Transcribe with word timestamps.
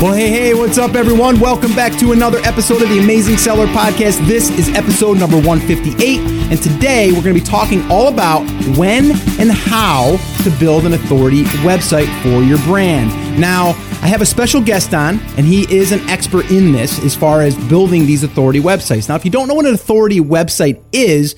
Well, 0.00 0.14
hey, 0.14 0.30
hey, 0.30 0.54
what's 0.54 0.78
up, 0.78 0.94
everyone? 0.94 1.38
Welcome 1.40 1.74
back 1.74 1.92
to 1.98 2.12
another 2.12 2.38
episode 2.38 2.80
of 2.80 2.88
the 2.88 3.00
Amazing 3.00 3.36
Seller 3.36 3.66
Podcast. 3.66 4.26
This 4.26 4.48
is 4.58 4.70
episode 4.70 5.18
number 5.18 5.36
158, 5.36 6.20
and 6.50 6.62
today 6.62 7.08
we're 7.12 7.20
going 7.20 7.34
to 7.34 7.40
be 7.40 7.46
talking 7.46 7.82
all 7.90 8.08
about 8.08 8.40
when 8.78 9.10
and 9.38 9.50
how 9.50 10.16
to 10.42 10.50
build 10.58 10.86
an 10.86 10.94
authority 10.94 11.42
website 11.62 12.08
for 12.22 12.42
your 12.42 12.56
brand. 12.60 13.10
Now, 13.38 13.72
I 14.00 14.08
have 14.08 14.22
a 14.22 14.26
special 14.26 14.62
guest 14.62 14.94
on, 14.94 15.20
and 15.36 15.44
he 15.44 15.70
is 15.70 15.92
an 15.92 16.00
expert 16.08 16.50
in 16.50 16.72
this 16.72 16.98
as 17.04 17.14
far 17.14 17.42
as 17.42 17.54
building 17.68 18.06
these 18.06 18.24
authority 18.24 18.58
websites. 18.58 19.06
Now, 19.06 19.16
if 19.16 19.26
you 19.26 19.30
don't 19.30 19.48
know 19.48 19.54
what 19.54 19.66
an 19.66 19.74
authority 19.74 20.18
website 20.18 20.82
is, 20.92 21.36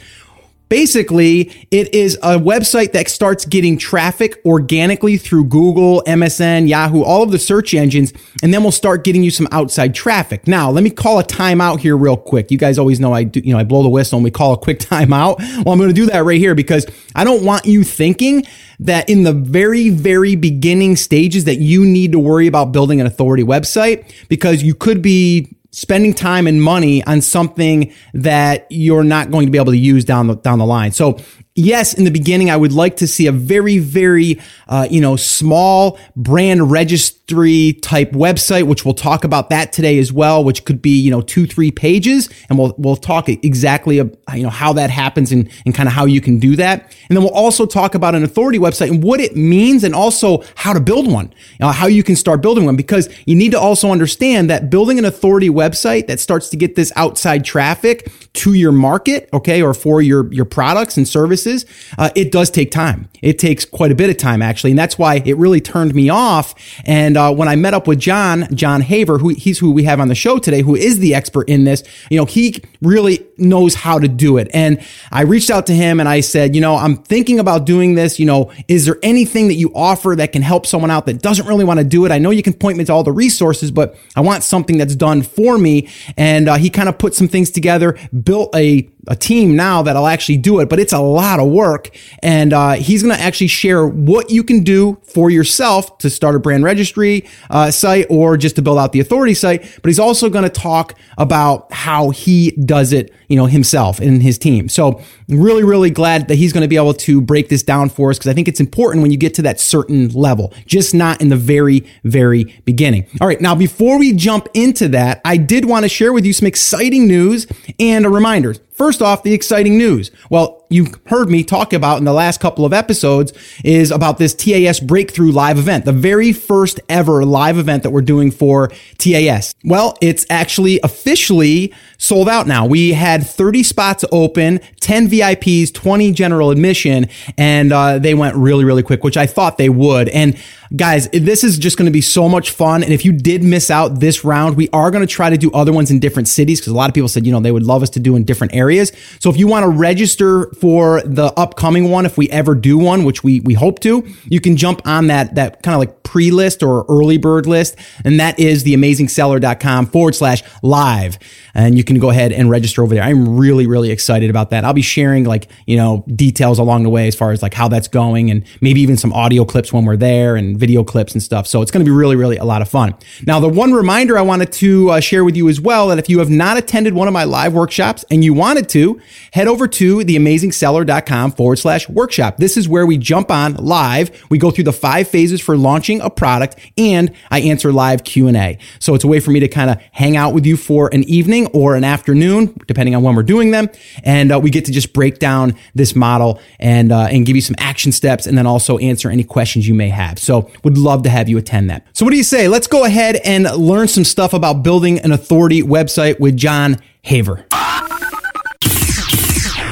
Basically, 0.73 1.53
it 1.71 1.95
is 1.95 2.15
a 2.23 2.39
website 2.39 2.93
that 2.93 3.11
starts 3.11 3.45
getting 3.45 3.77
traffic 3.77 4.41
organically 4.47 5.19
through 5.19 5.45
Google, 5.45 6.03
MSN, 6.07 6.67
Yahoo, 6.67 7.03
all 7.03 7.23
of 7.23 7.31
the 7.31 7.39
search 7.39 7.75
engines, 7.75 8.15
and 8.43 8.55
then 8.55 8.63
we'll 8.63 8.73
start 8.73 9.05
getting 9.05 9.23
you 9.23 9.31
some 9.31 9.47
outside 9.53 9.95
traffic. 9.95 10.49
Now, 10.49 10.71
let 10.71 10.83
me 10.83 10.89
call 10.89 11.19
a 11.19 11.25
timeout 11.25 11.81
here 11.81 11.95
real 11.95 12.17
quick. 12.17 12.51
You 12.51 12.57
guys 12.57 12.79
always 12.79 13.01
know 13.01 13.13
I 13.13 13.25
do, 13.25 13.41
you 13.41 13.53
know, 13.53 13.59
I 13.59 13.65
blow 13.65 13.83
the 13.83 13.91
whistle 13.91 14.17
and 14.17 14.25
we 14.25 14.31
call 14.31 14.55
a 14.55 14.57
quick 14.57 14.79
timeout. 14.79 15.41
Well, 15.63 15.75
I'm 15.75 15.79
going 15.79 15.91
to 15.91 15.95
do 15.95 16.07
that 16.07 16.25
right 16.25 16.39
here 16.39 16.55
because 16.55 16.87
I 17.15 17.25
don't 17.25 17.45
want 17.45 17.67
you 17.67 17.85
thinking 17.85 18.45
that 18.81 19.11
in 19.11 19.25
the 19.25 19.35
very, 19.35 19.91
very 19.91 20.37
beginning 20.37 20.97
stages 20.97 21.45
that 21.45 21.57
you 21.57 21.85
need 21.85 22.13
to 22.13 22.19
worry 22.19 22.47
about 22.47 22.73
building 22.73 22.99
an 22.99 23.07
authority 23.07 23.45
website 23.45 24.11
because 24.31 24.63
you 24.63 24.75
could 24.75 25.03
be 25.03 25.55
spending 25.73 26.15
time 26.15 26.47
and 26.47 26.63
money 26.63 27.03
on 27.05 27.21
something 27.21 27.93
that 28.15 28.67
you're 28.71 29.05
not 29.05 29.31
going 29.31 29.47
to 29.47 29.51
be 29.51 29.59
able 29.59 29.73
to 29.73 29.79
use 29.79 30.05
down 30.05 30.27
the 30.27 30.37
down 30.37 30.59
the 30.59 30.67
line. 30.67 30.93
So 30.93 31.19
yes, 31.55 31.93
in 31.95 32.05
the 32.05 32.11
beginning, 32.11 32.51
I 32.51 32.57
would 32.57 32.73
like 32.73 32.97
to 32.97 33.07
see 33.07 33.27
a 33.27 33.33
very, 33.33 33.79
very, 33.79 34.41
uh, 34.69 34.87
you 34.91 35.01
know, 35.01 35.17
small 35.17 35.99
brand 36.17 36.71
registry 36.71 37.75
type 37.83 38.13
website, 38.13 38.67
which 38.67 38.85
we'll 38.85 38.95
talk 38.95 39.25
about 39.25 39.51
that 39.51 39.73
today 39.73 39.99
as 39.99 40.13
well, 40.13 40.43
which 40.45 40.65
could 40.65 40.81
be, 40.81 41.01
you 41.01 41.11
know, 41.11 41.21
two, 41.21 41.47
three 41.47 41.71
pages. 41.71 42.31
And 42.49 42.59
we'll, 42.59 42.75
we'll 42.79 42.97
talk 42.97 43.29
exactly, 43.29 43.97
you 43.97 44.13
know, 44.29 44.51
how 44.51 44.73
that 44.75 44.91
happens 44.91 45.33
and, 45.33 45.51
and 45.67 45.75
kind 45.75 45.89
of 45.89 45.95
how 45.95 46.07
you 46.07 46.21
can 46.21 46.39
do 46.39 46.57
that. 46.57 46.95
And 47.09 47.17
then 47.17 47.23
we'll 47.23 47.35
also 47.35 47.67
talk 47.67 47.95
about 47.95 48.15
an 48.15 48.25
authority 48.25 48.59
website 48.59 48.89
and 48.89 49.03
what 49.03 49.21
it 49.21 49.37
means 49.37 49.85
and 49.85 49.95
also 49.95 50.43
how 50.57 50.73
to 50.73 50.81
build 50.81 51.11
one, 51.11 51.27
you 51.27 51.67
know, 51.67 51.69
how 51.69 51.87
you 51.87 52.03
can 52.03 52.17
start 52.17 52.41
building 52.41 52.65
one, 52.65 52.77
because 52.77 53.09
you 53.27 53.35
need 53.35 53.53
to 53.53 53.61
also 53.61 53.91
understand 53.91 54.49
that 54.49 54.71
building 54.71 54.99
an 54.99 55.05
authority 55.05 55.51
website 55.51 56.07
that 56.07 56.21
starts 56.21 56.49
to 56.49 56.57
get 56.57 56.77
this 56.77 56.93
outside 56.97 57.45
traffic 57.45 58.11
to 58.33 58.55
your 58.55 58.73
market, 58.73 59.29
okay, 59.35 59.61
or 59.61 59.75
for 59.75 60.01
your, 60.01 60.33
your 60.33 60.47
products 60.47 60.97
and 60.97 61.07
services 61.07 61.42
services, 61.43 61.71
uh, 61.99 62.11
it 62.15 62.33
does 62.33 62.51
take 62.51 62.71
time. 62.71 63.09
It 63.21 63.39
takes 63.39 63.65
quite 63.65 63.93
a 63.93 63.95
bit 63.95 64.11
of 64.11 64.17
time 64.17 64.43
actually, 64.43 64.71
and 64.71 64.79
that's 64.79 64.99
why 64.99 65.23
it 65.25 65.37
really 65.37 65.61
turned 65.61 65.95
me 65.95 66.09
off. 66.09 66.55
And 66.85 67.17
uh, 67.17 67.33
when 67.35 67.49
I 67.49 67.57
met 67.57 67.75
up 67.75 67.87
with 67.87 67.99
John, 67.99 68.47
John 68.55 68.81
Haver, 68.81 69.19
who 69.19 69.31
he's 69.31 69.59
who 69.59 69.73
we 69.73 69.85
have 69.85 70.01
on 70.01 70.09
the 70.09 70.15
show 70.15 70.39
today, 70.39 70.63
who 70.63 70.75
is 70.75 70.99
the 70.99 71.15
expert 71.15 71.49
in 71.49 71.65
this, 71.65 71.83
you 72.11 72.19
know, 72.19 72.25
he 72.25 72.61
really 72.81 73.27
knows 73.37 73.75
how 73.75 73.99
to 73.99 74.09
do 74.09 74.39
it. 74.39 74.51
And 74.55 74.81
I 75.11 75.23
reached 75.23 75.51
out 75.51 75.67
to 75.67 75.75
him 75.75 76.01
and 76.01 76.09
I 76.09 76.21
said, 76.21 76.55
you 76.55 76.61
know, 76.61 76.77
I'm 76.77 76.97
thinking 76.97 77.39
about 77.39 77.67
doing 77.67 77.95
this. 77.95 78.19
You 78.19 78.27
know, 78.27 78.53
is 78.69 78.87
there 78.87 78.99
anything 79.03 79.49
that 79.49 79.55
you 79.55 79.73
offer 79.75 80.15
that 80.17 80.33
can 80.33 80.43
help 80.43 80.67
someone 80.67 80.91
out 80.91 81.07
that 81.07 81.23
doesn't 81.23 81.47
really 81.47 81.65
want 81.65 81.79
to 81.79 81.85
do 81.85 82.05
it? 82.05 82.13
I 82.13 82.19
know 82.19 82.31
you 82.31 82.43
can 82.43 82.53
point 82.53 82.79
me 82.79 82.85
to 82.85 82.93
all 82.93 83.05
the 83.05 83.13
resources, 83.13 83.71
but 83.71 83.97
I 84.17 84.21
want 84.21 84.43
something 84.43 84.79
that's 84.79 84.97
done 84.97 85.23
for 85.23 85.59
me. 85.59 85.89
And 86.17 86.49
uh, 86.49 86.57
he 86.57 86.71
kind 86.71 86.89
of 86.89 86.99
put 86.99 87.15
some 87.15 87.29
things 87.29 87.51
together, 87.51 87.99
built 88.23 88.55
a 88.55 88.89
a 89.09 89.17
team 89.17 89.57
now 89.57 89.83
that'll 89.83 90.07
actually 90.07 90.37
do 90.37 90.61
it, 90.61 90.69
but 90.69 90.79
it's 90.79 90.93
a 90.93 91.01
lot 91.01 91.41
of 91.41 91.49
work. 91.49 91.91
And 92.23 92.53
uh, 92.53 92.75
he's 92.75 93.03
going 93.03 93.15
to 93.15 93.21
actually 93.21 93.49
share 93.49 93.87
what 93.87 94.31
you 94.31 94.45
can 94.45 94.63
do 94.63 95.01
for 95.03 95.31
yourself 95.31 95.99
to 95.99 96.11
start 96.11 96.37
a 96.37 96.39
brand 96.39 96.65
registry 96.65 97.29
uh, 97.51 97.71
site 97.71 98.07
or 98.11 98.37
just 98.37 98.57
to 98.57 98.63
build 98.63 98.79
out 98.79 98.93
the 98.93 99.01
authority 99.01 99.35
site. 99.35 99.63
But 99.83 99.89
he's 99.89 99.99
also 99.99 100.31
going 100.31 100.45
to 100.45 100.51
talk 100.51 100.95
about 101.19 101.73
how 101.73 102.11
he 102.11 102.53
does 102.53 102.93
it, 102.93 103.13
you 103.29 103.37
know, 103.37 103.47
himself 103.47 103.99
and 103.99 104.23
his 104.23 104.39
team. 104.39 104.69
So 104.69 105.03
really, 105.29 105.65
really 105.65 105.91
glad 105.91 106.29
that 106.29 106.37
he's 106.37 106.53
going 106.53 106.63
to 106.63 106.69
be 106.69 106.77
able 106.77 106.95
to 106.95 107.21
break 107.21 107.49
this 107.49 107.63
down 107.63 107.89
for 107.89 108.11
us 108.11 108.19
because 108.19 108.31
I 108.31 108.35
think 108.35 108.47
it's 108.47 108.61
important 108.61 109.03
when 109.03 109.11
you 109.11 109.19
get 109.19 109.35
to 109.35 109.43
that 109.43 109.59
certain 109.59 110.11
level, 110.11 110.53
just 110.67 110.95
not 110.95 111.21
in 111.21 111.29
the 111.29 111.37
very, 111.37 111.85
very 112.05 112.45
beginning. 112.65 113.07
All 113.21 113.27
right. 113.27 113.41
Now, 113.41 113.55
before 113.55 113.99
we 113.99 114.13
jump 114.13 114.49
into 114.55 114.89
that, 114.89 115.21
I 115.25 115.37
did 115.37 115.65
want 115.65 115.85
to 115.85 115.89
share 115.89 116.13
with 116.13 116.25
you 116.25 116.33
some 116.33 116.47
exciting 116.47 117.07
news 117.07 117.47
and 117.81 118.07
a 118.07 118.09
reminder. 118.09 118.55
First 118.83 119.01
off, 119.01 119.23
the 119.23 119.33
exciting 119.33 119.79
news. 119.79 120.11
Well, 120.29 120.62
you've 120.73 120.99
heard 121.07 121.29
me 121.29 121.45
talk 121.45 121.73
about 121.73 121.99
in 121.99 122.05
the 122.05 122.13
last 122.13 122.41
couple 122.41 122.65
of 122.65 122.73
episodes 122.73 123.33
is 123.65 123.91
about 123.91 124.19
this 124.19 124.35
TAS 124.35 124.81
Breakthrough 124.81 125.33
live 125.33 125.59
event, 125.59 125.85
the 125.85 125.93
very 125.93 126.33
first 126.33 126.81
ever 126.89 127.25
live 127.25 127.59
event 127.59 127.83
that 127.83 127.91
we're 127.91 128.03
doing 128.03 128.31
for 128.31 128.71
TAS. 128.99 129.55
Well, 129.65 129.97
it's 130.01 130.27
actually 130.31 130.81
officially 130.83 131.73
sold 131.99 132.29
out 132.29 132.47
now. 132.47 132.67
We 132.67 132.93
had 132.93 133.25
30 133.27 133.63
spots 133.63 134.05
open, 134.11 134.61
10 134.81 135.09
VIPs, 135.09 135.73
20 135.73 136.13
general 136.13 136.51
admission, 136.51 137.09
and 137.39 137.73
uh, 137.73 137.99
they 137.99 138.15
went 138.15 138.37
really, 138.37 138.65
really 138.65 138.83
quick, 138.83 139.05
which 139.05 139.17
I 139.17 139.27
thought 139.27 139.59
they 139.59 139.69
would. 139.69 140.09
And 140.09 140.37
guys, 140.75 141.09
this 141.11 141.45
is 141.45 141.59
just 141.59 141.77
going 141.77 141.87
to 141.87 141.93
be 141.93 142.01
so 142.01 142.29
much 142.29 142.51
fun. 142.51 142.83
And 142.83 142.93
if 142.93 143.05
you 143.05 143.13
did 143.13 143.43
miss 143.45 143.71
out 143.71 144.01
this 144.01 144.25
round, 144.25 144.57
we 144.57 144.69
are 144.71 144.91
going 144.91 145.07
to 145.07 145.13
try 145.13 145.31
to 145.31 145.37
do 145.37 145.51
other 145.53 145.73
ones 145.73 145.91
in 145.91 146.01
different 146.01 146.29
cities 146.29 146.61
because 146.61 146.73
a 146.73 146.77
lot 146.77 146.89
of 146.89 146.95
people 146.95 147.09
said, 147.09 147.27
you 147.27 147.33
know, 147.33 147.41
they 147.41 147.53
would 147.53 147.63
love 147.63 147.83
us 147.83 147.91
to 147.91 148.01
do 148.01 148.17
in 148.17 148.25
different 148.25 148.55
areas. 148.55 148.93
So 149.21 149.31
if 149.31 149.37
you 149.37 149.47
want 149.47 149.65
to 149.65 149.69
register 149.69 150.47
for 150.63 151.03
the 151.03 151.25
upcoming 151.37 151.91
one, 151.91 152.07
if 152.07 152.17
we 152.17 152.31
ever 152.31 152.55
do 152.55 152.79
one, 152.79 153.03
which 153.03 153.25
we, 153.25 153.41
we 153.41 153.53
hope 153.53 153.81
to, 153.81 154.07
you 154.27 154.41
can 154.41 154.57
jump 154.57 154.81
on 154.87 155.09
that, 155.09 155.35
that 155.35 155.61
kind 155.65 155.75
of 155.75 155.81
like 155.81 156.02
pre 156.13 156.31
list 156.31 156.63
or 156.63 156.85
early 156.91 157.17
bird 157.17 157.47
list. 157.47 157.75
And 158.05 158.21
that 158.21 158.39
is 158.39 158.65
theamazingseller.com 158.65 159.87
forward 159.87 160.15
slash 160.15 160.43
live. 160.63 161.19
And 161.55 161.79
you 161.79 161.85
can 161.85 161.99
go 161.99 162.11
ahead 162.11 162.33
and 162.33 162.51
register 162.51 162.83
over 162.83 162.95
there. 162.95 163.03
I'm 163.03 163.39
really, 163.39 163.67
really 163.67 163.91
excited 163.91 164.29
about 164.29 164.51
that. 164.51 164.63
I'll 164.63 164.75
be 164.75 164.83
sharing 164.83 165.25
like, 165.25 165.49
you 165.67 165.79
know, 165.79 166.05
details 166.15 166.59
along 166.59 166.83
the 166.83 166.91
way 166.91 167.09
as 167.09 167.15
far 167.15 167.33
as 167.33 167.41
like 167.41 167.55
how 167.55 167.67
that's 167.67 167.89
going 167.89 168.31
and 168.31 168.45
maybe 168.61 168.83
even 168.83 168.99
some 168.99 169.11
audio 169.15 169.47
clips 169.47 169.73
when 169.73 169.87
we're 169.87 169.97
there 169.97 170.37
and 170.37 170.59
video 170.59 170.85
clips 170.85 171.15
and 171.15 171.23
stuff. 171.23 171.47
So 171.47 171.63
it's 171.63 171.71
going 171.71 171.83
to 171.83 171.91
be 171.91 171.97
really, 171.97 172.15
really 172.15 172.37
a 172.37 172.45
lot 172.45 172.61
of 172.61 172.69
fun. 172.69 172.95
Now, 173.27 173.41
the 173.41 173.49
one 173.49 173.73
reminder 173.73 174.19
I 174.19 174.23
wanted 174.23 174.53
to 174.53 174.91
uh, 174.91 175.01
share 175.01 175.25
with 175.25 175.35
you 175.35 175.49
as 175.49 175.63
well 175.63 175.89
that 175.89 175.99
if 175.99 176.11
you 176.11 176.19
have 176.19 176.29
not 176.29 176.59
attended 176.59 176.93
one 176.93 177.09
of 177.09 177.15
my 177.15 177.25
live 177.25 177.55
workshops 177.55 178.05
and 178.11 178.23
you 178.23 178.35
wanted 178.35 178.69
to, 178.71 179.01
head 179.33 179.49
over 179.49 179.67
to 179.67 179.99
theamazingseller.com 180.01 181.33
forward 181.33 181.57
slash 181.57 181.89
workshop. 181.89 182.37
This 182.37 182.59
is 182.59 182.69
where 182.69 182.85
we 182.85 182.99
jump 182.99 183.31
on 183.31 183.55
live. 183.55 184.11
We 184.29 184.37
go 184.37 184.51
through 184.51 184.65
the 184.65 184.75
five 184.75 185.09
phases 185.09 185.41
for 185.41 185.57
launching 185.57 186.02
a 186.03 186.11
product 186.11 186.57
and 186.77 187.13
I 187.31 187.41
answer 187.41 187.73
live 187.73 188.05
Q&A. 188.05 188.59
So 188.79 188.95
it's 188.95 189.05
a 189.05 189.09
way 189.09 189.21
for 189.21 189.31
me 189.31 189.41
to 189.41 189.49
kind 189.49 189.71
of 189.71 189.81
hang 189.93 190.17
out 190.17 190.35
with 190.35 190.47
you 190.47 190.57
for 190.57 190.89
an 190.93 191.05
evening 191.05 191.47
or 191.49 191.75
an 191.75 191.85
afternoon, 191.85 192.55
depending 192.67 192.95
on 192.95 193.03
when 193.03 193.15
we're 193.15 193.23
doing 193.23 193.51
them. 193.51 193.69
And 194.03 194.33
uh, 194.33 194.41
we 194.41 194.51
get 194.51 194.65
to 194.67 194.73
just 194.73 194.93
break 194.93 195.19
down 195.19 195.57
this 195.75 195.95
model 195.95 196.41
and, 196.59 196.93
uh, 196.93 197.09
and 197.11 197.25
give 197.27 197.37
you 197.37 197.43
some 197.43 197.57
action 197.59 197.93
steps 197.93 198.27
and 198.27 198.37
then 198.37 198.47
also 198.47 198.79
answer 198.79 199.11
any 199.11 199.25
questions 199.25 199.67
you 199.67 199.75
may 199.75 199.89
have. 199.89 200.19
So 200.19 200.51
would 200.65 200.79
love 200.79 201.03
to 201.05 201.11
have 201.11 201.29
you 201.29 201.39
attend 201.39 201.71
that. 201.71 201.87
So 201.93 202.05
what 202.05 202.11
do 202.11 202.17
you 202.17 202.25
say? 202.25 202.49
Let's 202.49 202.67
go 202.67 202.85
ahead 202.85 203.17
and 203.25 203.45
learn 203.57 203.89
some 203.89 204.05
stuff 204.05 204.33
about 204.33 204.63
building 204.63 204.99
an 205.01 205.13
authority 205.13 205.63
website 205.63 206.21
with 206.21 206.37
John 206.37 206.77
Haver. 207.03 207.47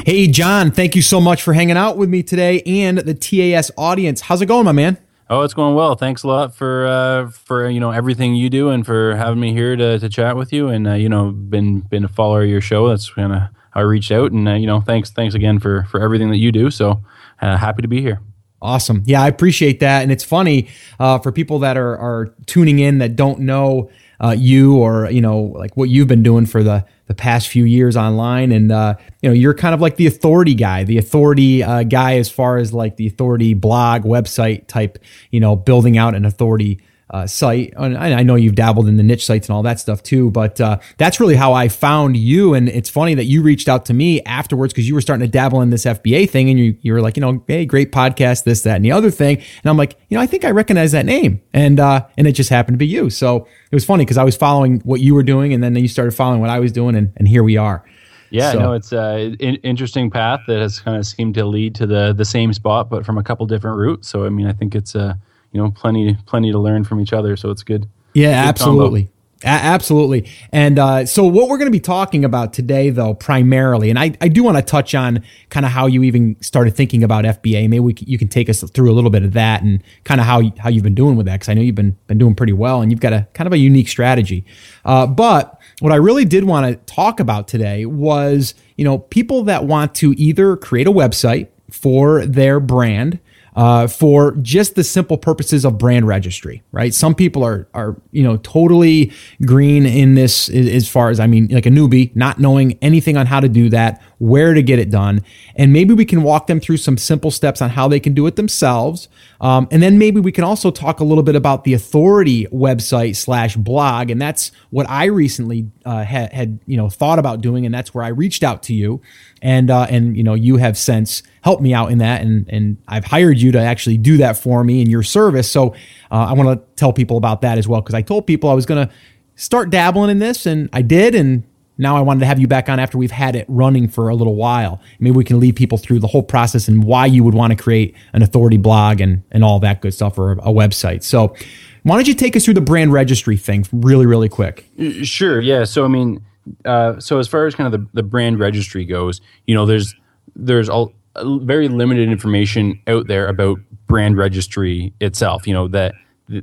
Hey, 0.06 0.26
John, 0.26 0.70
thank 0.70 0.96
you 0.96 1.02
so 1.02 1.20
much 1.20 1.42
for 1.42 1.52
hanging 1.52 1.76
out 1.76 1.96
with 1.96 2.08
me 2.08 2.22
today 2.22 2.62
and 2.62 2.98
the 2.98 3.14
TAS 3.14 3.70
audience. 3.76 4.22
How's 4.22 4.40
it 4.40 4.46
going, 4.46 4.64
my 4.64 4.72
man? 4.72 4.98
Oh, 5.32 5.42
it's 5.42 5.54
going 5.54 5.76
well. 5.76 5.94
Thanks 5.94 6.24
a 6.24 6.26
lot 6.26 6.56
for 6.56 6.86
uh, 6.86 7.30
for 7.30 7.70
you 7.70 7.78
know 7.78 7.92
everything 7.92 8.34
you 8.34 8.50
do 8.50 8.70
and 8.70 8.84
for 8.84 9.14
having 9.14 9.38
me 9.38 9.52
here 9.52 9.76
to, 9.76 9.98
to 10.00 10.08
chat 10.08 10.36
with 10.36 10.52
you. 10.52 10.68
And 10.68 10.88
uh, 10.88 10.94
you 10.94 11.08
know, 11.08 11.30
been 11.30 11.82
been 11.82 12.04
a 12.04 12.08
follower 12.08 12.42
of 12.42 12.48
your 12.48 12.60
show. 12.60 12.88
That's 12.88 13.08
kind 13.10 13.32
of 13.32 13.42
I 13.72 13.82
reached 13.82 14.10
out. 14.10 14.32
And 14.32 14.48
uh, 14.48 14.54
you 14.54 14.66
know, 14.66 14.80
thanks 14.80 15.10
thanks 15.10 15.36
again 15.36 15.60
for 15.60 15.84
for 15.84 16.02
everything 16.02 16.30
that 16.30 16.38
you 16.38 16.50
do. 16.50 16.68
So 16.68 17.04
uh, 17.40 17.56
happy 17.56 17.82
to 17.82 17.88
be 17.88 18.02
here. 18.02 18.20
Awesome. 18.62 19.02
Yeah, 19.06 19.22
I 19.22 19.28
appreciate 19.28 19.80
that. 19.80 20.02
And 20.02 20.12
it's 20.12 20.24
funny 20.24 20.68
uh, 20.98 21.18
for 21.18 21.32
people 21.32 21.60
that 21.60 21.76
are, 21.76 21.96
are 21.96 22.34
tuning 22.46 22.78
in 22.78 22.98
that 22.98 23.16
don't 23.16 23.40
know 23.40 23.90
uh, 24.22 24.34
you 24.36 24.76
or, 24.76 25.10
you 25.10 25.22
know, 25.22 25.40
like 25.40 25.76
what 25.76 25.88
you've 25.88 26.08
been 26.08 26.22
doing 26.22 26.44
for 26.44 26.62
the, 26.62 26.84
the 27.10 27.14
past 27.14 27.48
few 27.48 27.64
years 27.64 27.96
online. 27.96 28.52
And, 28.52 28.70
uh, 28.70 28.94
you 29.20 29.28
know, 29.28 29.34
you're 29.34 29.52
kind 29.52 29.74
of 29.74 29.80
like 29.80 29.96
the 29.96 30.06
authority 30.06 30.54
guy, 30.54 30.84
the 30.84 30.96
authority 30.96 31.60
uh, 31.60 31.82
guy 31.82 32.18
as 32.18 32.30
far 32.30 32.56
as 32.56 32.72
like 32.72 32.98
the 32.98 33.08
authority 33.08 33.52
blog, 33.52 34.04
website 34.04 34.68
type, 34.68 34.96
you 35.32 35.40
know, 35.40 35.56
building 35.56 35.98
out 35.98 36.14
an 36.14 36.24
authority 36.24 36.80
uh, 37.10 37.26
site. 37.26 37.74
And 37.76 37.96
I 37.98 38.22
know 38.22 38.36
you've 38.36 38.54
dabbled 38.54 38.88
in 38.88 38.96
the 38.96 39.02
niche 39.02 39.26
sites 39.26 39.48
and 39.48 39.56
all 39.56 39.62
that 39.64 39.80
stuff 39.80 40.02
too, 40.02 40.30
but 40.30 40.60
uh, 40.60 40.78
that's 40.96 41.18
really 41.18 41.34
how 41.34 41.52
I 41.52 41.68
found 41.68 42.16
you. 42.16 42.54
And 42.54 42.68
it's 42.68 42.88
funny 42.88 43.14
that 43.14 43.24
you 43.24 43.42
reached 43.42 43.68
out 43.68 43.86
to 43.86 43.94
me 43.94 44.22
afterwards 44.22 44.72
because 44.72 44.88
you 44.88 44.94
were 44.94 45.00
starting 45.00 45.26
to 45.26 45.30
dabble 45.30 45.60
in 45.60 45.70
this 45.70 45.84
FBA 45.84 46.30
thing, 46.30 46.48
and 46.48 46.58
you 46.58 46.76
you 46.82 46.92
were 46.92 47.00
like, 47.00 47.16
you 47.16 47.20
know, 47.20 47.42
hey, 47.46 47.66
great 47.66 47.90
podcast, 47.90 48.44
this, 48.44 48.62
that, 48.62 48.76
and 48.76 48.84
the 48.84 48.92
other 48.92 49.10
thing. 49.10 49.38
And 49.38 49.70
I'm 49.70 49.76
like, 49.76 49.96
you 50.08 50.16
know, 50.16 50.22
I 50.22 50.26
think 50.26 50.44
I 50.44 50.50
recognize 50.50 50.92
that 50.92 51.04
name, 51.04 51.42
and 51.52 51.80
uh, 51.80 52.06
and 52.16 52.26
it 52.26 52.32
just 52.32 52.50
happened 52.50 52.74
to 52.74 52.78
be 52.78 52.86
you. 52.86 53.10
So 53.10 53.48
it 53.70 53.74
was 53.74 53.84
funny 53.84 54.04
because 54.04 54.18
I 54.18 54.24
was 54.24 54.36
following 54.36 54.80
what 54.80 55.00
you 55.00 55.14
were 55.14 55.24
doing, 55.24 55.52
and 55.52 55.62
then 55.62 55.74
you 55.76 55.88
started 55.88 56.12
following 56.12 56.40
what 56.40 56.50
I 56.50 56.60
was 56.60 56.70
doing, 56.72 56.94
and, 56.94 57.12
and 57.16 57.26
here 57.26 57.42
we 57.42 57.56
are. 57.56 57.84
Yeah, 58.30 58.52
so. 58.52 58.58
no, 58.60 58.72
it's 58.74 58.92
an 58.92 59.34
interesting 59.34 60.08
path 60.08 60.42
that 60.46 60.60
has 60.60 60.78
kind 60.78 60.96
of 60.96 61.04
seemed 61.04 61.34
to 61.34 61.44
lead 61.44 61.74
to 61.76 61.86
the 61.86 62.12
the 62.12 62.24
same 62.24 62.52
spot, 62.52 62.88
but 62.88 63.04
from 63.04 63.18
a 63.18 63.24
couple 63.24 63.44
different 63.46 63.78
routes. 63.78 64.08
So 64.08 64.24
I 64.24 64.28
mean, 64.28 64.46
I 64.46 64.52
think 64.52 64.76
it's 64.76 64.94
a 64.94 65.00
uh, 65.00 65.14
you 65.52 65.60
know 65.60 65.70
plenty 65.70 66.16
plenty 66.26 66.52
to 66.52 66.58
learn 66.58 66.84
from 66.84 67.00
each 67.00 67.12
other 67.12 67.36
so 67.36 67.50
it's 67.50 67.62
good 67.62 67.88
Yeah, 68.12 68.30
absolutely. 68.30 69.10
A- 69.42 69.46
absolutely. 69.46 70.28
And 70.52 70.78
uh, 70.78 71.06
so, 71.06 71.24
what 71.24 71.48
we're 71.48 71.56
going 71.56 71.68
to 71.68 71.72
be 71.72 71.80
talking 71.80 72.24
about 72.24 72.52
today, 72.52 72.90
though, 72.90 73.14
primarily, 73.14 73.88
and 73.88 73.98
I, 73.98 74.12
I 74.20 74.28
do 74.28 74.42
want 74.42 74.58
to 74.58 74.62
touch 74.62 74.94
on 74.94 75.24
kind 75.48 75.64
of 75.64 75.72
how 75.72 75.86
you 75.86 76.02
even 76.02 76.36
started 76.42 76.76
thinking 76.76 77.02
about 77.02 77.24
FBA. 77.24 77.68
Maybe 77.68 77.80
we, 77.80 77.94
you 78.00 78.18
can 78.18 78.28
take 78.28 78.50
us 78.50 78.62
through 78.70 78.90
a 78.90 78.94
little 78.94 79.10
bit 79.10 79.22
of 79.22 79.32
that 79.32 79.62
and 79.62 79.82
kind 80.04 80.20
of 80.20 80.26
how 80.26 80.42
how 80.58 80.68
you've 80.68 80.82
been 80.82 80.94
doing 80.94 81.16
with 81.16 81.26
that, 81.26 81.36
because 81.36 81.48
I 81.48 81.54
know 81.54 81.62
you've 81.62 81.74
been 81.74 81.96
been 82.06 82.18
doing 82.18 82.34
pretty 82.34 82.52
well, 82.52 82.82
and 82.82 82.90
you've 82.90 83.00
got 83.00 83.12
a 83.12 83.26
kind 83.32 83.46
of 83.46 83.52
a 83.52 83.58
unique 83.58 83.88
strategy. 83.88 84.44
Uh, 84.84 85.06
but 85.06 85.58
what 85.80 85.92
I 85.92 85.96
really 85.96 86.26
did 86.26 86.44
want 86.44 86.66
to 86.66 86.92
talk 86.92 87.20
about 87.20 87.48
today 87.48 87.86
was, 87.86 88.54
you 88.76 88.84
know, 88.84 88.98
people 88.98 89.44
that 89.44 89.64
want 89.64 89.94
to 89.96 90.12
either 90.18 90.56
create 90.56 90.86
a 90.86 90.92
website 90.92 91.48
for 91.70 92.26
their 92.26 92.60
brand 92.60 93.20
uh, 93.56 93.86
for 93.86 94.32
just 94.36 94.74
the 94.74 94.84
simple 94.84 95.18
purposes 95.18 95.64
of 95.64 95.78
brand 95.78 96.06
registry, 96.06 96.62
right? 96.72 96.94
Some 96.94 97.14
people 97.14 97.44
are 97.44 97.68
are 97.74 97.96
you 98.12 98.22
know 98.22 98.36
totally 98.38 99.12
green 99.44 99.86
in 99.86 100.14
this 100.14 100.48
as 100.48 100.88
far 100.88 101.10
as 101.10 101.20
I 101.20 101.26
mean, 101.26 101.48
like 101.48 101.66
a 101.66 101.70
newbie, 101.70 102.14
not 102.14 102.38
knowing 102.38 102.78
anything 102.82 103.16
on 103.16 103.26
how 103.26 103.40
to 103.40 103.48
do 103.48 103.68
that, 103.70 104.02
where 104.20 104.52
to 104.52 104.62
get 104.62 104.78
it 104.78 104.90
done, 104.90 105.24
and 105.56 105.72
maybe 105.72 105.94
we 105.94 106.04
can 106.04 106.22
walk 106.22 106.46
them 106.46 106.60
through 106.60 106.76
some 106.76 106.98
simple 106.98 107.30
steps 107.30 107.62
on 107.62 107.70
how 107.70 107.88
they 107.88 107.98
can 107.98 108.12
do 108.12 108.26
it 108.26 108.36
themselves, 108.36 109.08
um, 109.40 109.66
and 109.70 109.82
then 109.82 109.98
maybe 109.98 110.20
we 110.20 110.30
can 110.30 110.44
also 110.44 110.70
talk 110.70 111.00
a 111.00 111.04
little 111.04 111.24
bit 111.24 111.34
about 111.34 111.64
the 111.64 111.72
authority 111.72 112.46
website 112.52 113.16
slash 113.16 113.56
blog, 113.56 114.10
and 114.10 114.20
that's 114.20 114.52
what 114.68 114.88
I 114.90 115.06
recently 115.06 115.70
uh, 115.86 116.04
had, 116.04 116.32
had 116.32 116.60
you 116.66 116.76
know 116.76 116.90
thought 116.90 117.18
about 117.18 117.40
doing, 117.40 117.64
and 117.64 117.74
that's 117.74 117.94
where 117.94 118.04
I 118.04 118.08
reached 118.08 118.42
out 118.42 118.62
to 118.64 118.74
you. 118.74 119.00
And 119.42 119.70
uh, 119.70 119.86
and 119.88 120.16
you 120.16 120.22
know 120.22 120.34
you 120.34 120.58
have 120.58 120.76
since 120.76 121.22
helped 121.42 121.62
me 121.62 121.72
out 121.72 121.90
in 121.90 121.98
that, 121.98 122.20
and 122.20 122.46
and 122.50 122.76
I've 122.86 123.06
hired 123.06 123.38
you 123.38 123.52
to 123.52 123.58
actually 123.58 123.96
do 123.96 124.18
that 124.18 124.36
for 124.36 124.62
me 124.62 124.82
in 124.82 124.90
your 124.90 125.02
service. 125.02 125.50
So 125.50 125.70
uh, 126.10 126.26
I 126.28 126.32
want 126.34 126.58
to 126.58 126.66
tell 126.76 126.92
people 126.92 127.16
about 127.16 127.40
that 127.40 127.56
as 127.56 127.66
well 127.66 127.80
because 127.80 127.94
I 127.94 128.02
told 128.02 128.26
people 128.26 128.50
I 128.50 128.54
was 128.54 128.66
going 128.66 128.86
to 128.86 128.92
start 129.36 129.70
dabbling 129.70 130.10
in 130.10 130.18
this, 130.18 130.44
and 130.44 130.68
I 130.72 130.82
did, 130.82 131.14
and 131.14 131.44
now 131.80 131.96
I 131.96 132.00
wanted 132.00 132.20
to 132.20 132.26
have 132.26 132.38
you 132.38 132.46
back 132.46 132.68
on 132.68 132.78
after 132.78 132.98
we've 132.98 133.10
had 133.10 133.34
it 133.34 133.46
running 133.48 133.88
for 133.88 134.08
a 134.08 134.14
little 134.14 134.36
while. 134.36 134.80
Maybe 134.98 135.16
we 135.16 135.24
can 135.24 135.40
lead 135.40 135.56
people 135.56 135.78
through 135.78 135.98
the 135.98 136.06
whole 136.06 136.22
process 136.22 136.68
and 136.68 136.84
why 136.84 137.06
you 137.06 137.24
would 137.24 137.34
want 137.34 137.52
to 137.52 137.60
create 137.60 137.96
an 138.12 138.22
authority 138.22 138.58
blog 138.58 139.00
and 139.00 139.22
and 139.32 139.42
all 139.42 139.58
that 139.60 139.80
good 139.80 139.94
stuff 139.94 140.18
or 140.18 140.32
a 140.32 140.52
website. 140.52 141.02
So. 141.02 141.34
Why 141.82 141.96
don't 141.96 142.06
you 142.06 142.12
take 142.12 142.36
us 142.36 142.44
through 142.44 142.52
the 142.52 142.60
brand 142.60 142.92
registry 142.92 143.38
thing 143.38 143.66
really, 143.72 144.04
really 144.04 144.28
quick? 144.28 144.66
Sure. 145.02 145.40
Yeah. 145.40 145.64
So, 145.64 145.82
I 145.82 145.88
mean, 145.88 146.22
uh, 146.66 147.00
so 147.00 147.18
as 147.18 147.28
far 147.28 147.46
as 147.46 147.54
kind 147.54 147.72
of 147.72 147.80
the, 147.80 147.88
the 147.94 148.02
brand 148.02 148.38
registry 148.38 148.84
goes, 148.84 149.22
you 149.46 149.54
know, 149.54 149.66
there's 149.66 149.94
there's 150.36 150.68
all 150.68 150.92
very 151.16 151.68
limited 151.68 152.08
information 152.08 152.80
out 152.86 153.06
there 153.06 153.28
about 153.28 153.58
brand 153.86 154.16
registry 154.16 154.92
itself. 155.00 155.46
You 155.46 155.54
know 155.54 155.68
that 155.68 155.94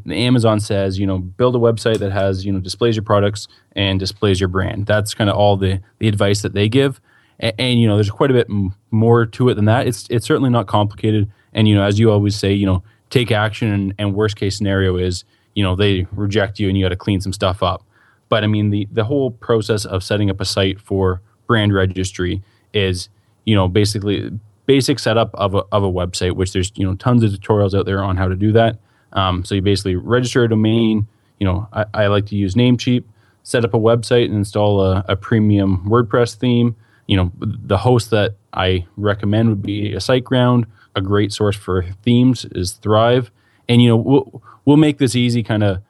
Amazon 0.09 0.59
says, 0.59 0.99
you 0.99 1.07
know, 1.07 1.19
build 1.19 1.55
a 1.55 1.59
website 1.59 1.99
that 1.99 2.11
has 2.11 2.45
you 2.45 2.51
know 2.51 2.59
displays 2.59 2.95
your 2.95 3.03
products 3.03 3.47
and 3.73 3.99
displays 3.99 4.39
your 4.39 4.49
brand. 4.49 4.85
That's 4.85 5.13
kind 5.13 5.29
of 5.29 5.35
all 5.35 5.57
the 5.57 5.81
the 5.99 6.07
advice 6.07 6.41
that 6.41 6.53
they 6.53 6.69
give. 6.69 6.99
And, 7.39 7.53
and 7.57 7.81
you 7.81 7.87
know, 7.87 7.95
there's 7.95 8.09
quite 8.09 8.31
a 8.31 8.33
bit 8.33 8.47
more 8.91 9.25
to 9.25 9.49
it 9.49 9.53
than 9.55 9.65
that. 9.65 9.87
It's 9.87 10.07
it's 10.09 10.25
certainly 10.25 10.49
not 10.49 10.67
complicated. 10.67 11.31
And 11.53 11.67
you 11.67 11.75
know, 11.75 11.83
as 11.83 11.99
you 11.99 12.11
always 12.11 12.35
say, 12.35 12.53
you 12.53 12.65
know, 12.65 12.83
take 13.09 13.31
action. 13.31 13.71
And, 13.71 13.93
and 13.97 14.13
worst 14.13 14.35
case 14.35 14.57
scenario 14.57 14.97
is, 14.97 15.23
you 15.55 15.63
know, 15.63 15.75
they 15.75 16.07
reject 16.11 16.59
you 16.59 16.67
and 16.67 16.77
you 16.77 16.83
got 16.83 16.89
to 16.89 16.95
clean 16.95 17.21
some 17.21 17.33
stuff 17.33 17.63
up. 17.63 17.83
But 18.29 18.43
I 18.43 18.47
mean, 18.47 18.69
the 18.69 18.87
the 18.91 19.05
whole 19.05 19.31
process 19.31 19.85
of 19.85 20.03
setting 20.03 20.29
up 20.29 20.41
a 20.41 20.45
site 20.45 20.79
for 20.79 21.21
brand 21.47 21.73
registry 21.73 22.41
is, 22.73 23.09
you 23.45 23.55
know, 23.55 23.67
basically 23.67 24.31
basic 24.65 24.99
setup 24.99 25.33
of 25.33 25.55
a, 25.55 25.63
of 25.71 25.83
a 25.83 25.91
website, 25.91 26.33
which 26.33 26.51
there's 26.51 26.71
you 26.75 26.85
know 26.85 26.95
tons 26.95 27.23
of 27.23 27.31
tutorials 27.31 27.77
out 27.77 27.85
there 27.85 28.03
on 28.03 28.17
how 28.17 28.27
to 28.27 28.35
do 28.35 28.51
that. 28.51 28.77
Um, 29.13 29.43
so 29.45 29.55
you 29.55 29.61
basically 29.61 29.95
register 29.95 30.43
a 30.43 30.49
domain. 30.49 31.07
You 31.39 31.45
know, 31.45 31.67
I, 31.73 31.85
I, 31.93 32.07
like 32.07 32.25
to 32.27 32.35
use 32.35 32.55
Namecheap, 32.55 33.03
set 33.43 33.63
up 33.63 33.73
a 33.73 33.79
website, 33.79 34.25
and 34.25 34.35
install 34.35 34.81
a, 34.81 35.05
a, 35.07 35.15
premium 35.15 35.85
WordPress 35.87 36.35
theme. 36.35 36.75
You 37.07 37.17
know, 37.17 37.31
the 37.39 37.77
host 37.77 38.11
that 38.11 38.35
I 38.53 38.85
recommend 38.97 39.49
would 39.49 39.61
be 39.61 39.93
a 39.93 39.97
SiteGround. 39.97 40.65
A 40.95 41.01
great 41.01 41.31
source 41.31 41.55
for 41.55 41.83
themes 42.03 42.45
is 42.51 42.73
Thrive, 42.73 43.31
and 43.69 43.81
you 43.81 43.87
know 43.87 43.97
we'll 43.97 44.41
we'll 44.65 44.77
make 44.77 44.97
this 44.97 45.15
easy, 45.15 45.43
kind 45.43 45.63
of 45.63 45.81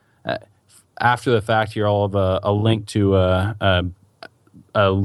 after 0.99 1.31
the 1.31 1.41
fact 1.41 1.73
here, 1.73 1.87
I'll 1.87 2.07
have 2.07 2.15
a, 2.15 2.39
a 2.43 2.51
link 2.51 2.87
to 2.87 3.15
a, 3.15 3.55
a, 3.59 3.85
a, 4.75 5.03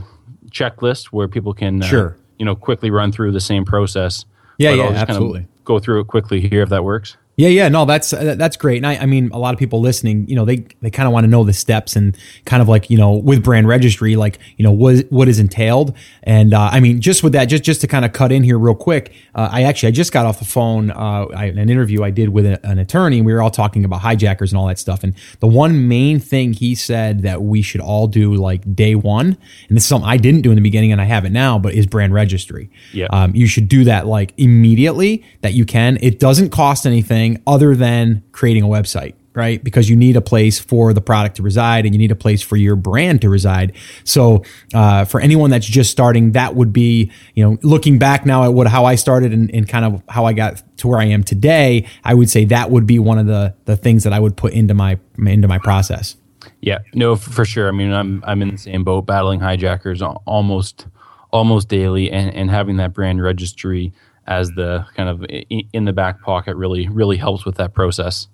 checklist 0.51 1.07
where 1.07 1.29
people 1.29 1.55
can, 1.55 1.83
uh, 1.83 1.87
sure. 1.87 2.17
you 2.39 2.45
know, 2.45 2.55
quickly 2.55 2.91
run 2.91 3.11
through 3.11 3.33
the 3.33 3.41
same 3.41 3.65
process. 3.65 4.27
Yeah, 4.59 4.73
but 4.73 4.77
yeah, 4.77 4.89
absolutely. 4.91 5.41
Kind 5.41 5.49
of 5.59 5.65
go 5.65 5.79
through 5.79 6.01
it 6.01 6.09
quickly 6.09 6.41
here 6.41 6.63
if 6.63 6.69
that 6.69 6.85
works. 6.85 7.17
Yeah, 7.43 7.49
yeah, 7.49 7.69
no, 7.69 7.85
that's 7.85 8.13
uh, 8.13 8.37
that's 8.39 8.57
great. 8.57 8.77
And 8.77 8.87
I, 8.87 8.99
I 8.99 9.07
mean, 9.07 9.29
a 9.33 9.39
lot 9.39 9.53
of 9.53 9.59
people 9.59 9.81
listening, 9.81 10.29
you 10.29 10.37
know, 10.37 10.45
they 10.45 10.59
they 10.81 10.91
kind 10.91 11.09
of 11.09 11.13
want 11.13 11.25
to 11.25 11.29
know 11.29 11.43
the 11.43 11.53
steps 11.53 11.97
and 11.97 12.17
kind 12.45 12.63
of 12.63 12.69
like 12.69 12.89
you 12.89 12.97
know 12.97 13.15
with 13.15 13.43
brand 13.43 13.67
registry, 13.67 14.15
like 14.15 14.39
you 14.59 14.63
know 14.63 14.71
what 14.71 15.07
what 15.11 15.27
is 15.27 15.41
entailed. 15.41 15.93
And 16.23 16.55
uh, 16.55 16.71
I 16.71 16.79
mean, 16.79 17.01
just 17.01 17.25
with 17.25 17.33
that, 17.33 17.47
just 17.47 17.65
just 17.65 17.81
to 17.81 17.89
kind 17.89 18.05
of 18.05 18.13
cut 18.13 18.31
in 18.31 18.45
here 18.45 18.61
real 18.61 18.77
quick, 18.77 19.13
uh, 19.35 19.49
I 19.51 19.65
actually 19.65 19.89
I 19.89 19.91
just 19.91 20.13
got 20.13 20.25
off 20.25 20.39
the 20.39 20.45
phone 20.45 20.93
uh, 20.93 21.27
I, 21.35 21.47
an 21.47 21.69
interview 21.69 22.05
I 22.05 22.11
did 22.11 22.29
with 22.29 22.47
a, 22.47 22.65
an 22.65 22.79
attorney, 22.79 23.17
and 23.17 23.27
we 23.27 23.33
were 23.33 23.43
all 23.43 23.51
talking 23.51 23.85
about 23.85 24.03
hijackers 24.03 24.53
and 24.53 24.59
all 24.59 24.69
that 24.69 24.79
stuff. 24.79 25.03
And 25.03 25.13
the 25.41 25.49
one 25.49 25.89
main 25.89 26.21
thing 26.21 26.53
he 26.53 26.77
said 26.77 27.23
that 27.23 27.43
we 27.43 27.61
should 27.61 27.81
all 27.81 28.07
do 28.07 28.35
like 28.35 28.73
day 28.73 28.95
one, 28.95 29.37
and 29.69 29.77
this 29.77 29.83
is 29.83 29.89
something 29.89 30.09
I 30.09 30.17
didn't 30.17 30.43
do 30.43 30.51
in 30.51 30.55
the 30.55 30.63
beginning 30.63 30.93
and 30.93 31.01
I 31.01 31.07
have 31.07 31.25
it 31.25 31.33
now, 31.33 31.59
but 31.59 31.75
is 31.75 31.89
brand 31.89 32.15
registry. 32.15 32.71
Yeah, 32.93 33.07
um, 33.11 33.35
you 33.35 33.49
should 33.49 33.69
do 33.69 33.83
that 33.83 34.07
like 34.07 34.33
immediately 34.37 35.25
that 35.41 35.55
you 35.55 35.65
can. 35.65 35.99
It 36.01 36.21
doesn't 36.21 36.51
cost 36.51 36.87
anything 36.87 37.32
other 37.47 37.75
than 37.75 38.23
creating 38.33 38.63
a 38.63 38.69
website 38.69 39.15
right? 39.35 39.63
Because 39.63 39.89
you 39.89 39.97
need 39.97 40.17
a 40.17 40.21
place 40.21 40.59
for 40.59 40.93
the 40.93 41.01
product 41.01 41.37
to 41.37 41.43
reside 41.43 41.85
and 41.85 41.95
you 41.95 41.99
need 41.99 42.11
a 42.11 42.17
place 42.17 42.43
for 42.43 42.57
your 42.57 42.77
brand 42.77 43.23
to 43.23 43.29
reside. 43.29 43.73
So, 44.05 44.45
uh, 44.75 45.05
for 45.05 45.21
anyone 45.21 45.51
that's 45.51 45.67
just 45.67 45.91
starting, 45.91 46.33
that 46.33 46.55
would 46.55 46.73
be, 46.73 47.11
you 47.35 47.45
know, 47.45 47.59
looking 47.63 47.99
back 47.99 48.27
now 48.27 48.45
at 48.45 48.53
what, 48.53 48.67
how 48.67 48.85
I 48.85 48.95
started 48.95 49.33
and, 49.33 49.51
and, 49.55 49.69
kind 49.69 49.85
of 49.85 50.03
how 50.09 50.27
I 50.27 50.33
got 50.33 50.63
to 50.79 50.89
where 50.89 50.99
I 50.99 51.05
am 51.05 51.25
today, 51.25 51.87
I 52.05 52.15
would 52.15 52.29
say 52.29 52.45
that 52.47 52.71
would 52.71 52.87
be 52.87 52.99
one 52.99 53.19
of 53.19 53.27
the, 53.27 53.55
the 53.65 53.77
things 53.77 54.05
that 54.05 54.13
I 54.13 54.21
would 54.21 54.37
put 54.37 54.53
into 54.53 54.75
my, 54.75 54.99
into 55.19 55.49
my 55.49 55.59
process. 55.59 56.17
Yeah, 56.61 56.81
no, 56.93 57.17
for 57.17 57.45
sure. 57.45 57.69
I 57.69 57.71
mean, 57.71 57.93
I'm, 57.93 58.23
I'm 58.27 58.43
in 58.43 58.51
the 58.51 58.59
same 58.59 58.85
boat 58.85 59.03
battling 59.03 59.41
hijackers 59.41 60.03
almost, 60.03 60.87
almost 61.31 61.69
daily 61.69 62.11
and, 62.11 62.35
and 62.35 62.51
having 62.51 62.77
that 62.77 62.93
brand 62.93 63.23
registry 63.23 63.93
as 64.39 64.51
the 64.53 64.87
kind 64.97 65.09
of 65.09 65.25
in 65.29 65.85
the 65.85 65.93
back 65.93 66.23
pocket 66.23 66.57
really 66.57 66.89
really 66.89 67.17
helps 67.17 67.45
with 67.45 67.57
that 67.57 67.75
process. 67.75 68.29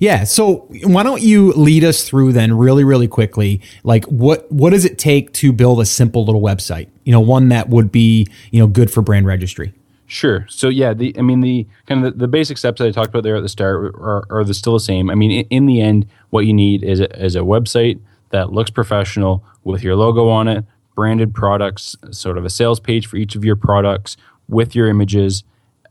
Yeah, 0.00 0.24
so 0.24 0.68
why 0.84 1.02
don't 1.02 1.22
you 1.22 1.52
lead 1.52 1.82
us 1.82 2.04
through 2.04 2.32
then 2.32 2.56
really 2.56 2.84
really 2.84 3.08
quickly 3.08 3.60
like 3.84 4.04
what 4.06 4.50
what 4.52 4.70
does 4.70 4.84
it 4.84 4.98
take 4.98 5.32
to 5.34 5.52
build 5.52 5.80
a 5.80 5.86
simple 5.86 6.24
little 6.24 6.42
website? 6.42 6.88
You 7.04 7.12
know, 7.12 7.20
one 7.20 7.48
that 7.48 7.68
would 7.68 7.90
be, 7.90 8.26
you 8.50 8.60
know, 8.60 8.66
good 8.66 8.90
for 8.90 9.02
brand 9.02 9.26
registry. 9.26 9.72
Sure. 10.06 10.46
So 10.50 10.68
yeah, 10.68 10.92
the 10.92 11.14
I 11.18 11.22
mean 11.22 11.40
the 11.40 11.66
kind 11.86 12.04
of 12.04 12.12
the, 12.12 12.18
the 12.20 12.28
basic 12.28 12.58
steps 12.58 12.80
that 12.80 12.88
I 12.88 12.90
talked 12.90 13.08
about 13.08 13.22
there 13.22 13.36
at 13.36 13.42
the 13.42 13.48
start 13.48 13.94
are, 13.94 14.24
are 14.30 14.44
the 14.44 14.54
still 14.54 14.74
the 14.74 14.80
same. 14.80 15.10
I 15.10 15.14
mean, 15.14 15.30
in, 15.30 15.46
in 15.48 15.66
the 15.66 15.80
end, 15.80 16.06
what 16.30 16.46
you 16.46 16.52
need 16.52 16.84
is 16.84 17.00
a, 17.00 17.24
is 17.24 17.34
a 17.34 17.40
website 17.40 17.98
that 18.30 18.52
looks 18.52 18.70
professional 18.70 19.44
with 19.64 19.82
your 19.82 19.96
logo 19.96 20.28
on 20.28 20.48
it, 20.48 20.64
branded 20.94 21.32
products, 21.34 21.96
sort 22.10 22.36
of 22.36 22.44
a 22.44 22.50
sales 22.50 22.78
page 22.78 23.06
for 23.06 23.16
each 23.16 23.36
of 23.36 23.44
your 23.44 23.56
products, 23.56 24.16
with 24.48 24.74
your 24.74 24.88
images, 24.88 25.44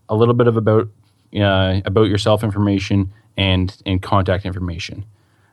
a 0.10 0.15
little 0.15 0.34
bit 0.34 0.48
of 0.48 0.58
about 0.58 0.89
uh, 1.36 1.81
about 1.86 2.03
yourself 2.03 2.43
information 2.43 3.12
and 3.38 3.75
and 3.86 4.01
contact 4.01 4.46
information. 4.46 5.05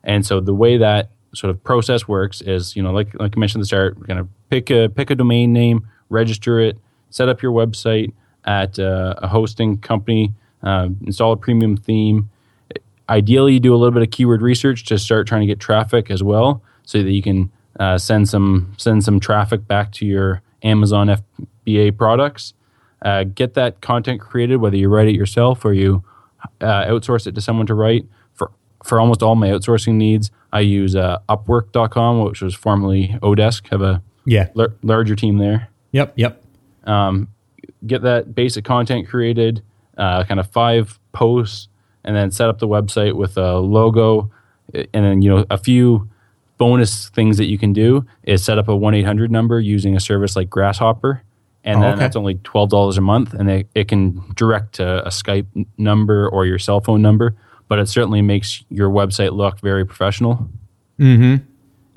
And 0.05 0.25
so 0.25 0.41
the 0.41 0.55
way 0.55 0.79
that 0.79 1.11
sort 1.35 1.51
of 1.51 1.63
process 1.63 2.09
works 2.09 2.41
is, 2.41 2.75
you 2.77 2.83
know, 2.83 2.93
like 2.93 3.09
like 3.21 3.37
I 3.37 3.41
mentioned 3.41 3.61
at 3.61 3.65
the 3.65 3.67
start, 3.67 3.99
we're 3.99 4.07
gonna 4.07 4.29
pick 4.51 4.71
a 4.71 4.89
pick 4.89 5.11
a 5.11 5.15
domain 5.15 5.53
name, 5.53 5.87
register 6.09 6.61
it, 6.61 6.79
set 7.11 7.29
up 7.29 7.43
your 7.43 7.53
website 7.53 8.13
at 8.45 8.79
uh, 8.79 9.15
a 9.19 9.29
hosting 9.29 9.79
company, 9.79 10.33
uh, 10.63 10.89
install 11.07 11.33
a 11.33 11.37
premium 11.37 11.77
theme. 11.77 12.31
Ideally, 13.09 13.55
you 13.55 13.61
do 13.61 13.75
a 13.75 13.77
little 13.77 13.93
bit 13.93 14.03
of 14.03 14.11
keyword 14.11 14.43
research 14.43 14.85
to 14.87 14.99
start 14.99 15.27
trying 15.27 15.41
to 15.41 15.47
get 15.47 15.61
traffic 15.61 16.11
as 16.11 16.23
well, 16.23 16.63
so 16.85 17.03
that 17.03 17.11
you 17.11 17.23
can 17.23 17.51
uh, 17.79 17.99
send 17.99 18.29
some 18.29 18.75
send 18.77 19.05
some 19.05 19.21
traffic 19.21 19.67
back 19.67 19.93
to 19.93 20.07
your 20.07 20.43
Amazon 20.63 21.09
FBA 21.67 21.97
products. 21.97 22.55
Uh, 23.03 23.25
get 23.25 23.55
that 23.55 23.81
content 23.81 24.21
created, 24.21 24.57
whether 24.57 24.77
you 24.77 24.89
write 24.89 25.09
it 25.09 25.15
yourself 25.15 25.65
or 25.65 25.73
you 25.73 26.03
uh, 26.61 26.85
outsource 26.85 27.27
it 27.27 27.35
to 27.35 27.41
someone 27.41 27.67
to 27.67 27.75
write. 27.75 28.07
For 28.35 28.51
for 28.85 29.01
almost 29.01 29.23
all 29.23 29.35
my 29.37 29.49
outsourcing 29.49 29.95
needs, 29.95 30.31
I 30.53 30.61
use 30.61 30.97
uh, 30.97 31.19
Upwork.com, 31.29 32.25
which 32.25 32.43
was 32.43 32.55
formerly 32.55 33.17
Odesk. 33.23 33.69
Have 33.71 33.83
a 33.83 34.03
yeah 34.25 34.49
lar- 34.55 34.75
larger 34.83 35.15
team 35.15 35.39
there. 35.39 35.69
Yep, 35.93 36.15
yep. 36.17 36.43
Um, 36.85 37.29
get 37.87 38.03
that 38.03 38.35
basic 38.35 38.65
content 38.65 39.09
created, 39.09 39.63
uh, 39.97 40.25
kind 40.25 40.41
of 40.41 40.51
five 40.51 40.99
posts, 41.13 41.69
and 42.05 42.17
then 42.17 42.31
set 42.31 42.49
up 42.49 42.59
the 42.59 42.69
website 42.69 43.15
with 43.15 43.37
a 43.37 43.59
logo, 43.59 44.31
and 44.75 44.89
then 44.93 45.23
you 45.23 45.31
know 45.31 45.47
a 45.51 45.59
few 45.59 46.09
bonus 46.59 47.09
things 47.11 47.37
that 47.39 47.47
you 47.47 47.57
can 47.57 47.73
do 47.73 48.05
is 48.25 48.45
set 48.45 48.59
up 48.59 48.67
a 48.67 48.73
1-800 48.73 49.31
number 49.31 49.61
using 49.61 49.95
a 49.95 50.01
service 50.01 50.35
like 50.35 50.51
grasshopper 50.51 51.23
and 51.65 51.79
oh, 51.79 51.83
then 51.83 51.93
okay. 51.93 52.01
that's 52.01 52.17
only 52.17 52.35
twelve 52.45 52.71
dollars 52.71 52.99
a 52.99 53.01
month, 53.01 53.35
and 53.35 53.51
it, 53.51 53.69
it 53.75 53.89
can 53.89 54.23
direct 54.35 54.75
to 54.75 55.05
a 55.05 55.11
Skype 55.11 55.47
number 55.77 56.29
or 56.29 56.47
your 56.47 56.59
cell 56.59 56.81
phone 56.81 57.03
number. 57.03 57.37
but 57.69 57.79
it 57.79 57.87
certainly 57.87 58.23
makes 58.23 58.65
your 58.71 58.89
website 58.89 59.33
look 59.33 59.61
very 59.61 59.85
professional. 59.85 60.49
Mm-hmm. 60.99 61.45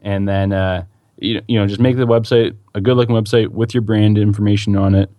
And 0.02 0.28
then 0.28 0.52
uh, 0.52 0.84
you, 1.18 1.42
you 1.48 1.58
know 1.60 1.66
just 1.66 1.80
make 1.80 1.96
the 1.96 2.06
website 2.06 2.56
a 2.76 2.82
good 2.82 2.98
looking 2.98 3.16
website 3.16 3.50
with 3.50 3.74
your 3.74 3.82
brand 3.82 4.18
information 4.18 4.76
on 4.76 4.96
it. 4.96 5.10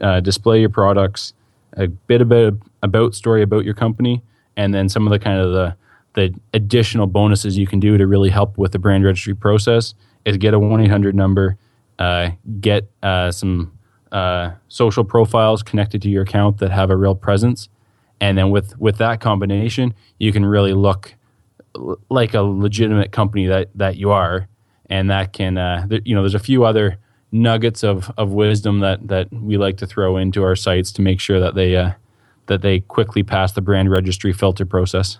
Uh, 0.00 0.20
display 0.20 0.60
your 0.60 0.70
products, 0.70 1.34
a 1.76 1.86
bit 1.86 2.20
about 2.20 2.54
about 2.82 3.14
story 3.14 3.42
about 3.42 3.64
your 3.64 3.74
company, 3.74 4.22
and 4.56 4.74
then 4.74 4.88
some 4.88 5.06
of 5.06 5.10
the 5.10 5.18
kind 5.18 5.40
of 5.40 5.52
the 5.52 5.76
the 6.14 6.34
additional 6.52 7.06
bonuses 7.06 7.58
you 7.58 7.66
can 7.66 7.80
do 7.80 7.98
to 7.98 8.06
really 8.06 8.30
help 8.30 8.56
with 8.56 8.72
the 8.72 8.78
brand 8.78 9.04
registry 9.04 9.34
process 9.34 9.94
is 10.24 10.36
get 10.36 10.54
a 10.54 10.58
1-800 10.58 11.12
number 11.12 11.58
uh, 11.98 12.30
get 12.60 12.88
uh, 13.02 13.30
some 13.30 13.76
uh, 14.14 14.52
social 14.68 15.04
profiles 15.04 15.62
connected 15.62 16.00
to 16.02 16.08
your 16.08 16.22
account 16.22 16.58
that 16.58 16.70
have 16.70 16.88
a 16.88 16.96
real 16.96 17.14
presence. 17.14 17.68
And 18.20 18.38
then 18.38 18.50
with 18.50 18.78
with 18.78 18.98
that 18.98 19.20
combination 19.20 19.92
you 20.18 20.32
can 20.32 20.46
really 20.46 20.72
look 20.72 21.14
l- 21.74 21.98
like 22.08 22.32
a 22.32 22.40
legitimate 22.40 23.12
company 23.12 23.46
that 23.46 23.70
that 23.74 23.96
you 23.96 24.10
are. 24.10 24.48
And 24.88 25.10
that 25.10 25.32
can 25.32 25.58
uh, 25.58 25.86
th- 25.88 26.02
you 26.04 26.14
know 26.14 26.22
there's 26.22 26.34
a 26.34 26.38
few 26.38 26.64
other 26.64 26.98
nuggets 27.32 27.82
of 27.82 28.10
of 28.16 28.30
wisdom 28.30 28.78
that 28.80 29.08
that 29.08 29.32
we 29.32 29.56
like 29.58 29.76
to 29.78 29.86
throw 29.86 30.16
into 30.16 30.44
our 30.44 30.54
sites 30.54 30.92
to 30.92 31.02
make 31.02 31.20
sure 31.20 31.40
that 31.40 31.56
they 31.56 31.76
uh, 31.76 31.90
that 32.46 32.62
they 32.62 32.80
quickly 32.80 33.22
pass 33.24 33.52
the 33.52 33.60
brand 33.60 33.90
registry 33.90 34.32
filter 34.32 34.64
process 34.64 35.18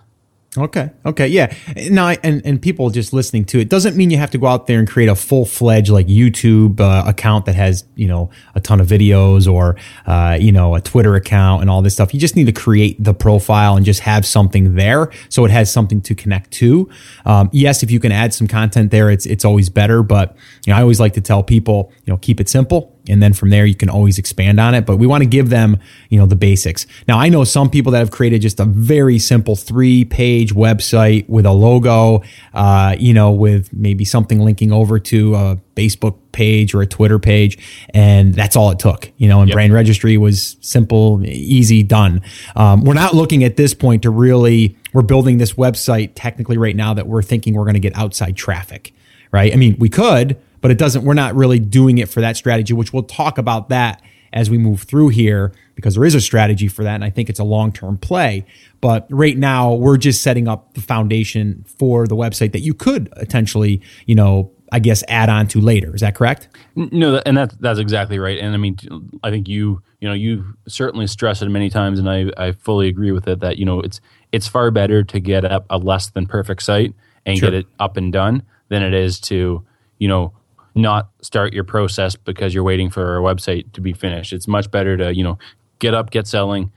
Okay. 0.57 0.89
Okay. 1.05 1.27
Yeah. 1.27 1.53
Now, 1.89 2.09
and 2.09 2.41
and 2.45 2.61
people 2.61 2.89
just 2.89 3.13
listening 3.13 3.45
to 3.45 3.59
it 3.59 3.69
doesn't 3.69 3.95
mean 3.95 4.09
you 4.09 4.17
have 4.17 4.31
to 4.31 4.37
go 4.37 4.47
out 4.47 4.67
there 4.67 4.79
and 4.79 4.87
create 4.87 5.09
a 5.09 5.15
full 5.15 5.45
fledged 5.45 5.89
like 5.89 6.07
YouTube 6.07 6.79
uh, 6.79 7.03
account 7.05 7.45
that 7.45 7.55
has 7.55 7.83
you 7.95 8.07
know 8.07 8.29
a 8.55 8.61
ton 8.61 8.79
of 8.79 8.87
videos 8.87 9.51
or 9.51 9.75
uh, 10.05 10.37
you 10.39 10.51
know 10.51 10.75
a 10.75 10.81
Twitter 10.81 11.15
account 11.15 11.61
and 11.61 11.69
all 11.69 11.81
this 11.81 11.93
stuff. 11.93 12.13
You 12.13 12.19
just 12.19 12.35
need 12.35 12.45
to 12.45 12.53
create 12.53 13.03
the 13.03 13.13
profile 13.13 13.75
and 13.75 13.85
just 13.85 14.01
have 14.01 14.25
something 14.25 14.75
there 14.75 15.11
so 15.29 15.45
it 15.45 15.51
has 15.51 15.71
something 15.71 16.01
to 16.01 16.15
connect 16.15 16.51
to. 16.51 16.89
Um, 17.25 17.49
yes, 17.51 17.83
if 17.83 17.91
you 17.91 17.99
can 17.99 18.11
add 18.11 18.33
some 18.33 18.47
content 18.47 18.91
there, 18.91 19.09
it's 19.09 19.25
it's 19.25 19.45
always 19.45 19.69
better. 19.69 20.03
But 20.03 20.35
you 20.65 20.71
know, 20.71 20.77
I 20.77 20.81
always 20.81 20.99
like 20.99 21.13
to 21.13 21.21
tell 21.21 21.43
people 21.43 21.91
you 22.05 22.13
know 22.13 22.17
keep 22.17 22.39
it 22.39 22.49
simple 22.49 22.94
and 23.09 23.21
then 23.21 23.33
from 23.33 23.49
there 23.49 23.65
you 23.65 23.75
can 23.75 23.89
always 23.89 24.17
expand 24.17 24.59
on 24.59 24.73
it 24.73 24.85
but 24.85 24.97
we 24.97 25.07
want 25.07 25.21
to 25.21 25.29
give 25.29 25.49
them 25.49 25.77
you 26.09 26.17
know 26.19 26.25
the 26.25 26.35
basics. 26.35 26.85
Now 27.07 27.19
i 27.19 27.29
know 27.29 27.43
some 27.43 27.69
people 27.69 27.91
that 27.93 27.99
have 27.99 28.11
created 28.11 28.41
just 28.41 28.59
a 28.59 28.65
very 28.65 29.19
simple 29.19 29.55
three 29.55 30.05
page 30.05 30.53
website 30.53 31.27
with 31.29 31.45
a 31.45 31.51
logo 31.51 32.23
uh, 32.53 32.95
you 32.99 33.13
know 33.13 33.31
with 33.31 33.71
maybe 33.73 34.05
something 34.05 34.39
linking 34.39 34.71
over 34.71 34.99
to 34.99 35.35
a 35.35 35.59
facebook 35.75 36.17
page 36.31 36.73
or 36.73 36.81
a 36.81 36.87
twitter 36.87 37.19
page 37.19 37.57
and 37.93 38.33
that's 38.33 38.55
all 38.55 38.71
it 38.71 38.79
took 38.79 39.11
you 39.17 39.27
know 39.27 39.39
and 39.41 39.49
Yep. 39.49 39.55
brand 39.55 39.73
registry 39.73 40.17
was 40.17 40.57
simple 40.61 41.21
easy 41.25 41.83
done. 41.83 42.21
Um, 42.55 42.83
we're 42.83 42.93
not 42.93 43.13
looking 43.13 43.43
at 43.43 43.55
this 43.57 43.73
point 43.73 44.01
to 44.03 44.09
really 44.09 44.77
we're 44.93 45.01
building 45.01 45.37
this 45.37 45.53
website 45.53 46.11
technically 46.15 46.57
right 46.57 46.75
now 46.75 46.93
that 46.93 47.07
we're 47.07 47.21
thinking 47.21 47.53
we're 47.53 47.63
going 47.63 47.75
to 47.75 47.79
get 47.79 47.95
outside 47.97 48.35
traffic 48.35 48.93
right? 49.31 49.51
I 49.53 49.55
mean 49.57 49.75
we 49.79 49.89
could 49.89 50.37
but 50.65 50.71
it 50.71 50.79
doesn't 50.79 51.05
we're 51.05 51.13
not 51.13 51.35
really 51.35 51.59
doing 51.59 51.99
it 51.99 52.09
for 52.09 52.21
that 52.21 52.35
strategy 52.35 52.73
which 52.73 52.91
we'll 52.91 53.03
talk 53.03 53.37
about 53.37 53.69
that 53.69 54.01
as 54.33 54.49
we 54.49 54.57
move 54.57 54.81
through 54.81 55.09
here 55.09 55.51
because 55.75 55.93
there 55.93 56.03
is 56.05 56.15
a 56.15 56.19
strategy 56.21 56.67
for 56.67 56.83
that 56.83 56.95
and 56.95 57.03
i 57.03 57.09
think 57.11 57.29
it's 57.29 57.37
a 57.39 57.43
long-term 57.43 57.99
play 57.99 58.43
but 58.81 59.05
right 59.11 59.37
now 59.37 59.71
we're 59.75 59.95
just 59.95 60.23
setting 60.23 60.47
up 60.47 60.73
the 60.73 60.81
foundation 60.81 61.63
for 61.77 62.07
the 62.07 62.15
website 62.15 62.51
that 62.51 62.61
you 62.61 62.73
could 62.73 63.11
potentially 63.11 63.79
you 64.07 64.15
know 64.15 64.51
i 64.71 64.79
guess 64.79 65.03
add 65.07 65.29
on 65.29 65.47
to 65.47 65.61
later 65.61 65.93
is 65.93 66.01
that 66.01 66.15
correct 66.15 66.47
No, 66.75 67.21
and 67.27 67.37
that's 67.37 67.53
that's 67.57 67.77
exactly 67.79 68.17
right. 68.17 68.39
And 68.39 68.55
I 68.55 68.57
mean, 68.57 68.75
I 69.23 69.29
think 69.29 69.47
you 69.47 69.83
you 70.01 70.07
know 70.09 70.15
you 70.15 70.55
certainly 70.67 71.05
stress 71.07 71.41
it 71.43 71.49
many 71.49 71.69
times, 71.69 71.99
and 71.99 72.09
I 72.09 72.25
I 72.37 72.51
fully 72.53 72.87
agree 72.89 73.11
with 73.11 73.27
it 73.27 73.39
that 73.41 73.57
you 73.59 73.65
know 73.65 73.79
it's 73.81 74.01
it's 74.31 74.47
far 74.47 74.71
better 74.71 75.03
to 75.03 75.19
get 75.19 75.45
up 75.45 75.65
a 75.69 75.77
less 75.77 76.09
than 76.09 76.25
perfect 76.25 76.63
site 76.63 76.93
and 77.25 77.37
Sure. 77.37 77.51
get 77.51 77.59
it 77.59 77.67
up 77.79 77.95
and 77.97 78.11
done 78.11 78.41
than 78.69 78.81
it 78.83 78.93
is 78.93 79.19
to 79.29 79.63
you 79.99 80.07
know 80.09 80.33
not 80.75 81.09
start 81.21 81.53
your 81.53 81.63
process 81.63 82.15
because 82.15 82.53
you're 82.53 82.63
waiting 82.63 82.89
for 82.89 83.17
a 83.17 83.21
website 83.21 83.71
to 83.73 83.81
be 83.81 83.93
finished. 83.93 84.33
It's 84.33 84.47
much 84.47 84.69
better 84.69 84.97
to 84.97 85.15
you 85.15 85.23
know 85.23 85.37
get 85.79 85.93
up, 85.93 86.11
get 86.11 86.27
selling, 86.27 86.71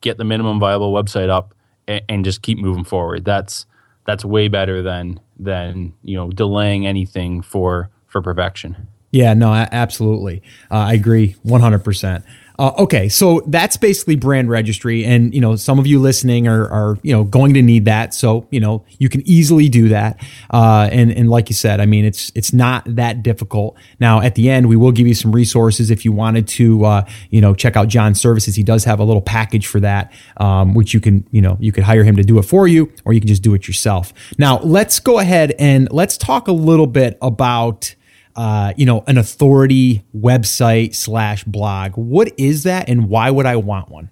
get 0.00 0.18
the 0.18 0.24
minimum 0.24 0.58
viable 0.58 0.92
website 0.92 1.28
up, 1.28 1.54
and, 1.86 2.02
and 2.08 2.24
just 2.24 2.42
keep 2.42 2.58
moving 2.58 2.84
forward. 2.84 3.24
That's 3.24 3.66
that's 4.06 4.24
way 4.24 4.48
better 4.48 4.82
than 4.82 5.20
than 5.38 5.92
you 6.02 6.16
know 6.16 6.30
delaying 6.30 6.86
anything 6.86 7.42
for 7.42 7.90
for 8.06 8.22
perfection. 8.22 8.88
Yeah, 9.12 9.34
no, 9.34 9.52
absolutely. 9.52 10.42
Uh, 10.70 10.74
I 10.74 10.92
agree 10.92 11.36
100%. 11.46 12.22
Uh, 12.58 12.72
okay, 12.78 13.08
so 13.08 13.42
that's 13.46 13.76
basically 13.76 14.16
brand 14.16 14.48
registry, 14.48 15.04
and 15.04 15.34
you 15.34 15.40
know 15.40 15.56
some 15.56 15.78
of 15.78 15.86
you 15.86 15.98
listening 16.00 16.48
are, 16.48 16.68
are 16.68 16.98
you 17.02 17.12
know 17.12 17.24
going 17.24 17.52
to 17.54 17.62
need 17.62 17.84
that, 17.84 18.14
so 18.14 18.46
you 18.50 18.60
know 18.60 18.84
you 18.98 19.08
can 19.08 19.22
easily 19.28 19.68
do 19.68 19.88
that. 19.88 20.20
Uh, 20.50 20.88
and 20.90 21.12
and 21.12 21.28
like 21.28 21.50
you 21.50 21.54
said, 21.54 21.80
I 21.80 21.86
mean 21.86 22.04
it's 22.04 22.32
it's 22.34 22.52
not 22.52 22.84
that 22.86 23.22
difficult. 23.22 23.76
Now 24.00 24.20
at 24.20 24.34
the 24.36 24.48
end, 24.48 24.68
we 24.68 24.76
will 24.76 24.92
give 24.92 25.06
you 25.06 25.14
some 25.14 25.32
resources 25.32 25.90
if 25.90 26.04
you 26.04 26.12
wanted 26.12 26.48
to 26.48 26.84
uh, 26.84 27.04
you 27.30 27.40
know 27.40 27.54
check 27.54 27.76
out 27.76 27.88
John's 27.88 28.20
services. 28.20 28.54
He 28.54 28.62
does 28.62 28.84
have 28.84 29.00
a 29.00 29.04
little 29.04 29.22
package 29.22 29.66
for 29.66 29.80
that, 29.80 30.12
um, 30.38 30.72
which 30.72 30.94
you 30.94 31.00
can 31.00 31.26
you 31.32 31.42
know 31.42 31.58
you 31.60 31.72
could 31.72 31.84
hire 31.84 32.04
him 32.04 32.16
to 32.16 32.22
do 32.22 32.38
it 32.38 32.44
for 32.44 32.66
you, 32.66 32.90
or 33.04 33.12
you 33.12 33.20
can 33.20 33.28
just 33.28 33.42
do 33.42 33.52
it 33.52 33.68
yourself. 33.68 34.14
Now 34.38 34.58
let's 34.60 34.98
go 34.98 35.18
ahead 35.18 35.54
and 35.58 35.90
let's 35.92 36.16
talk 36.16 36.48
a 36.48 36.52
little 36.52 36.86
bit 36.86 37.18
about 37.20 37.94
uh, 38.36 38.74
you 38.76 38.84
know, 38.84 39.02
an 39.06 39.16
authority 39.16 40.04
website 40.14 40.94
slash 40.94 41.42
blog. 41.44 41.92
What 41.92 42.32
is 42.38 42.64
that, 42.64 42.88
and 42.88 43.08
why 43.08 43.30
would 43.30 43.46
I 43.46 43.56
want 43.56 43.88
one? 43.88 44.10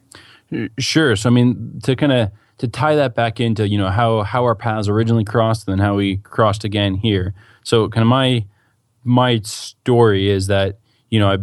Sure. 0.78 1.14
So 1.14 1.28
I 1.28 1.32
mean, 1.32 1.80
to 1.84 1.94
kind 1.94 2.12
of 2.12 2.30
to 2.58 2.68
tie 2.68 2.94
that 2.94 3.14
back 3.14 3.38
into 3.38 3.68
you 3.68 3.76
know 3.76 3.90
how 3.90 4.22
how 4.22 4.44
our 4.44 4.54
paths 4.54 4.88
originally 4.88 5.24
crossed, 5.24 5.68
and 5.68 5.78
then 5.78 5.84
how 5.84 5.94
we 5.94 6.16
crossed 6.18 6.64
again 6.64 6.94
here. 6.94 7.34
So 7.64 7.88
kind 7.88 8.02
of 8.02 8.08
my 8.08 8.46
my 9.04 9.40
story 9.40 10.30
is 10.30 10.46
that 10.46 10.78
you 11.10 11.20
know 11.20 11.30
I 11.30 11.38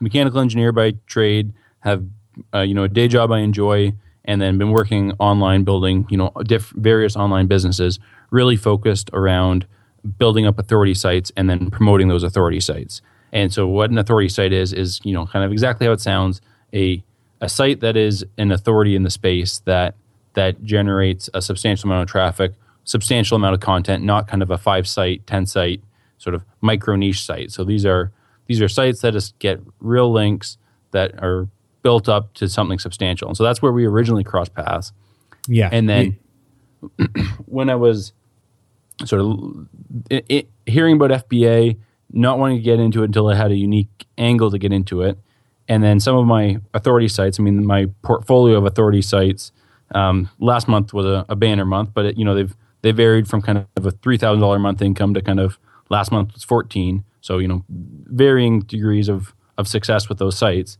mechanical 0.00 0.40
engineer 0.40 0.72
by 0.72 0.94
trade, 1.06 1.52
have 1.80 2.04
uh, 2.54 2.60
you 2.60 2.74
know 2.74 2.84
a 2.84 2.88
day 2.88 3.08
job 3.08 3.32
I 3.32 3.40
enjoy, 3.40 3.92
and 4.24 4.40
then 4.40 4.56
been 4.56 4.70
working 4.70 5.12
online 5.18 5.64
building 5.64 6.06
you 6.08 6.16
know 6.16 6.32
diff- 6.44 6.72
various 6.76 7.16
online 7.16 7.48
businesses, 7.48 7.98
really 8.30 8.56
focused 8.56 9.10
around 9.12 9.66
building 10.18 10.46
up 10.46 10.58
authority 10.58 10.94
sites 10.94 11.32
and 11.36 11.48
then 11.48 11.70
promoting 11.70 12.08
those 12.08 12.22
authority 12.22 12.60
sites. 12.60 13.00
And 13.32 13.52
so 13.52 13.66
what 13.66 13.90
an 13.90 13.98
authority 13.98 14.28
site 14.28 14.52
is 14.52 14.72
is 14.72 15.00
you 15.04 15.12
know 15.12 15.26
kind 15.26 15.44
of 15.44 15.52
exactly 15.52 15.86
how 15.86 15.92
it 15.92 16.00
sounds 16.00 16.40
a 16.72 17.02
a 17.40 17.48
site 17.48 17.80
that 17.80 17.96
is 17.96 18.24
an 18.38 18.50
authority 18.50 18.96
in 18.96 19.02
the 19.02 19.10
space 19.10 19.58
that 19.60 19.94
that 20.34 20.62
generates 20.62 21.28
a 21.34 21.42
substantial 21.42 21.88
amount 21.88 22.02
of 22.02 22.08
traffic, 22.08 22.52
substantial 22.84 23.36
amount 23.36 23.54
of 23.54 23.60
content, 23.60 24.04
not 24.04 24.28
kind 24.28 24.42
of 24.42 24.50
a 24.50 24.58
five 24.58 24.86
site, 24.86 25.26
ten 25.26 25.46
site 25.46 25.82
sort 26.18 26.34
of 26.34 26.44
micro 26.60 26.96
niche 26.96 27.24
site. 27.24 27.50
So 27.52 27.64
these 27.64 27.84
are 27.84 28.12
these 28.46 28.62
are 28.62 28.68
sites 28.68 29.00
that 29.00 29.12
just 29.12 29.38
get 29.38 29.60
real 29.80 30.12
links 30.12 30.56
that 30.92 31.22
are 31.22 31.48
built 31.82 32.08
up 32.08 32.32
to 32.34 32.48
something 32.48 32.78
substantial. 32.78 33.28
And 33.28 33.36
so 33.36 33.44
that's 33.44 33.60
where 33.60 33.72
we 33.72 33.84
originally 33.86 34.24
crossed 34.24 34.54
paths. 34.54 34.92
Yeah, 35.48 35.68
And 35.70 35.88
then 35.88 36.18
when 37.46 37.70
I 37.70 37.76
was 37.76 38.12
sort 39.04 39.22
of 39.22 39.68
i 40.10 40.22
i 40.30 40.46
hearing 40.66 40.96
about 40.96 41.10
FBA, 41.10 41.76
not 42.12 42.38
wanting 42.38 42.58
to 42.58 42.62
get 42.62 42.80
into 42.80 43.02
it 43.02 43.06
until 43.06 43.28
I 43.28 43.36
had 43.36 43.50
a 43.50 43.56
unique 43.56 44.06
angle 44.18 44.50
to 44.50 44.58
get 44.58 44.72
into 44.72 45.02
it, 45.02 45.18
and 45.68 45.82
then 45.82 46.00
some 46.00 46.16
of 46.16 46.26
my 46.26 46.58
authority 46.74 47.08
sites. 47.08 47.38
I 47.38 47.42
mean, 47.42 47.64
my 47.64 47.86
portfolio 48.02 48.56
of 48.58 48.64
authority 48.64 49.02
sites. 49.02 49.52
Um, 49.94 50.28
last 50.40 50.66
month 50.66 50.92
was 50.92 51.06
a, 51.06 51.24
a 51.28 51.36
banner 51.36 51.64
month, 51.64 51.90
but 51.94 52.06
it, 52.06 52.18
you 52.18 52.24
know 52.24 52.34
they've 52.34 52.56
they 52.82 52.90
varied 52.90 53.28
from 53.28 53.42
kind 53.42 53.64
of 53.76 53.86
a 53.86 53.90
three 53.90 54.18
thousand 54.18 54.40
dollar 54.40 54.58
month 54.58 54.82
income 54.82 55.14
to 55.14 55.22
kind 55.22 55.40
of 55.40 55.58
last 55.88 56.10
month 56.10 56.34
was 56.34 56.42
fourteen. 56.42 57.04
So 57.20 57.38
you 57.38 57.48
know, 57.48 57.64
varying 57.68 58.60
degrees 58.60 59.08
of 59.08 59.34
of 59.56 59.68
success 59.68 60.08
with 60.08 60.18
those 60.18 60.36
sites. 60.36 60.78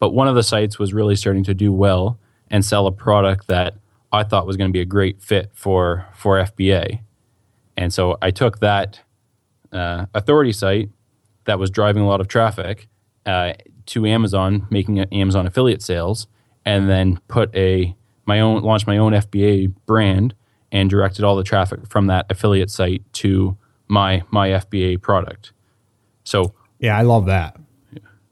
But 0.00 0.10
one 0.10 0.28
of 0.28 0.34
the 0.34 0.42
sites 0.42 0.78
was 0.78 0.94
really 0.94 1.16
starting 1.16 1.44
to 1.44 1.54
do 1.54 1.72
well 1.72 2.18
and 2.50 2.64
sell 2.64 2.86
a 2.86 2.92
product 2.92 3.48
that 3.48 3.74
I 4.12 4.22
thought 4.22 4.46
was 4.46 4.56
going 4.56 4.70
to 4.70 4.72
be 4.72 4.80
a 4.80 4.86
great 4.86 5.22
fit 5.22 5.50
for 5.54 6.06
for 6.14 6.36
FBA. 6.38 7.00
And 7.78 7.94
so 7.94 8.18
I 8.20 8.32
took 8.32 8.58
that 8.58 9.00
uh, 9.72 10.06
authority 10.12 10.52
site 10.52 10.90
that 11.44 11.60
was 11.60 11.70
driving 11.70 12.02
a 12.02 12.08
lot 12.08 12.20
of 12.20 12.26
traffic 12.26 12.88
uh, 13.24 13.52
to 13.86 14.04
Amazon, 14.04 14.66
making 14.68 14.98
Amazon 14.98 15.46
affiliate 15.46 15.80
sales, 15.80 16.26
and 16.66 16.90
then 16.90 17.20
put 17.28 17.54
a 17.54 17.94
my 18.26 18.40
own 18.40 18.62
launched 18.62 18.88
my 18.88 18.98
own 18.98 19.12
FBA 19.12 19.72
brand 19.86 20.34
and 20.72 20.90
directed 20.90 21.24
all 21.24 21.36
the 21.36 21.44
traffic 21.44 21.86
from 21.86 22.08
that 22.08 22.26
affiliate 22.30 22.68
site 22.68 23.02
to 23.12 23.56
my 23.86 24.24
my 24.32 24.48
FBA 24.48 25.00
product. 25.00 25.52
So 26.24 26.54
yeah, 26.80 26.98
I 26.98 27.02
love 27.02 27.26
that. 27.26 27.56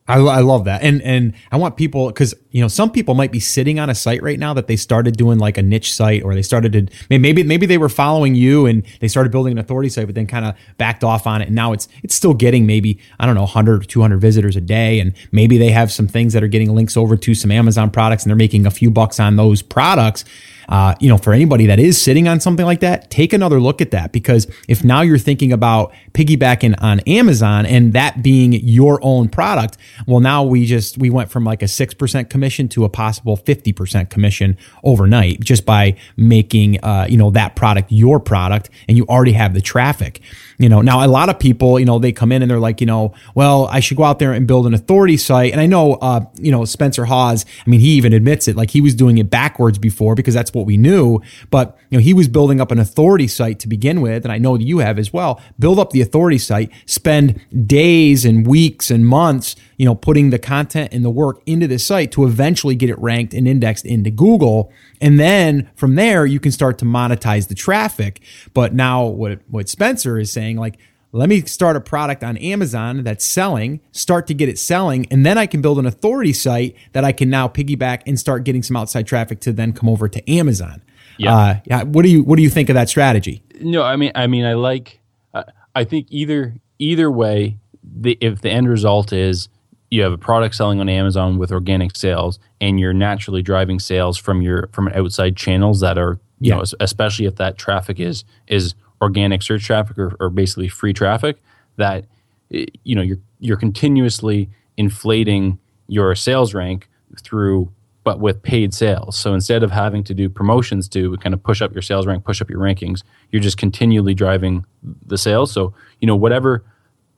I, 0.08 0.18
I 0.18 0.40
love 0.40 0.64
that, 0.64 0.82
and 0.82 1.00
and 1.02 1.34
I 1.52 1.56
want 1.56 1.76
people 1.76 2.08
because 2.08 2.34
you 2.56 2.62
know, 2.62 2.68
some 2.68 2.90
people 2.90 3.14
might 3.14 3.32
be 3.32 3.38
sitting 3.38 3.78
on 3.78 3.90
a 3.90 3.94
site 3.94 4.22
right 4.22 4.38
now 4.38 4.54
that 4.54 4.66
they 4.66 4.76
started 4.76 5.18
doing 5.18 5.38
like 5.38 5.58
a 5.58 5.62
niche 5.62 5.92
site 5.92 6.22
or 6.22 6.34
they 6.34 6.40
started 6.40 6.72
to 6.72 6.86
maybe 7.10 7.42
maybe 7.42 7.66
they 7.66 7.76
were 7.76 7.90
following 7.90 8.34
you 8.34 8.64
and 8.64 8.82
they 9.00 9.08
started 9.08 9.30
building 9.30 9.52
an 9.52 9.58
authority 9.58 9.90
site, 9.90 10.06
but 10.06 10.14
then 10.14 10.26
kind 10.26 10.46
of 10.46 10.54
backed 10.78 11.04
off 11.04 11.26
on 11.26 11.42
it. 11.42 11.48
And 11.48 11.54
now 11.54 11.75
it's 11.75 11.86
it's 12.02 12.14
still 12.14 12.32
getting 12.32 12.64
maybe 12.64 12.98
I 13.20 13.26
don't 13.26 13.34
know 13.34 13.42
100 13.42 13.82
or 13.82 13.84
200 13.84 14.16
visitors 14.16 14.56
a 14.56 14.62
day, 14.62 15.00
and 15.00 15.12
maybe 15.32 15.58
they 15.58 15.68
have 15.68 15.92
some 15.92 16.08
things 16.08 16.32
that 16.32 16.42
are 16.42 16.48
getting 16.48 16.75
links 16.75 16.96
over 16.96 17.14
to 17.14 17.34
some 17.34 17.50
Amazon 17.50 17.90
products 17.90 18.22
and 18.22 18.30
they're 18.30 18.36
making 18.36 18.64
a 18.64 18.70
few 18.70 18.90
bucks 18.90 19.20
on 19.20 19.36
those 19.36 19.60
products. 19.60 20.25
Uh, 20.68 20.94
you 20.98 21.08
know, 21.08 21.16
for 21.16 21.32
anybody 21.32 21.66
that 21.66 21.78
is 21.78 22.00
sitting 22.00 22.26
on 22.26 22.40
something 22.40 22.66
like 22.66 22.80
that, 22.80 23.08
take 23.08 23.32
another 23.32 23.60
look 23.60 23.80
at 23.80 23.92
that. 23.92 24.10
Because 24.10 24.48
if 24.66 24.82
now 24.82 25.02
you're 25.02 25.18
thinking 25.18 25.52
about 25.52 25.92
piggybacking 26.12 26.75
on 26.82 26.98
Amazon 27.00 27.66
and 27.66 27.92
that 27.92 28.20
being 28.20 28.52
your 28.52 28.98
own 29.02 29.28
product, 29.28 29.76
well, 30.06 30.18
now 30.18 30.42
we 30.42 30.66
just 30.66 30.98
we 30.98 31.08
went 31.08 31.30
from 31.30 31.44
like 31.44 31.62
a 31.62 31.68
six 31.68 31.94
percent 31.94 32.30
commission 32.30 32.45
to 32.46 32.84
a 32.84 32.88
possible 32.88 33.36
fifty 33.36 33.72
percent 33.72 34.10
commission 34.10 34.56
overnight 34.82 35.40
just 35.40 35.66
by 35.66 35.96
making 36.16 36.82
uh, 36.84 37.06
you 37.08 37.16
know 37.16 37.30
that 37.30 37.56
product 37.56 37.90
your 37.92 38.20
product, 38.20 38.70
and 38.88 38.96
you 38.96 39.04
already 39.06 39.32
have 39.32 39.54
the 39.54 39.60
traffic. 39.60 40.20
You 40.58 40.68
know, 40.70 40.80
now 40.80 41.04
a 41.04 41.08
lot 41.08 41.28
of 41.28 41.38
people, 41.38 41.78
you 41.78 41.84
know, 41.84 41.98
they 41.98 42.12
come 42.12 42.32
in 42.32 42.40
and 42.40 42.50
they're 42.50 42.58
like, 42.58 42.80
you 42.80 42.86
know, 42.86 43.12
well, 43.34 43.66
I 43.66 43.80
should 43.80 43.98
go 43.98 44.04
out 44.04 44.18
there 44.18 44.32
and 44.32 44.46
build 44.46 44.66
an 44.66 44.72
authority 44.72 45.18
site. 45.18 45.52
And 45.52 45.60
I 45.60 45.66
know, 45.66 45.94
uh, 45.94 46.24
you 46.36 46.50
know, 46.50 46.64
Spencer 46.64 47.04
Haws, 47.04 47.44
I 47.66 47.68
mean, 47.68 47.80
he 47.80 47.90
even 47.90 48.14
admits 48.14 48.48
it, 48.48 48.56
like 48.56 48.70
he 48.70 48.80
was 48.80 48.94
doing 48.94 49.18
it 49.18 49.28
backwards 49.28 49.78
before 49.78 50.14
because 50.14 50.32
that's 50.32 50.54
what 50.54 50.64
we 50.64 50.78
knew. 50.78 51.20
But, 51.50 51.76
you 51.90 51.98
know, 51.98 52.02
he 52.02 52.14
was 52.14 52.26
building 52.26 52.60
up 52.60 52.70
an 52.70 52.78
authority 52.78 53.28
site 53.28 53.58
to 53.60 53.68
begin 53.68 54.00
with. 54.00 54.24
And 54.24 54.32
I 54.32 54.38
know 54.38 54.56
you 54.56 54.78
have 54.78 54.98
as 54.98 55.12
well. 55.12 55.42
Build 55.58 55.78
up 55.78 55.90
the 55.90 56.00
authority 56.00 56.38
site, 56.38 56.70
spend 56.86 57.38
days 57.66 58.24
and 58.24 58.46
weeks 58.46 58.90
and 58.90 59.06
months, 59.06 59.56
you 59.76 59.85
know, 59.85 59.95
putting 59.95 60.30
the 60.30 60.38
content 60.38 60.92
and 60.92 61.04
the 61.04 61.11
work 61.11 61.40
into 61.47 61.66
the 61.66 61.78
site 61.78 62.12
to 62.12 62.25
eventually 62.25 62.75
get 62.75 62.90
it 62.90 62.99
ranked 62.99 63.35
and 63.35 63.47
indexed 63.47 63.85
into 63.85 64.11
Google. 64.11 64.73
And 65.00 65.21
then 65.21 65.71
from 65.75 65.95
there, 65.95 66.25
you 66.26 66.40
can 66.40 66.52
start 66.52 66.78
to 66.78 66.85
monetize 66.85 67.49
the 67.49 67.54
traffic. 67.54 68.21
But 68.54 68.75
now 68.75 69.04
what, 69.04 69.40
what 69.49 69.68
Spencer 69.68 70.18
is 70.18 70.33
saying, 70.33 70.56
like, 70.56 70.78
let 71.12 71.28
me 71.28 71.40
start 71.42 71.76
a 71.76 71.80
product 71.80 72.23
on 72.23 72.37
Amazon 72.37 73.02
that's 73.02 73.25
selling, 73.25 73.80
start 73.92 74.26
to 74.26 74.35
get 74.35 74.49
it 74.49 74.59
selling, 74.59 75.06
and 75.11 75.25
then 75.25 75.38
I 75.38 75.47
can 75.47 75.62
build 75.62 75.78
an 75.78 75.87
authority 75.87 76.33
site 76.33 76.76
that 76.92 77.04
I 77.04 77.12
can 77.12 77.30
now 77.30 77.49
piggyback 77.49 78.02
and 78.06 78.18
start 78.18 78.45
getting 78.45 78.62
some 78.62 78.76
outside 78.76 79.06
traffic 79.06 79.40
to 79.40 79.52
then 79.52 79.73
come 79.73 79.88
over 79.88 80.09
to 80.09 80.30
Amazon. 80.30 80.83
Yeah. 81.16 81.35
Uh, 81.35 81.61
yeah. 81.64 81.83
What 81.85 82.02
do 82.02 82.11
you 82.11 82.23
What 82.23 82.37
do 82.37 82.42
you 82.42 82.50
think 82.50 82.68
of 82.68 82.75
that 82.75 82.90
strategy? 82.90 83.42
No, 83.61 83.83
I 83.83 83.97
mean, 83.97 84.12
I 84.14 84.26
mean, 84.26 84.45
I 84.45 84.54
like. 84.54 85.00
Uh, 85.33 85.45
I 85.75 85.85
think 85.85 86.09
either 86.11 86.56
either 86.78 87.11
way, 87.11 87.56
the, 87.83 88.18
if 88.21 88.42
the 88.42 88.50
end 88.50 88.68
result 88.68 89.12
is 89.12 89.49
you 89.96 90.02
have 90.02 90.12
a 90.12 90.18
product 90.18 90.54
selling 90.54 90.78
on 90.78 90.88
Amazon 90.90 91.38
with 91.38 91.50
organic 91.50 91.96
sales, 91.96 92.38
and 92.60 92.78
you're 92.78 92.92
naturally 92.92 93.40
driving 93.40 93.78
sales 93.78 94.18
from 94.18 94.42
your 94.42 94.68
from 94.72 94.88
outside 94.88 95.36
channels 95.36 95.80
that 95.80 95.96
are 95.96 96.20
you 96.38 96.50
yeah. 96.50 96.56
know 96.56 96.64
especially 96.80 97.24
if 97.24 97.36
that 97.36 97.56
traffic 97.56 97.98
is 97.98 98.24
is 98.46 98.74
organic 99.00 99.42
search 99.42 99.64
traffic 99.64 99.98
or, 99.98 100.14
or 100.20 100.28
basically 100.28 100.68
free 100.68 100.92
traffic 100.92 101.42
that 101.76 102.04
eh, 102.52 102.66
you 102.84 102.94
know 102.94 103.00
you're 103.00 103.18
you're 103.40 103.56
continuously 103.56 104.50
inflating 104.76 105.58
your 105.88 106.14
sales 106.14 106.52
rank 106.52 106.88
through 107.22 107.72
but 108.04 108.20
with 108.20 108.40
paid 108.40 108.72
sales. 108.72 109.16
So 109.16 109.34
instead 109.34 109.64
of 109.64 109.72
having 109.72 110.04
to 110.04 110.14
do 110.14 110.28
promotions 110.28 110.88
to 110.90 111.16
kind 111.16 111.34
of 111.34 111.42
push 111.42 111.60
up 111.60 111.72
your 111.72 111.82
sales 111.82 112.06
rank, 112.06 112.22
push 112.22 112.40
up 112.40 112.48
your 112.48 112.60
rankings, 112.60 113.02
you're 113.32 113.42
just 113.42 113.58
continually 113.58 114.14
driving 114.14 114.64
the 115.04 115.18
sales. 115.18 115.50
So, 115.50 115.74
you 116.00 116.06
know, 116.06 116.14
whatever 116.14 116.64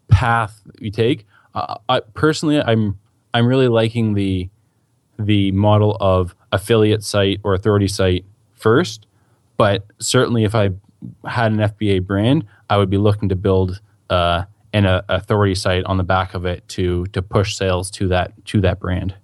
path 0.09 0.63
you 0.81 0.91
take, 0.91 1.27
I, 1.89 2.01
personally, 2.15 2.61
I'm 2.61 2.99
I'm 3.35 3.47
really 3.47 3.69
liking 3.69 4.15
the 4.15 4.49
the 5.19 5.53
model 5.53 5.97
of 6.01 6.35
affiliate 6.53 7.03
site 7.03 7.41
or 7.43 7.55
authority 7.55 7.89
site 7.89 8.25
first. 8.55 9.07
But 9.57 9.85
certainly, 9.99 10.45
if 10.45 10.55
I 10.55 10.71
had 11.27 11.53
an 11.53 11.59
FBA 11.59 12.07
brand, 12.07 12.45
I 12.71 12.77
would 12.77 12.91
be 12.91 12.99
looking 12.99 13.29
to 13.29 13.37
build 13.37 13.81
uh, 14.11 14.45
an 14.73 14.87
uh, 14.87 15.03
authority 15.09 15.55
site 15.55 15.85
on 15.85 15.97
the 15.97 16.05
back 16.05 16.35
of 16.35 16.45
it 16.45 16.67
to 16.69 17.07
to 17.07 17.23
push 17.23 17.57
sales 17.57 17.91
to 17.93 18.09
that 18.09 18.33
to 18.47 18.61
that 18.61 18.81
brand. 18.81 19.15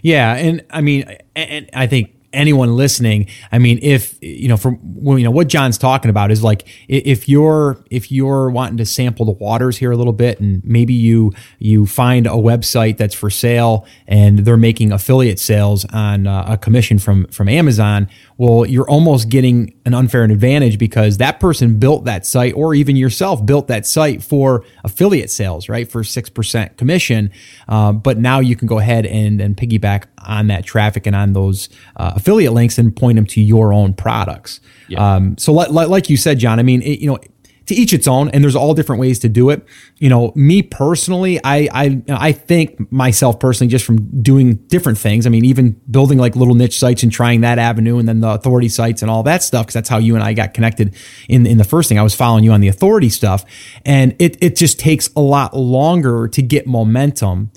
Yeah, 0.00 0.34
and 0.34 0.64
I 0.70 0.80
mean, 0.80 1.16
and 1.34 1.68
I 1.74 1.86
think 1.86 2.14
anyone 2.32 2.76
listening, 2.76 3.26
I 3.50 3.58
mean, 3.58 3.78
if 3.82 4.16
you 4.20 4.48
know, 4.48 4.56
from 4.56 4.78
well, 4.82 5.18
you 5.18 5.24
know 5.24 5.30
what 5.30 5.48
John's 5.48 5.78
talking 5.78 6.10
about 6.10 6.30
is 6.30 6.42
like 6.42 6.66
if 6.88 7.28
you're 7.28 7.84
if 7.90 8.10
you're 8.10 8.50
wanting 8.50 8.78
to 8.78 8.86
sample 8.86 9.26
the 9.26 9.32
waters 9.32 9.76
here 9.76 9.92
a 9.92 9.96
little 9.96 10.12
bit, 10.12 10.40
and 10.40 10.64
maybe 10.64 10.94
you 10.94 11.32
you 11.58 11.86
find 11.86 12.26
a 12.26 12.30
website 12.30 12.96
that's 12.96 13.14
for 13.14 13.30
sale 13.30 13.86
and 14.06 14.40
they're 14.40 14.56
making 14.56 14.92
affiliate 14.92 15.38
sales 15.38 15.84
on 15.92 16.26
uh, 16.26 16.44
a 16.48 16.58
commission 16.58 16.98
from 16.98 17.26
from 17.28 17.48
Amazon, 17.48 18.08
well, 18.38 18.66
you're 18.66 18.88
almost 18.88 19.28
getting 19.28 19.74
an 19.84 19.94
unfair 19.94 20.24
advantage 20.24 20.78
because 20.78 21.18
that 21.18 21.40
person 21.40 21.78
built 21.78 22.04
that 22.04 22.26
site, 22.26 22.54
or 22.54 22.74
even 22.74 22.96
yourself 22.96 23.44
built 23.44 23.68
that 23.68 23.86
site 23.86 24.22
for 24.22 24.64
affiliate 24.84 25.30
sales, 25.30 25.68
right, 25.68 25.90
for 25.90 26.04
six 26.04 26.28
percent 26.28 26.76
commission. 26.76 27.30
Uh, 27.68 27.92
but 27.92 28.18
now 28.18 28.40
you 28.40 28.56
can 28.56 28.66
go 28.66 28.78
ahead 28.78 29.06
and 29.06 29.40
and 29.40 29.56
piggyback 29.56 30.04
on 30.26 30.46
that 30.48 30.64
traffic 30.64 31.06
and 31.06 31.16
on 31.16 31.32
those 31.32 31.68
uh, 31.96 32.12
affiliate 32.16 32.52
links 32.52 32.78
and 32.78 32.94
point 32.94 33.16
them 33.16 33.26
to 33.26 33.40
your 33.40 33.72
own 33.72 33.94
products. 33.94 34.60
Yeah. 34.88 35.14
Um, 35.14 35.36
so, 35.38 35.52
like, 35.52 35.70
like 35.70 36.10
you 36.10 36.16
said, 36.16 36.38
John, 36.38 36.58
I 36.58 36.62
mean, 36.62 36.82
it, 36.82 37.00
you 37.00 37.08
know, 37.08 37.18
to 37.66 37.74
each 37.74 37.92
its 37.92 38.08
own, 38.08 38.28
and 38.30 38.42
there's 38.42 38.56
all 38.56 38.74
different 38.74 39.00
ways 39.00 39.18
to 39.20 39.28
do 39.28 39.50
it. 39.50 39.64
You 39.98 40.08
know, 40.08 40.32
me 40.34 40.62
personally, 40.62 41.38
I 41.44 41.68
I 41.72 42.02
I 42.08 42.32
think 42.32 42.90
myself 42.90 43.38
personally 43.38 43.70
just 43.70 43.84
from 43.84 44.22
doing 44.22 44.54
different 44.66 44.98
things. 44.98 45.26
I 45.26 45.30
mean, 45.30 45.44
even 45.44 45.80
building 45.90 46.18
like 46.18 46.36
little 46.36 46.54
niche 46.54 46.78
sites 46.78 47.02
and 47.02 47.12
trying 47.12 47.42
that 47.42 47.58
avenue, 47.58 47.98
and 47.98 48.08
then 48.08 48.20
the 48.20 48.30
authority 48.30 48.68
sites 48.68 49.02
and 49.02 49.10
all 49.10 49.22
that 49.24 49.42
stuff, 49.42 49.66
because 49.66 49.74
that's 49.74 49.88
how 49.88 49.98
you 49.98 50.14
and 50.14 50.24
I 50.24 50.32
got 50.32 50.54
connected 50.54 50.94
in 51.28 51.46
in 51.46 51.58
the 51.58 51.64
first 51.64 51.88
thing. 51.88 51.98
I 51.98 52.02
was 52.02 52.14
following 52.14 52.44
you 52.44 52.52
on 52.52 52.60
the 52.60 52.68
authority 52.68 53.08
stuff, 53.08 53.44
and 53.84 54.14
it 54.18 54.36
it 54.40 54.56
just 54.56 54.78
takes 54.78 55.08
a 55.14 55.20
lot 55.20 55.56
longer 55.56 56.28
to 56.28 56.42
get 56.42 56.66
momentum 56.66 57.50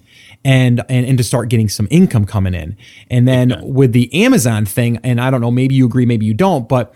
and, 0.45 0.81
and 0.87 1.05
and 1.07 1.17
to 1.17 1.23
start 1.23 1.49
getting 1.49 1.67
some 1.67 1.87
income 1.89 2.23
coming 2.23 2.53
in. 2.53 2.77
And 3.09 3.27
then 3.27 3.49
yeah. 3.49 3.61
with 3.63 3.91
the 3.91 4.13
Amazon 4.23 4.65
thing, 4.65 4.99
and 5.03 5.19
I 5.19 5.31
don't 5.31 5.41
know, 5.41 5.51
maybe 5.51 5.75
you 5.75 5.85
agree, 5.85 6.05
maybe 6.05 6.25
you 6.25 6.35
don't, 6.35 6.69
but 6.69 6.93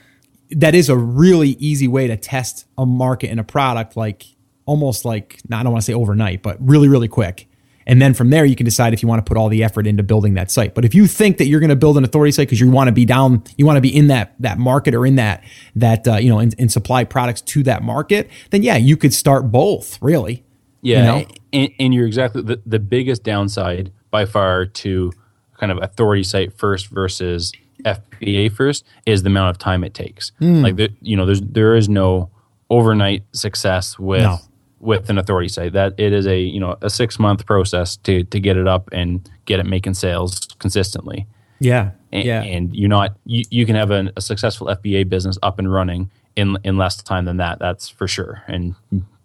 that 0.52 0.76
is 0.76 0.88
a 0.88 0.96
really 0.96 1.50
easy 1.60 1.88
way 1.88 2.08
to 2.08 2.16
test 2.16 2.66
a 2.78 2.86
market 2.86 3.32
and 3.32 3.40
a 3.40 3.44
product, 3.44 3.98
like 3.98 4.26
almost 4.66 5.04
like 5.04 5.40
I 5.52 5.64
don't 5.64 5.72
want 5.72 5.82
to 5.82 5.86
say 5.86 5.94
overnight, 5.94 6.44
but 6.44 6.58
really, 6.62 6.88
really 6.88 7.08
quick. 7.08 7.48
And 7.88 8.00
then 8.00 8.14
from 8.14 8.30
there, 8.30 8.46
you 8.46 8.56
can 8.56 8.66
decide 8.66 8.94
if 8.94 9.02
you 9.02 9.10
want 9.10 9.26
to 9.26 9.28
put 9.28 9.36
all 9.36 9.50
the 9.50 9.64
effort 9.64 9.88
into 9.88 10.04
building 10.04 10.36
that 10.36 10.52
site. 10.52 10.76
But 10.76 10.86
if 10.86 10.94
you 10.94 11.08
think 11.08 11.40
that 11.40 11.48
you're 11.48 11.60
going 11.60 11.72
to 11.72 11.76
build 11.76 11.98
an 11.98 12.04
authority 12.04 12.32
site 12.32 12.48
because 12.48 12.60
you 12.60 12.70
want 12.70 12.88
to 12.88 12.92
be 12.92 13.04
down, 13.04 13.44
you 13.58 13.66
want 13.66 13.78
to 13.78 13.82
be 13.82 13.96
in 13.96 14.08
that 14.08 14.36
that 14.40 14.60
market 14.60 14.94
or 14.94 15.08
in 15.08 15.16
that 15.16 15.44
that 15.76 16.08
uh, 16.08 16.18
you 16.18 16.30
know, 16.30 16.38
and, 16.38 16.54
and 16.60 16.72
supply 16.72 17.04
products 17.04 17.42
to 17.42 17.64
that 17.64 17.82
market, 17.82 18.30
then 18.52 18.62
yeah, 18.62 18.78
you 18.78 18.96
could 18.96 19.12
start 19.12 19.52
both. 19.52 20.00
Really, 20.04 20.44
yeah, 20.82 21.00
you 21.00 21.04
know? 21.04 21.28
and, 21.54 21.72
and, 21.80 21.94
you're 21.94 22.08
exactly 22.08 22.42
the, 22.42 22.62
the 22.66 22.80
biggest 22.80 23.24
downside 23.24 23.92
by 24.12 24.26
far 24.26 24.66
to 24.66 25.12
kind 25.58 25.72
of 25.72 25.80
authority 25.82 26.24
site 26.24 26.58
first 26.58 26.88
versus 26.88 27.52
FBA 27.86 28.52
first 28.52 28.86
is 29.06 29.24
the 29.24 29.28
amount 29.28 29.50
of 29.50 29.58
time 29.58 29.84
it 29.84 29.94
takes. 29.94 30.32
Mm. 30.42 30.64
Like 30.64 30.76
the, 30.76 30.90
you 31.02 31.16
know, 31.16 31.26
there's 31.26 31.42
there 31.42 31.76
is 31.76 31.90
no 31.90 32.30
overnight 32.70 33.24
success 33.34 33.98
with 33.98 34.22
no. 34.22 34.38
with 34.80 35.10
an 35.10 35.18
authority 35.18 35.50
site. 35.50 35.74
That 35.74 35.94
it 35.98 36.14
is 36.14 36.28
a 36.28 36.40
you 36.40 36.60
know 36.60 36.78
a 36.82 36.90
six 36.90 37.20
month 37.20 37.46
process 37.46 37.98
to 37.98 38.24
to 38.26 38.40
get 38.40 38.58
it 38.58 38.68
up 38.68 38.90
and 38.92 39.30
get 39.46 39.60
it 39.60 39.66
making 39.66 39.94
sales 39.96 40.40
consistently. 40.60 41.28
Yeah, 41.60 41.92
and, 42.12 42.24
yeah. 42.24 42.42
And 42.42 42.76
you're 42.76 42.90
not 42.90 43.18
you, 43.26 43.44
you 43.50 43.66
can 43.66 43.76
have 43.76 43.92
an, 43.92 44.12
a 44.16 44.22
successful 44.22 44.68
FBA 44.68 45.10
business 45.10 45.38
up 45.44 45.60
and 45.60 45.72
running 45.72 46.10
in 46.36 46.58
in 46.64 46.78
less 46.78 47.02
time 47.02 47.26
than 47.26 47.38
that. 47.38 47.60
That's 47.60 47.90
for 47.90 48.08
sure. 48.08 48.44
And 48.48 48.76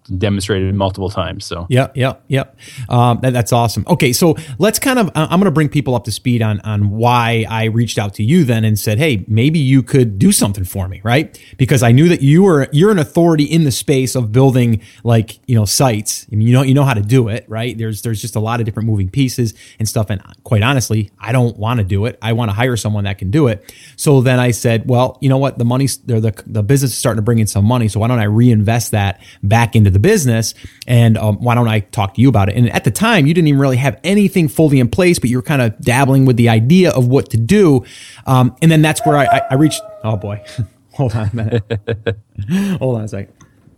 demonstrated 0.05 0.75
multiple 0.75 1.11
times. 1.11 1.45
So 1.45 1.67
yeah, 1.69 1.89
yeah, 1.95 2.15
yeah. 2.29 2.45
Um, 2.89 3.21
that, 3.23 3.33
that's 3.33 3.53
awesome. 3.53 3.85
Okay, 3.89 4.13
so 4.13 4.37
let's 4.59 4.79
kind 4.79 4.99
of 4.99 5.11
I'm 5.15 5.29
going 5.41 5.45
to 5.45 5.51
bring 5.51 5.69
people 5.69 5.95
up 5.95 6.05
to 6.05 6.13
speed 6.13 6.43
on 6.43 6.61
on 6.61 6.91
why 6.91 7.47
I 7.49 7.65
reached 7.65 7.99
out 7.99 8.15
to 8.15 8.23
you 8.23 8.45
then 8.45 8.65
and 8.65 8.79
said, 8.79 8.99
hey, 8.99 9.25
maybe 9.29 9.59
you 9.59 9.83
could 9.83 10.19
do 10.19 10.33
something 10.33 10.65
for 10.65 10.89
me, 10.89 11.01
right? 11.05 11.39
Because 11.57 11.83
I 11.83 11.93
knew 11.93 12.09
that 12.09 12.23
you 12.23 12.43
were 12.43 12.69
you're 12.73 12.91
an 12.91 12.99
authority 12.99 13.45
in 13.45 13.65
the 13.65 13.73
space 13.73 14.15
of 14.15 14.33
building 14.33 14.83
like 15.03 15.41
you 15.49 15.55
know 15.55 15.65
sites. 15.65 16.27
I 16.31 16.37
mean, 16.37 16.47
you 16.47 16.53
know 16.53 16.63
you 16.63 16.75
know 16.75 16.85
how 16.85 16.95
to 16.95 17.03
do 17.03 17.29
it, 17.29 17.45
right? 17.49 17.77
There's 17.77 18.03
there's 18.03 18.21
just 18.21 18.37
a 18.37 18.41
lot 18.41 18.61
of 18.61 18.67
different 18.67 18.89
moving 18.89 19.09
pieces 19.09 19.55
and 19.79 19.89
stuff. 19.89 20.11
And 20.11 20.23
quite 20.45 20.63
honestly, 20.63 21.11
I 21.19 21.33
don't 21.33 21.57
want 21.57 21.79
to 21.79 21.85
do 21.85 22.07
it. 22.07 22.19
I 22.21 22.33
want 22.33 22.51
to 22.51 22.55
hire 22.55 22.77
someone 22.77 23.05
that 23.05 23.19
can 23.19 23.31
do 23.31 23.49
it. 23.49 23.73
So 23.97 24.21
then 24.21 24.39
I 24.39 24.51
said, 24.51 24.89
well, 24.89 25.19
you 25.21 25.29
know 25.29 25.39
what? 25.39 25.59
The 25.59 25.65
money's 25.65 25.99
the 25.99 26.35
the 26.47 26.63
business 26.63 26.93
is 26.93 26.99
starting 26.99 27.19
to 27.19 27.23
bring 27.23 27.39
in 27.39 27.47
some 27.47 27.65
money. 27.65 27.89
So 27.89 28.01
why 28.01 28.09
don't 28.09 28.19
I 28.19 28.25
reinvest 28.25 28.91
that 28.91 29.23
back 29.43 29.75
into 29.75 29.91
the 29.95 29.99
business. 29.99 30.55
And 30.87 31.17
um, 31.17 31.37
why 31.37 31.55
don't 31.55 31.69
I 31.69 31.81
talk 31.81 32.15
to 32.15 32.21
you 32.21 32.29
about 32.29 32.49
it? 32.49 32.57
And 32.57 32.71
at 32.71 32.85
the 32.85 32.91
time, 32.91 33.27
you 33.27 33.33
didn't 33.33 33.49
even 33.49 33.61
really 33.61 33.79
have 33.79 33.99
anything 34.05 34.49
fully 34.49 34.79
in 34.81 34.89
place, 34.91 35.19
but 35.19 35.31
you 35.31 35.39
were 35.39 35.43
kind 35.43 35.63
of 35.63 35.79
dabbling 35.81 36.27
with 36.27 36.37
the 36.37 36.49
idea 36.51 36.91
of 36.91 37.09
what 37.09 37.31
to 37.31 37.37
do. 37.37 37.85
Um, 38.27 38.55
and 38.61 38.71
then 38.71 38.83
that's 38.83 39.05
where 39.07 39.17
I, 39.17 39.25
I, 39.25 39.41
I 39.53 39.55
reached. 39.55 39.81
Oh 40.03 40.17
boy, 40.17 40.45
hold 40.93 41.15
on 41.15 41.31
a 41.33 41.37
minute. 41.37 42.19
hold 42.79 42.97
on 42.97 43.05
a 43.05 43.09
second. 43.09 43.33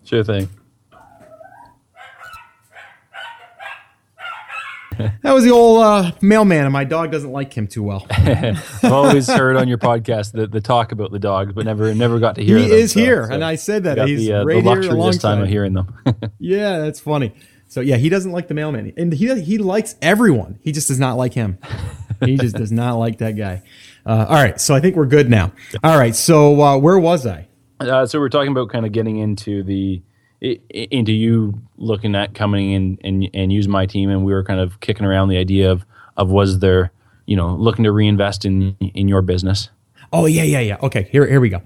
Sure 0.05 0.25
thing. 0.25 0.49
that 5.23 5.33
was 5.33 5.45
the 5.45 5.51
old 5.51 5.83
uh, 5.83 6.13
mailman, 6.21 6.65
and 6.65 6.73
my 6.73 6.85
dog 6.85 7.11
doesn't 7.13 7.33
like 7.33 7.53
him 7.53 7.67
too 7.67 7.83
well. 7.83 8.07
I've 8.11 8.85
always 8.85 9.29
heard 9.29 9.57
on 9.57 9.69
your 9.69 9.79
podcast 9.79 10.33
the, 10.33 10.47
the 10.47 10.61
talk 10.61 10.93
about 10.93 11.13
the 11.13 11.19
dogs, 11.19 11.53
but 11.53 11.65
never 11.65 11.95
never 11.95 12.19
got 12.19 12.37
to 12.37 12.45
hear. 12.45 12.59
He 12.59 12.69
them, 12.69 12.79
is 12.79 12.93
so- 12.93 13.01
here, 13.01 13.27
so 13.27 13.35
and 13.35 13.45
I 13.45 13.57
said 13.57 13.85
that 13.85 14.07
he's 14.07 14.27
the, 14.27 14.35
uh, 14.35 14.45
right 14.45 14.55
the 14.55 14.61
here 14.61 14.83
luxury 14.83 15.03
this 15.03 15.19
time 15.19 15.43
of 15.43 15.49
hearing 15.49 15.75
them. 15.75 15.95
Yeah, 16.39 16.79
that's 16.79 17.01
funny. 17.01 17.35
So 17.69 17.81
yeah, 17.81 17.97
he 17.97 18.09
doesn't 18.09 18.31
like 18.33 18.49
the 18.49 18.55
mailman, 18.55 18.93
and 18.97 19.13
he 19.13 19.41
he 19.43 19.59
likes 19.59 19.97
everyone. 20.01 20.59
He 20.63 20.73
just 20.73 20.89
does 20.89 21.01
not 21.01 21.17
like 21.17 21.35
him. 21.35 21.59
he 22.25 22.37
just 22.37 22.57
does 22.57 22.71
not 22.73 22.95
like 22.95 23.19
that 23.19 23.33
guy. 23.33 23.63
Uh, 24.05 24.27
all 24.29 24.37
right, 24.37 24.61
so 24.61 24.75
I 24.75 24.81
think 24.81 24.95
we're 24.97 25.07
good 25.07 25.29
now. 25.29 25.53
All 25.83 25.99
right, 25.99 26.15
so 26.15 26.63
uh, 26.63 26.79
where 26.79 26.99
was 26.99 27.27
I? 27.27 27.49
Uh, 27.81 28.07
so 28.07 28.21
we're 28.21 28.29
talking 28.29 28.53
about 28.53 28.71
kind 28.71 28.87
of 28.87 28.93
getting 28.93 29.19
into 29.19 29.63
the 29.63 30.03
into 30.41 31.13
you 31.13 31.55
looking 31.77 32.15
at 32.15 32.35
coming 32.35 32.73
in 32.73 32.99
and 33.03 33.29
and 33.33 33.53
use 33.53 33.69
my 33.69 33.87
team, 33.87 34.11
and 34.11 34.25
we 34.25 34.33
were 34.33 34.45
kind 34.45 34.61
of 34.61 34.81
kicking 34.81 35.07
around 35.07 35.29
the 35.29 35.39
idea 35.39 35.71
of 35.71 35.85
of 36.17 36.31
was 36.31 36.61
there 36.61 36.93
you 37.27 37.37
know 37.37 37.55
looking 37.55 37.85
to 37.85 37.93
reinvest 37.93 38.45
in 38.45 38.77
in 38.81 39.09
your 39.09 39.23
business. 39.23 39.71
Oh 40.13 40.27
yeah, 40.27 40.45
yeah, 40.45 40.61
yeah. 40.61 40.79
Okay, 40.83 41.09
here 41.11 41.27
here 41.27 41.41
we 41.41 41.49
go. 41.49 41.63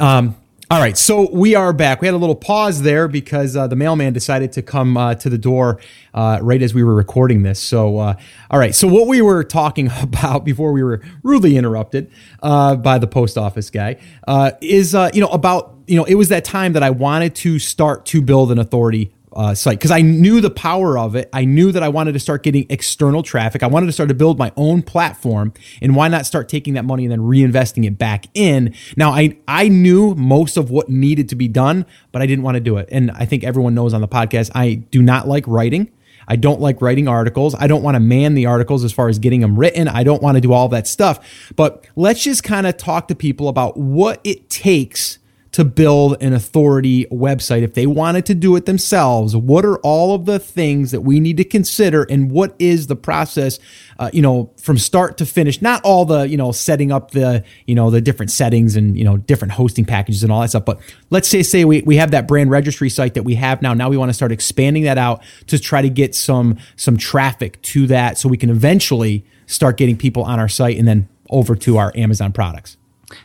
Um, 0.00 0.36
all 0.70 0.80
right, 0.80 0.96
so 0.96 1.30
we 1.30 1.54
are 1.54 1.74
back. 1.74 2.00
We 2.00 2.06
had 2.06 2.14
a 2.14 2.18
little 2.18 2.34
pause 2.34 2.80
there 2.80 3.06
because 3.06 3.54
uh, 3.54 3.66
the 3.66 3.76
mailman 3.76 4.14
decided 4.14 4.50
to 4.52 4.62
come 4.62 4.96
uh, 4.96 5.14
to 5.16 5.28
the 5.28 5.36
door 5.36 5.78
uh, 6.14 6.38
right 6.40 6.62
as 6.62 6.72
we 6.72 6.82
were 6.82 6.94
recording 6.94 7.42
this. 7.42 7.60
So, 7.60 7.98
uh, 7.98 8.14
all 8.50 8.58
right, 8.58 8.74
so 8.74 8.88
what 8.88 9.06
we 9.06 9.20
were 9.20 9.44
talking 9.44 9.90
about 10.02 10.44
before 10.44 10.72
we 10.72 10.82
were 10.82 11.02
rudely 11.22 11.58
interrupted 11.58 12.10
uh, 12.42 12.76
by 12.76 12.98
the 12.98 13.06
post 13.06 13.36
office 13.36 13.68
guy 13.68 13.96
uh, 14.26 14.52
is 14.62 14.94
you 15.12 15.20
know 15.20 15.28
about 15.28 15.73
you 15.86 15.96
know 15.96 16.04
it 16.04 16.14
was 16.14 16.28
that 16.28 16.44
time 16.44 16.72
that 16.74 16.82
I 16.82 16.90
wanted 16.90 17.34
to 17.36 17.58
start 17.58 18.06
to 18.06 18.22
build 18.22 18.50
an 18.50 18.58
authority 18.58 19.12
uh, 19.34 19.54
site 19.54 19.78
because 19.78 19.90
I 19.90 20.00
knew 20.00 20.40
the 20.40 20.50
power 20.50 20.96
of 20.96 21.16
it. 21.16 21.28
I 21.32 21.44
knew 21.44 21.72
that 21.72 21.82
I 21.82 21.88
wanted 21.88 22.12
to 22.12 22.20
start 22.20 22.42
getting 22.42 22.66
external 22.70 23.22
traffic. 23.22 23.62
I 23.62 23.66
wanted 23.66 23.86
to 23.86 23.92
start 23.92 24.08
to 24.08 24.14
build 24.14 24.38
my 24.38 24.52
own 24.56 24.82
platform, 24.82 25.52
and 25.82 25.96
why 25.96 26.08
not 26.08 26.26
start 26.26 26.48
taking 26.48 26.74
that 26.74 26.84
money 26.84 27.04
and 27.04 27.12
then 27.12 27.20
reinvesting 27.20 27.84
it 27.84 27.98
back 27.98 28.26
in? 28.34 28.74
Now, 28.96 29.10
I 29.10 29.36
I 29.48 29.68
knew 29.68 30.14
most 30.14 30.56
of 30.56 30.70
what 30.70 30.88
needed 30.88 31.28
to 31.30 31.36
be 31.36 31.48
done, 31.48 31.86
but 32.12 32.22
I 32.22 32.26
didn't 32.26 32.44
want 32.44 32.56
to 32.56 32.60
do 32.60 32.76
it. 32.76 32.88
And 32.90 33.10
I 33.12 33.24
think 33.24 33.44
everyone 33.44 33.74
knows 33.74 33.92
on 33.92 34.00
the 34.00 34.08
podcast, 34.08 34.50
I 34.54 34.74
do 34.74 35.02
not 35.02 35.28
like 35.28 35.46
writing. 35.46 35.90
I 36.26 36.36
don't 36.36 36.60
like 36.60 36.80
writing 36.80 37.06
articles. 37.06 37.54
I 37.54 37.66
don't 37.66 37.82
want 37.82 37.96
to 37.96 38.00
man 38.00 38.32
the 38.32 38.46
articles 38.46 38.82
as 38.82 38.92
far 38.92 39.10
as 39.10 39.18
getting 39.18 39.42
them 39.42 39.58
written. 39.58 39.88
I 39.88 40.04
don't 40.04 40.22
want 40.22 40.36
to 40.36 40.40
do 40.40 40.54
all 40.54 40.68
that 40.70 40.86
stuff. 40.86 41.52
But 41.54 41.86
let's 41.96 42.22
just 42.22 42.42
kind 42.42 42.66
of 42.66 42.78
talk 42.78 43.08
to 43.08 43.14
people 43.14 43.48
about 43.48 43.76
what 43.76 44.20
it 44.24 44.48
takes 44.48 45.18
to 45.54 45.64
build 45.64 46.20
an 46.20 46.32
authority 46.32 47.06
website. 47.06 47.62
If 47.62 47.74
they 47.74 47.86
wanted 47.86 48.26
to 48.26 48.34
do 48.34 48.56
it 48.56 48.66
themselves 48.66 49.36
what 49.36 49.64
are 49.64 49.78
all 49.78 50.14
of 50.14 50.24
the 50.24 50.40
things 50.40 50.90
that 50.90 51.02
we 51.02 51.20
need 51.20 51.36
to 51.36 51.44
consider 51.44 52.02
and 52.10 52.28
what 52.28 52.56
is 52.58 52.88
the 52.88 52.96
process 52.96 53.60
uh, 54.00 54.10
you 54.12 54.20
know 54.20 54.50
from 54.60 54.76
start 54.76 55.16
to 55.18 55.26
finish? 55.26 55.62
Not 55.62 55.80
all 55.84 56.04
the 56.04 56.28
you 56.28 56.36
know 56.36 56.50
setting 56.50 56.90
up 56.90 57.12
the 57.12 57.44
you 57.66 57.76
know 57.76 57.90
the 57.90 58.00
different 58.00 58.32
settings 58.32 58.74
and 58.74 58.98
you 58.98 59.04
know 59.04 59.16
different 59.16 59.52
hosting 59.52 59.84
packages 59.84 60.24
and 60.24 60.32
all 60.32 60.40
that 60.40 60.50
stuff 60.50 60.64
but 60.64 60.80
let's 61.10 61.28
say 61.28 61.44
say 61.44 61.64
we, 61.64 61.82
we 61.82 61.96
have 61.96 62.10
that 62.10 62.26
brand 62.26 62.50
registry 62.50 62.90
site 62.90 63.14
that 63.14 63.22
we 63.22 63.36
have 63.36 63.62
now. 63.62 63.74
Now 63.74 63.88
we 63.88 63.96
want 63.96 64.08
to 64.08 64.14
start 64.14 64.32
expanding 64.32 64.82
that 64.84 64.98
out 64.98 65.22
to 65.46 65.58
try 65.58 65.82
to 65.82 65.90
get 65.90 66.16
some 66.16 66.58
some 66.74 66.96
traffic 66.96 67.62
to 67.62 67.86
that 67.86 68.18
so 68.18 68.28
we 68.28 68.36
can 68.36 68.50
eventually 68.50 69.24
start 69.46 69.76
getting 69.76 69.96
people 69.96 70.24
on 70.24 70.40
our 70.40 70.48
site 70.48 70.78
and 70.78 70.88
then 70.88 71.08
over 71.30 71.54
to 71.54 71.78
our 71.78 71.92
amazon 71.96 72.32
products 72.32 72.76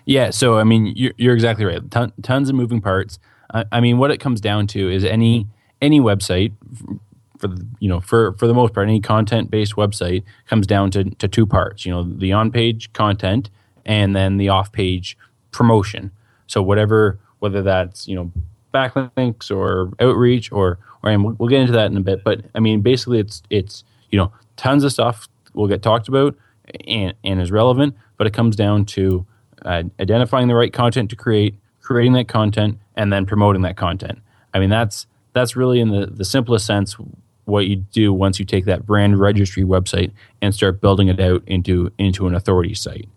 Yeah, 0.05 0.29
so 0.29 0.57
I 0.57 0.63
mean, 0.63 0.93
you're, 0.95 1.13
you're 1.17 1.33
exactly 1.33 1.65
right. 1.65 1.89
Ton, 1.91 2.13
tons 2.21 2.49
of 2.49 2.55
moving 2.55 2.81
parts. 2.81 3.19
I, 3.53 3.65
I 3.71 3.79
mean, 3.79 3.97
what 3.97 4.11
it 4.11 4.17
comes 4.17 4.41
down 4.41 4.67
to 4.67 4.89
is 4.89 5.03
any 5.03 5.47
any 5.81 5.99
website 5.99 6.53
for 7.37 7.47
the, 7.47 7.65
you 7.79 7.87
know 7.87 7.99
for 8.01 8.33
for 8.33 8.47
the 8.47 8.53
most 8.53 8.73
part, 8.73 8.87
any 8.87 8.99
content 8.99 9.49
based 9.49 9.75
website 9.75 10.23
comes 10.47 10.67
down 10.67 10.91
to 10.91 11.03
to 11.03 11.27
two 11.27 11.45
parts. 11.45 11.85
You 11.85 11.91
know, 11.91 12.03
the 12.03 12.33
on 12.33 12.51
page 12.51 12.91
content 12.93 13.49
and 13.85 14.15
then 14.15 14.37
the 14.37 14.49
off 14.49 14.71
page 14.71 15.17
promotion. 15.51 16.11
So 16.47 16.61
whatever, 16.61 17.19
whether 17.39 17.61
that's 17.61 18.07
you 18.07 18.15
know 18.15 18.31
backlinks 18.73 19.49
or 19.49 19.91
outreach 19.99 20.51
or 20.51 20.79
or 21.01 21.09
and 21.09 21.23
we'll, 21.23 21.35
we'll 21.39 21.49
get 21.49 21.61
into 21.61 21.73
that 21.73 21.91
in 21.91 21.97
a 21.97 22.01
bit. 22.01 22.23
But 22.23 22.45
I 22.55 22.59
mean, 22.59 22.81
basically, 22.81 23.19
it's 23.19 23.41
it's 23.49 23.83
you 24.11 24.17
know 24.17 24.31
tons 24.57 24.83
of 24.83 24.91
stuff 24.91 25.27
will 25.53 25.67
get 25.67 25.81
talked 25.81 26.07
about 26.07 26.35
and 26.87 27.13
and 27.23 27.41
is 27.41 27.51
relevant, 27.51 27.95
but 28.17 28.27
it 28.27 28.33
comes 28.33 28.55
down 28.55 28.85
to 28.85 29.25
uh, 29.63 29.83
identifying 29.99 30.47
the 30.47 30.55
right 30.55 30.71
content 30.71 31.09
to 31.09 31.15
create, 31.15 31.55
creating 31.81 32.13
that 32.13 32.27
content, 32.27 32.77
and 32.95 33.11
then 33.11 33.25
promoting 33.25 33.61
that 33.63 33.77
content. 33.77 34.19
I 34.53 34.59
mean, 34.59 34.69
that's 34.69 35.07
that's 35.33 35.55
really 35.55 35.79
in 35.79 35.89
the 35.89 36.07
the 36.07 36.25
simplest 36.25 36.65
sense 36.65 36.97
what 37.45 37.67
you 37.67 37.77
do 37.77 38.13
once 38.13 38.39
you 38.39 38.45
take 38.45 38.65
that 38.65 38.85
brand 38.85 39.19
registry 39.19 39.63
website 39.63 40.11
and 40.41 40.53
start 40.53 40.79
building 40.79 41.07
it 41.07 41.19
out 41.19 41.43
into 41.47 41.91
into 41.97 42.27
an 42.27 42.35
authority 42.35 42.73
site. 42.73 43.09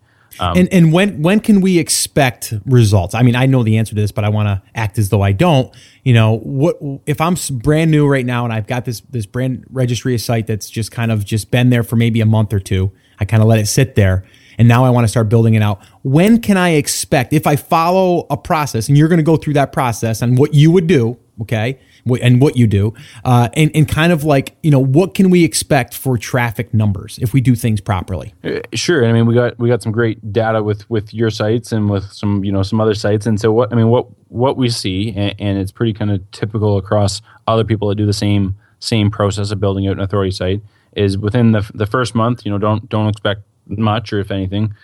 and 0.57 0.69
and 0.73 0.93
when 0.93 1.21
when 1.23 1.41
can 1.41 1.61
we 1.61 1.79
expect 1.79 2.55
results? 2.65 3.15
I 3.15 3.23
mean, 3.23 3.37
I 3.37 3.47
know 3.47 3.63
the 3.63 3.77
answer 3.77 3.95
to 3.95 4.01
this, 4.01 4.13
but 4.13 4.25
I 4.25 4.31
want 4.31 4.47
to 4.49 4.63
act 4.75 4.99
as 4.99 5.11
though 5.11 5.21
I 5.21 5.33
don't. 5.33 5.75
You 6.05 6.15
know, 6.15 6.39
what 6.39 6.79
if 7.07 7.21
I'm 7.21 7.37
brand 7.51 7.91
new 7.91 8.09
right 8.09 8.25
now 8.25 8.45
and 8.45 8.53
I've 8.53 8.67
got 8.67 8.87
this 8.87 9.01
this 9.11 9.27
brand 9.27 9.65
registry 9.71 10.17
site 10.19 10.47
that's 10.47 10.71
just 10.71 10.91
kind 10.91 11.13
of 11.13 11.25
just 11.25 11.51
been 11.51 11.71
there 11.71 11.83
for 11.83 11.97
maybe 11.97 12.21
a 12.21 12.27
month 12.27 12.53
or 12.53 12.61
two. 12.61 12.91
I 13.21 13.25
kind 13.25 13.43
of 13.43 13.49
let 13.49 13.59
it 13.59 13.67
sit 13.67 13.95
there, 13.95 14.25
and 14.63 14.69
now 14.69 14.85
I 14.85 14.91
want 14.91 15.03
to 15.03 15.09
start 15.09 15.29
building 15.29 15.55
it 15.55 15.63
out. 15.63 15.81
When 16.05 16.41
can 16.41 16.57
I 16.57 16.75
expect 16.75 17.33
if 17.33 17.49
I 17.49 17.57
follow 17.57 18.29
a 18.31 18.37
process, 18.37 18.89
and 18.89 18.97
you're 18.97 19.09
going 19.09 19.19
to 19.19 19.25
go 19.25 19.37
through 19.37 19.55
that 19.55 19.73
process 19.73 20.23
and 20.23 20.39
what 20.39 20.55
you 20.55 20.71
would 20.71 20.87
do, 20.87 21.19
okay? 21.41 21.81
And 22.23 22.41
what 22.41 22.57
you 22.57 22.69
do, 22.69 22.95
uh, 23.25 23.49
and 23.55 23.73
and 23.75 23.89
kind 23.89 24.13
of 24.13 24.23
like 24.23 24.57
you 24.63 24.71
know 24.71 24.79
what 24.79 25.15
can 25.15 25.31
we 25.31 25.43
expect 25.43 25.95
for 25.95 26.17
traffic 26.17 26.73
numbers 26.73 27.19
if 27.21 27.33
we 27.33 27.41
do 27.41 27.57
things 27.57 27.81
properly? 27.81 28.35
Uh, 28.45 28.61
Sure. 28.73 29.05
I 29.05 29.13
mean, 29.13 29.27
we 29.27 29.35
got 29.35 29.59
we 29.59 29.69
got 29.69 29.83
some 29.83 29.91
great 29.91 30.33
data 30.33 30.63
with 30.63 30.89
with 30.89 31.13
your 31.13 31.31
sites 31.31 31.73
and 31.73 31.91
with 31.91 32.05
some 32.13 32.45
you 32.45 32.53
know 32.53 32.63
some 32.63 32.81
other 32.81 32.95
sites. 32.95 33.27
And 33.27 33.41
so 33.41 33.51
what 33.51 33.73
I 33.73 33.77
mean, 33.77 33.89
what 33.89 34.07
what 34.29 34.57
we 34.57 34.69
see, 34.69 35.13
and, 35.17 35.35
and 35.41 35.59
it's 35.59 35.73
pretty 35.73 35.93
kind 35.93 36.13
of 36.13 36.29
typical 36.31 36.77
across 36.77 37.21
other 37.49 37.65
people 37.65 37.89
that 37.89 37.97
do 37.97 38.07
the 38.07 38.13
same 38.13 38.57
same 38.79 39.11
process 39.11 39.51
of 39.51 39.59
building 39.59 39.89
out 39.89 39.97
an 39.97 40.01
authority 40.01 40.31
site, 40.33 40.61
is 40.97 41.19
within 41.19 41.51
the 41.51 41.69
the 41.75 41.87
first 41.87 42.15
month. 42.15 42.45
You 42.45 42.53
know, 42.53 42.59
don't 42.59 42.89
don't 42.89 43.09
expect 43.09 43.43
much, 43.67 44.13
or 44.13 44.21
if 44.21 44.31
anything, 44.31 44.75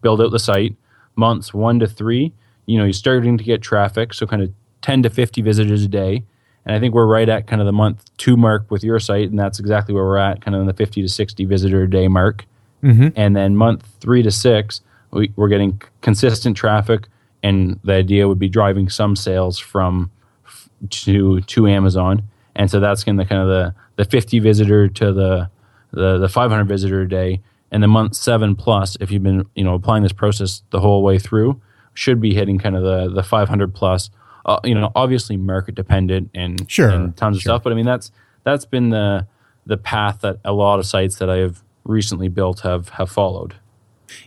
build 0.00 0.20
out 0.20 0.30
the 0.30 0.38
site. 0.38 0.76
Months 1.14 1.52
one 1.52 1.78
to 1.78 1.86
three, 1.86 2.32
you 2.66 2.78
know, 2.78 2.84
you're 2.84 2.92
starting 2.92 3.36
to 3.36 3.44
get 3.44 3.60
traffic, 3.60 4.14
so 4.14 4.26
kind 4.26 4.42
of 4.42 4.50
ten 4.80 5.02
to 5.02 5.10
fifty 5.10 5.42
visitors 5.42 5.84
a 5.84 5.88
day. 5.88 6.24
And 6.64 6.76
I 6.76 6.80
think 6.80 6.94
we're 6.94 7.06
right 7.06 7.28
at 7.28 7.46
kind 7.46 7.60
of 7.60 7.66
the 7.66 7.72
month 7.72 8.04
two 8.18 8.36
mark 8.36 8.70
with 8.70 8.84
your 8.84 9.00
site, 9.00 9.28
and 9.30 9.38
that's 9.38 9.58
exactly 9.58 9.94
where 9.94 10.04
we're 10.04 10.16
at, 10.16 10.40
kind 10.44 10.54
of 10.54 10.60
in 10.60 10.66
the 10.66 10.72
50 10.72 11.02
to 11.02 11.08
60 11.08 11.44
visitor 11.44 11.82
a 11.82 11.90
day 11.90 12.06
mark. 12.06 12.44
Mm-hmm. 12.82 13.08
And 13.16 13.34
then 13.34 13.56
month 13.56 13.84
three 14.00 14.22
to 14.22 14.30
six, 14.30 14.80
we, 15.10 15.32
we're 15.36 15.48
getting 15.48 15.80
consistent 16.00 16.56
traffic, 16.56 17.08
and 17.42 17.78
the 17.84 17.94
idea 17.94 18.28
would 18.28 18.38
be 18.38 18.48
driving 18.48 18.88
some 18.88 19.16
sales 19.16 19.58
from 19.58 20.10
f- 20.46 20.68
to 20.90 21.40
to 21.40 21.66
Amazon. 21.66 22.22
And 22.54 22.70
so 22.70 22.80
that's 22.80 23.04
kind 23.04 23.20
of 23.20 23.28
kind 23.28 23.42
of 23.42 23.48
the 23.48 23.74
the 23.96 24.04
50 24.04 24.38
visitor 24.40 24.88
to 24.88 25.12
the 25.12 25.50
the 25.92 26.18
the 26.18 26.28
500 26.28 26.64
visitor 26.64 27.02
a 27.02 27.08
day, 27.08 27.40
and 27.72 27.82
the 27.82 27.88
month 27.88 28.14
seven 28.14 28.54
plus, 28.54 28.96
if 29.00 29.10
you've 29.10 29.22
been 29.24 29.46
you 29.56 29.64
know 29.64 29.74
applying 29.74 30.04
this 30.04 30.12
process 30.12 30.62
the 30.70 30.78
whole 30.78 31.02
way 31.02 31.18
through, 31.18 31.60
should 31.94 32.20
be 32.20 32.34
hitting 32.34 32.58
kind 32.58 32.76
of 32.76 32.82
the 32.82 33.08
the 33.12 33.22
500 33.24 33.74
plus. 33.74 34.10
Uh, 34.44 34.58
you 34.64 34.74
know, 34.74 34.90
obviously 34.96 35.36
market 35.36 35.74
dependent 35.74 36.28
and 36.34 36.70
Sure, 36.70 36.90
and 36.90 37.16
tons 37.16 37.36
of 37.36 37.42
sure. 37.42 37.50
stuff, 37.50 37.62
but 37.64 37.72
I 37.72 37.76
mean 37.76 37.86
that's 37.86 38.12
that's 38.44 38.64
been 38.64 38.90
the 38.90 39.26
the 39.66 39.76
path 39.76 40.20
that 40.20 40.38
a 40.44 40.52
lot 40.52 40.78
of 40.78 40.86
sites 40.86 41.16
that 41.16 41.30
I 41.30 41.38
have 41.38 41.62
recently 41.84 42.28
built 42.28 42.60
have 42.60 42.90
have 42.90 43.10
followed. 43.10 43.54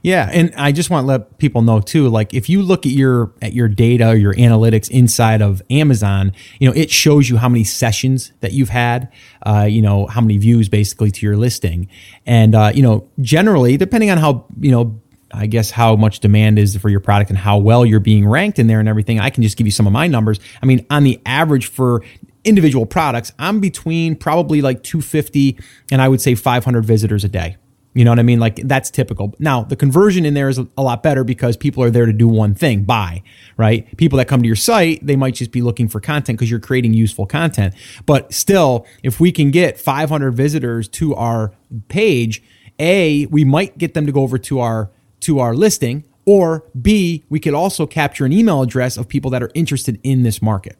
Yeah, 0.01 0.29
and 0.31 0.53
I 0.55 0.71
just 0.71 0.89
want 0.89 1.03
to 1.03 1.07
let 1.07 1.37
people 1.37 1.61
know 1.61 1.79
too. 1.79 2.09
Like, 2.09 2.33
if 2.33 2.49
you 2.49 2.61
look 2.61 2.85
at 2.85 2.91
your 2.91 3.33
at 3.41 3.53
your 3.53 3.67
data 3.67 4.17
your 4.17 4.33
analytics 4.33 4.89
inside 4.89 5.41
of 5.41 5.61
Amazon, 5.69 6.31
you 6.59 6.67
know 6.67 6.75
it 6.75 6.91
shows 6.91 7.29
you 7.29 7.37
how 7.37 7.49
many 7.49 7.63
sessions 7.63 8.31
that 8.41 8.53
you've 8.53 8.69
had. 8.69 9.11
Uh, 9.45 9.67
you 9.69 9.81
know 9.81 10.05
how 10.07 10.21
many 10.21 10.37
views 10.37 10.69
basically 10.69 11.11
to 11.11 11.25
your 11.25 11.37
listing, 11.37 11.87
and 12.25 12.55
uh, 12.55 12.71
you 12.73 12.81
know 12.81 13.09
generally 13.21 13.77
depending 13.77 14.09
on 14.09 14.17
how 14.17 14.45
you 14.59 14.71
know. 14.71 14.99
I 15.31 15.47
guess 15.47 15.69
how 15.69 15.97
much 15.97 16.21
demand 16.21 16.59
is 16.59 16.77
for 16.77 16.87
your 16.87 17.01
product 17.01 17.29
and 17.29 17.37
how 17.37 17.57
well 17.57 17.85
you're 17.85 17.99
being 17.99 18.25
ranked 18.25 18.57
in 18.57 18.67
there 18.67 18.79
and 18.79 18.87
everything. 18.87 19.19
I 19.19 19.29
can 19.31 19.43
just 19.43 19.57
give 19.57 19.67
you 19.67 19.71
some 19.71 19.85
of 19.85 19.91
my 19.91 20.07
numbers. 20.07 20.39
I 20.63 20.65
mean, 20.65 20.85
on 20.89 21.03
the 21.03 21.19
average 21.25 21.65
for 21.65 22.03
individual 22.45 22.85
products, 22.85 23.33
I'm 23.37 23.59
between 23.59 24.15
probably 24.15 24.61
like 24.61 24.83
250 24.83 25.59
and 25.91 26.01
I 26.01 26.07
would 26.07 26.21
say 26.21 26.35
500 26.35 26.85
visitors 26.85 27.25
a 27.25 27.27
day. 27.27 27.57
You 27.95 28.03
know 28.03 28.11
what 28.11 28.19
I 28.19 28.23
mean? 28.23 28.41
Like 28.41 28.57
that's 28.57 28.91
typical. 28.91 29.33
Now, 29.39 29.63
the 29.63 29.77
conversion 29.77 30.25
in 30.25 30.33
there 30.33 30.49
is 30.49 30.57
a, 30.57 30.67
lot 30.77 31.01
better 31.01 31.23
because 31.23 31.55
people 31.55 31.81
are 31.81 31.89
there 31.89 32.05
to 32.05 32.11
do 32.11 32.27
one 32.27 32.53
thing, 32.53 32.83
buy, 32.83 33.23
right? 33.55 33.95
People 33.95 34.17
that 34.17 34.27
come 34.27 34.41
to 34.41 34.47
your 34.47 34.57
site, 34.57 35.03
they 35.05 35.15
might 35.15 35.33
just 35.33 35.51
be 35.51 35.61
looking 35.61 35.87
for 35.87 36.01
content 36.01 36.37
because 36.37 36.51
you're 36.51 36.59
creating 36.59 36.93
useful 36.93 37.25
content. 37.25 37.73
But 38.05 38.33
still, 38.33 38.85
if 39.01 39.21
we 39.21 39.31
can 39.31 39.49
get 39.49 39.79
500 39.79 40.31
visitors 40.31 40.89
to 40.89 41.15
our 41.15 41.53
page, 41.87 42.43
A, 42.79 43.27
we 43.27 43.45
might 43.45 43.77
get 43.77 43.93
them 43.93 44.05
to 44.05 44.11
go 44.11 44.23
over 44.23 44.37
to 44.39 44.59
our 44.59 44.91
to 45.21 45.39
our 45.39 45.55
listing, 45.55 46.03
or 46.25 46.65
B, 46.79 47.23
we 47.29 47.39
could 47.39 47.53
also 47.53 47.87
capture 47.87 48.25
an 48.25 48.33
email 48.33 48.61
address 48.61 48.97
of 48.97 49.07
people 49.07 49.31
that 49.31 49.41
are 49.41 49.51
interested 49.53 50.01
in 50.03 50.23
this 50.23 50.41
market, 50.41 50.77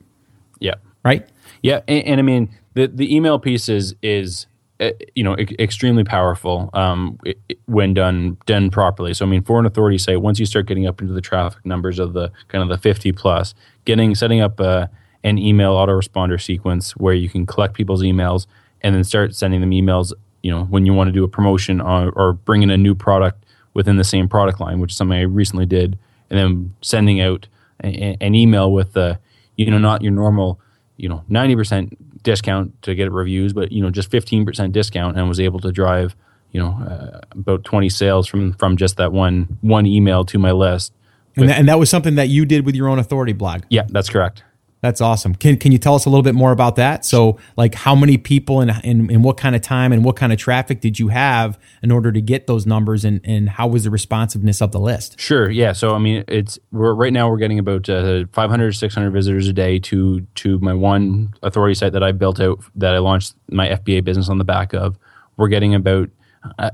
Yeah, 0.60 0.76
right? 1.06 1.26
yeah, 1.62 1.80
and, 1.88 2.06
and 2.06 2.20
I 2.20 2.24
mean 2.24 2.50
the 2.74 2.88
the 2.88 3.16
email 3.16 3.40
piece 3.40 3.70
is 3.70 3.96
is 4.04 4.48
Eh, 4.82 4.92
you 5.16 5.24
know 5.24 5.38
e- 5.40 5.56
extremely 5.58 6.04
powerful 6.04 6.70
um, 6.74 7.18
it, 7.24 7.40
when 7.66 7.94
done 7.94 8.36
done 8.46 8.70
properly. 8.70 9.14
So 9.14 9.26
I 9.26 9.30
mean, 9.30 9.42
foreign 9.42 9.66
authorities 9.66 10.04
say 10.04 10.18
once 10.18 10.38
you 10.38 10.46
start 10.46 10.66
getting 10.66 10.86
up 10.86 11.00
into 11.02 11.14
the 11.14 11.22
traffic 11.22 11.66
numbers 11.66 11.98
of 11.98 12.12
the 12.12 12.30
kind 12.50 12.62
of 12.62 12.68
the 12.68 12.78
50 12.78 13.14
plus, 13.14 13.54
getting 13.86 14.14
setting 14.16 14.42
up 14.42 14.60
a, 14.60 14.90
an 15.24 15.38
email 15.38 15.76
autoresponder 15.76 16.42
sequence 16.42 16.92
where 16.98 17.14
you 17.14 17.30
can 17.30 17.46
collect 17.46 17.74
people's 17.74 18.04
emails 18.04 18.48
and 18.82 18.94
then 18.94 19.06
start 19.06 19.34
sending 19.34 19.62
them 19.62 19.72
emails. 19.72 20.12
You 20.44 20.52
know, 20.52 20.66
when 20.66 20.86
you 20.86 20.94
want 20.94 21.08
to 21.08 21.14
do 21.14 21.24
a 21.24 21.28
promotion 21.30 21.80
or, 21.80 22.12
or 22.12 22.34
bring 22.34 22.62
in 22.62 22.70
a 22.70 22.78
new 22.78 22.96
product 22.96 23.46
within 23.74 23.96
the 23.96 24.04
same 24.04 24.28
product 24.28 24.60
line, 24.60 24.80
which 24.82 24.92
is 24.92 24.98
something 24.98 25.18
I 25.18 25.22
recently 25.22 25.66
did, 25.66 25.98
and 26.30 26.38
then 26.38 26.76
sending 26.82 27.22
out 27.22 27.48
a, 27.82 27.88
a- 27.88 28.18
an 28.20 28.36
email 28.36 28.74
with 28.74 28.92
the 28.92 29.20
you 29.56 29.72
know 29.72 29.78
not 29.78 30.02
your 30.02 30.12
normal 30.12 30.60
you 30.98 31.08
know 31.08 31.24
90% 31.32 31.96
discount 32.26 32.82
to 32.82 32.94
get 32.94 33.10
reviews 33.12 33.54
but 33.54 33.72
you 33.72 33.82
know 33.82 33.90
just 33.90 34.12
15% 34.12 34.74
discount 34.74 35.18
and 35.18 35.30
was 35.30 35.40
able 35.40 35.60
to 35.62 35.72
drive 35.72 36.14
you 36.52 36.60
know 36.62 36.72
uh, 36.86 37.22
about 37.32 37.64
20 37.64 37.88
sales 37.90 38.28
from 38.28 38.52
from 38.54 38.76
just 38.76 38.98
that 38.98 39.14
one 39.14 39.58
one 39.62 39.86
email 39.86 40.26
to 40.26 40.38
my 40.38 40.52
list 40.52 40.92
And 41.38 41.50
that, 41.50 41.58
and 41.60 41.68
that 41.70 41.80
was 41.80 41.90
something 41.90 42.16
that 42.16 42.28
you 42.30 42.46
did 42.46 42.66
with 42.66 42.76
your 42.76 42.88
own 42.90 43.00
authority 43.00 43.34
blog. 43.34 43.62
yeah 43.70 43.84
that's 43.90 44.10
correct 44.10 44.44
That's 44.86 45.02
awesome. 45.02 45.34
Can 45.34 45.58
can 45.58 45.72
you 45.72 45.80
tell 45.80 45.96
us 45.96 46.06
a 46.06 46.12
little 46.12 46.22
bit 46.22 46.36
more 46.36 46.52
about 46.52 46.76
that? 46.76 47.06
So, 47.06 47.40
like, 47.58 47.74
how 47.74 47.96
many 47.96 48.20
people 48.20 48.62
and 48.62 48.72
in, 48.84 49.24
what 49.24 49.36
kind 49.36 49.56
of 49.56 49.64
time 49.64 49.92
and 49.92 50.06
what 50.06 50.16
kind 50.16 50.32
of 50.32 50.38
traffic 50.38 50.80
did 50.80 51.00
you 51.00 51.08
have 51.08 51.58
in 51.82 51.90
order 51.90 52.12
to 52.12 52.22
get 52.22 52.46
those 52.46 52.68
numbers, 52.68 53.04
and 53.04 53.20
and 53.24 53.50
how 53.50 53.66
was 53.66 53.86
the 53.86 53.90
responsiveness 53.90 54.62
of 54.62 54.72
the 54.72 54.80
list? 54.80 55.20
Sure. 55.20 55.50
Yeah. 55.50 55.72
So 55.72 55.96
I 55.96 55.98
mean, 55.98 56.24
it's 56.28 56.60
we're 56.72 56.94
right 56.94 57.12
now 57.12 57.28
we're 57.28 57.40
getting 57.40 57.58
about 57.58 57.90
uh, 57.90 58.26
500 58.32 58.74
600 58.74 59.10
visitors 59.10 59.48
a 59.48 59.54
day 59.54 59.80
to 59.80 60.22
to 60.22 60.60
my 60.60 60.76
one 60.76 61.34
authority 61.42 61.74
site 61.74 61.94
that 61.94 62.04
I 62.04 62.12
built 62.12 62.40
out 62.40 62.64
that 62.76 62.94
I 62.94 63.00
launched 63.00 63.34
my 63.50 63.70
FBA 63.70 64.04
business 64.04 64.30
on 64.30 64.38
the 64.38 64.44
back 64.44 64.74
of. 64.74 65.00
We're 65.36 65.48
getting 65.48 65.74
about 65.74 66.12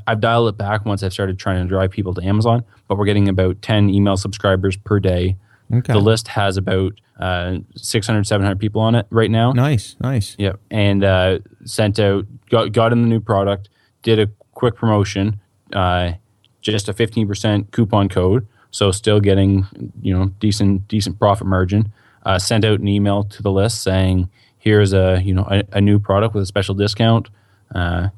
I've 0.05 0.19
dialed 0.19 0.49
it 0.49 0.57
back 0.57 0.85
once 0.85 1.01
I've 1.01 1.13
started 1.13 1.39
trying 1.39 1.63
to 1.63 1.69
drive 1.69 1.91
people 1.91 2.13
to 2.15 2.21
Amazon, 2.21 2.65
but 2.89 2.97
we're 2.97 3.05
getting 3.05 3.29
about 3.29 3.61
10 3.61 3.89
email 3.89 4.17
subscribers 4.17 4.75
per 4.75 4.99
day. 4.99 5.37
Okay. 5.73 5.93
The 5.93 5.99
list 5.99 6.27
has 6.29 6.57
about 6.57 6.93
uh, 7.19 7.59
600 7.75 8.25
700 8.25 8.59
people 8.59 8.81
on 8.81 8.95
it 8.95 9.05
right 9.09 9.31
now. 9.31 9.51
Nice, 9.51 9.95
nice. 10.01 10.35
Yep. 10.39 10.59
And 10.69 11.03
uh, 11.03 11.39
sent 11.65 11.99
out, 11.99 12.25
got, 12.49 12.71
got 12.71 12.91
in 12.91 13.01
the 13.01 13.07
new 13.07 13.19
product, 13.19 13.69
did 14.01 14.19
a 14.19 14.27
quick 14.53 14.75
promotion, 14.75 15.39
uh, 15.73 16.13
just 16.61 16.89
a 16.89 16.93
15% 16.93 17.71
coupon 17.71 18.09
code. 18.09 18.47
So 18.71 18.91
still 18.91 19.19
getting, 19.19 19.65
you 20.01 20.17
know, 20.17 20.27
decent, 20.39 20.87
decent 20.87 21.19
profit 21.19 21.47
margin. 21.47 21.91
Uh, 22.23 22.39
sent 22.39 22.65
out 22.65 22.79
an 22.79 22.87
email 22.87 23.23
to 23.23 23.41
the 23.41 23.51
list 23.51 23.81
saying, 23.81 24.29
here's 24.57 24.93
a, 24.93 25.21
you 25.23 25.33
know, 25.33 25.47
a, 25.49 25.63
a 25.73 25.81
new 25.81 25.99
product 25.99 26.33
with 26.33 26.43
a 26.43 26.45
special 26.45 26.75
discount. 26.75 27.29
Uh, 27.73 28.09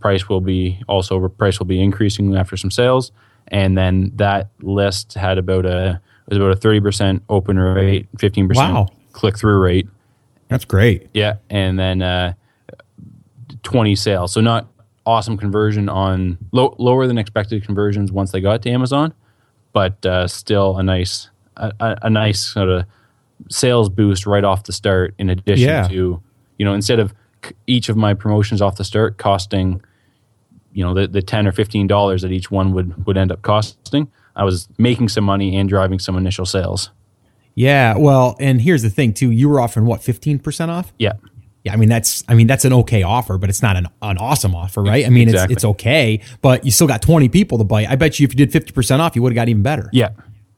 price 0.00 0.28
will 0.28 0.40
be 0.40 0.80
also, 0.88 1.28
price 1.28 1.58
will 1.58 1.66
be 1.66 1.82
increasing 1.82 2.36
after 2.36 2.56
some 2.56 2.70
sales. 2.70 3.10
And 3.48 3.76
then 3.76 4.12
that 4.16 4.50
list 4.60 5.14
had 5.14 5.38
about 5.38 5.64
a, 5.64 6.00
it 6.28 6.34
was 6.34 6.38
about 6.38 6.52
a 6.52 6.56
30% 6.68 7.22
open 7.28 7.58
rate, 7.58 8.06
15% 8.18 8.54
Wow. 8.54 8.86
click 9.12 9.36
through 9.38 9.58
rate. 9.58 9.88
That's 10.48 10.64
great. 10.64 11.08
Yeah, 11.12 11.36
and 11.50 11.78
then 11.78 12.00
uh, 12.02 12.34
twenty 13.62 13.94
sales. 13.96 14.32
So 14.32 14.40
not 14.40 14.66
awesome 15.06 15.36
conversion 15.36 15.88
on 15.88 16.38
low, 16.52 16.74
lower 16.78 17.06
than 17.06 17.18
expected 17.18 17.64
conversions 17.64 18.12
once 18.12 18.30
they 18.32 18.40
got 18.40 18.62
to 18.62 18.70
Amazon, 18.70 19.12
but 19.72 20.04
uh, 20.06 20.26
still 20.26 20.78
a 20.78 20.82
nice 20.82 21.28
a, 21.56 21.72
a, 21.80 21.98
a 22.02 22.10
nice 22.10 22.40
sort 22.40 22.68
of 22.68 22.84
sales 23.50 23.88
boost 23.88 24.26
right 24.26 24.44
off 24.44 24.64
the 24.64 24.72
start. 24.72 25.14
In 25.18 25.28
addition 25.30 25.68
Yeah. 25.68 25.88
to 25.88 26.22
you 26.58 26.64
know 26.64 26.74
instead 26.74 26.98
of 26.98 27.12
c- 27.44 27.52
each 27.66 27.88
of 27.88 27.96
my 27.96 28.14
promotions 28.14 28.60
off 28.62 28.76
the 28.76 28.84
start 28.84 29.18
costing 29.18 29.82
you 30.72 30.84
know 30.84 30.94
the, 30.94 31.06
the 31.08 31.22
10 31.22 31.46
or 31.46 31.52
15 31.52 31.86
dollars 31.86 32.22
that 32.22 32.32
each 32.32 32.50
one 32.50 32.72
would 32.72 33.06
would 33.06 33.16
end 33.16 33.32
up 33.32 33.42
costing 33.42 34.10
i 34.38 34.44
was 34.44 34.68
making 34.78 35.08
some 35.08 35.24
money 35.24 35.56
and 35.56 35.68
driving 35.68 35.98
some 35.98 36.16
initial 36.16 36.46
sales 36.46 36.90
Yeah. 37.54 37.96
Well, 37.98 38.36
and 38.38 38.60
here's 38.60 38.82
the 38.82 38.90
thing 38.90 39.12
too. 39.12 39.30
You 39.32 39.48
were 39.48 39.60
offering 39.60 39.84
what, 39.84 40.00
fifteen 40.02 40.38
percent 40.38 40.70
off? 40.70 40.92
yeah 40.98 41.14
Yeah, 41.64 41.72
I 41.74 41.76
mean 41.76 41.88
that's 41.88 42.22
I 42.28 42.34
mean 42.34 42.46
that's 42.46 42.64
an 42.64 42.72
okay 42.72 43.02
offer, 43.02 43.36
but 43.36 43.48
it's 43.50 43.62
not 43.62 43.76
an, 43.76 43.86
an 44.00 44.16
awesome 44.18 44.54
offer, 44.54 44.80
right? 44.82 45.04
I 45.04 45.10
mean 45.10 45.28
Exactly. 45.28 45.54
it's 45.54 45.64
it's 45.64 45.70
okay, 45.74 46.20
but 46.40 46.64
you 46.64 46.70
still 46.70 46.86
got 46.86 47.02
20 47.02 47.28
people 47.28 47.58
to 47.58 47.64
bite. 47.64 47.88
I 47.88 47.96
bet 47.96 48.20
you 48.20 48.24
if 48.28 48.32
you 48.32 48.46
did 48.46 48.52
50% 48.52 49.00
off, 49.00 49.16
you 49.16 49.22
would 49.22 49.32
have 49.32 49.40
got 49.42 49.48
even 49.48 49.62
better. 49.62 49.90
yeah 49.92 50.10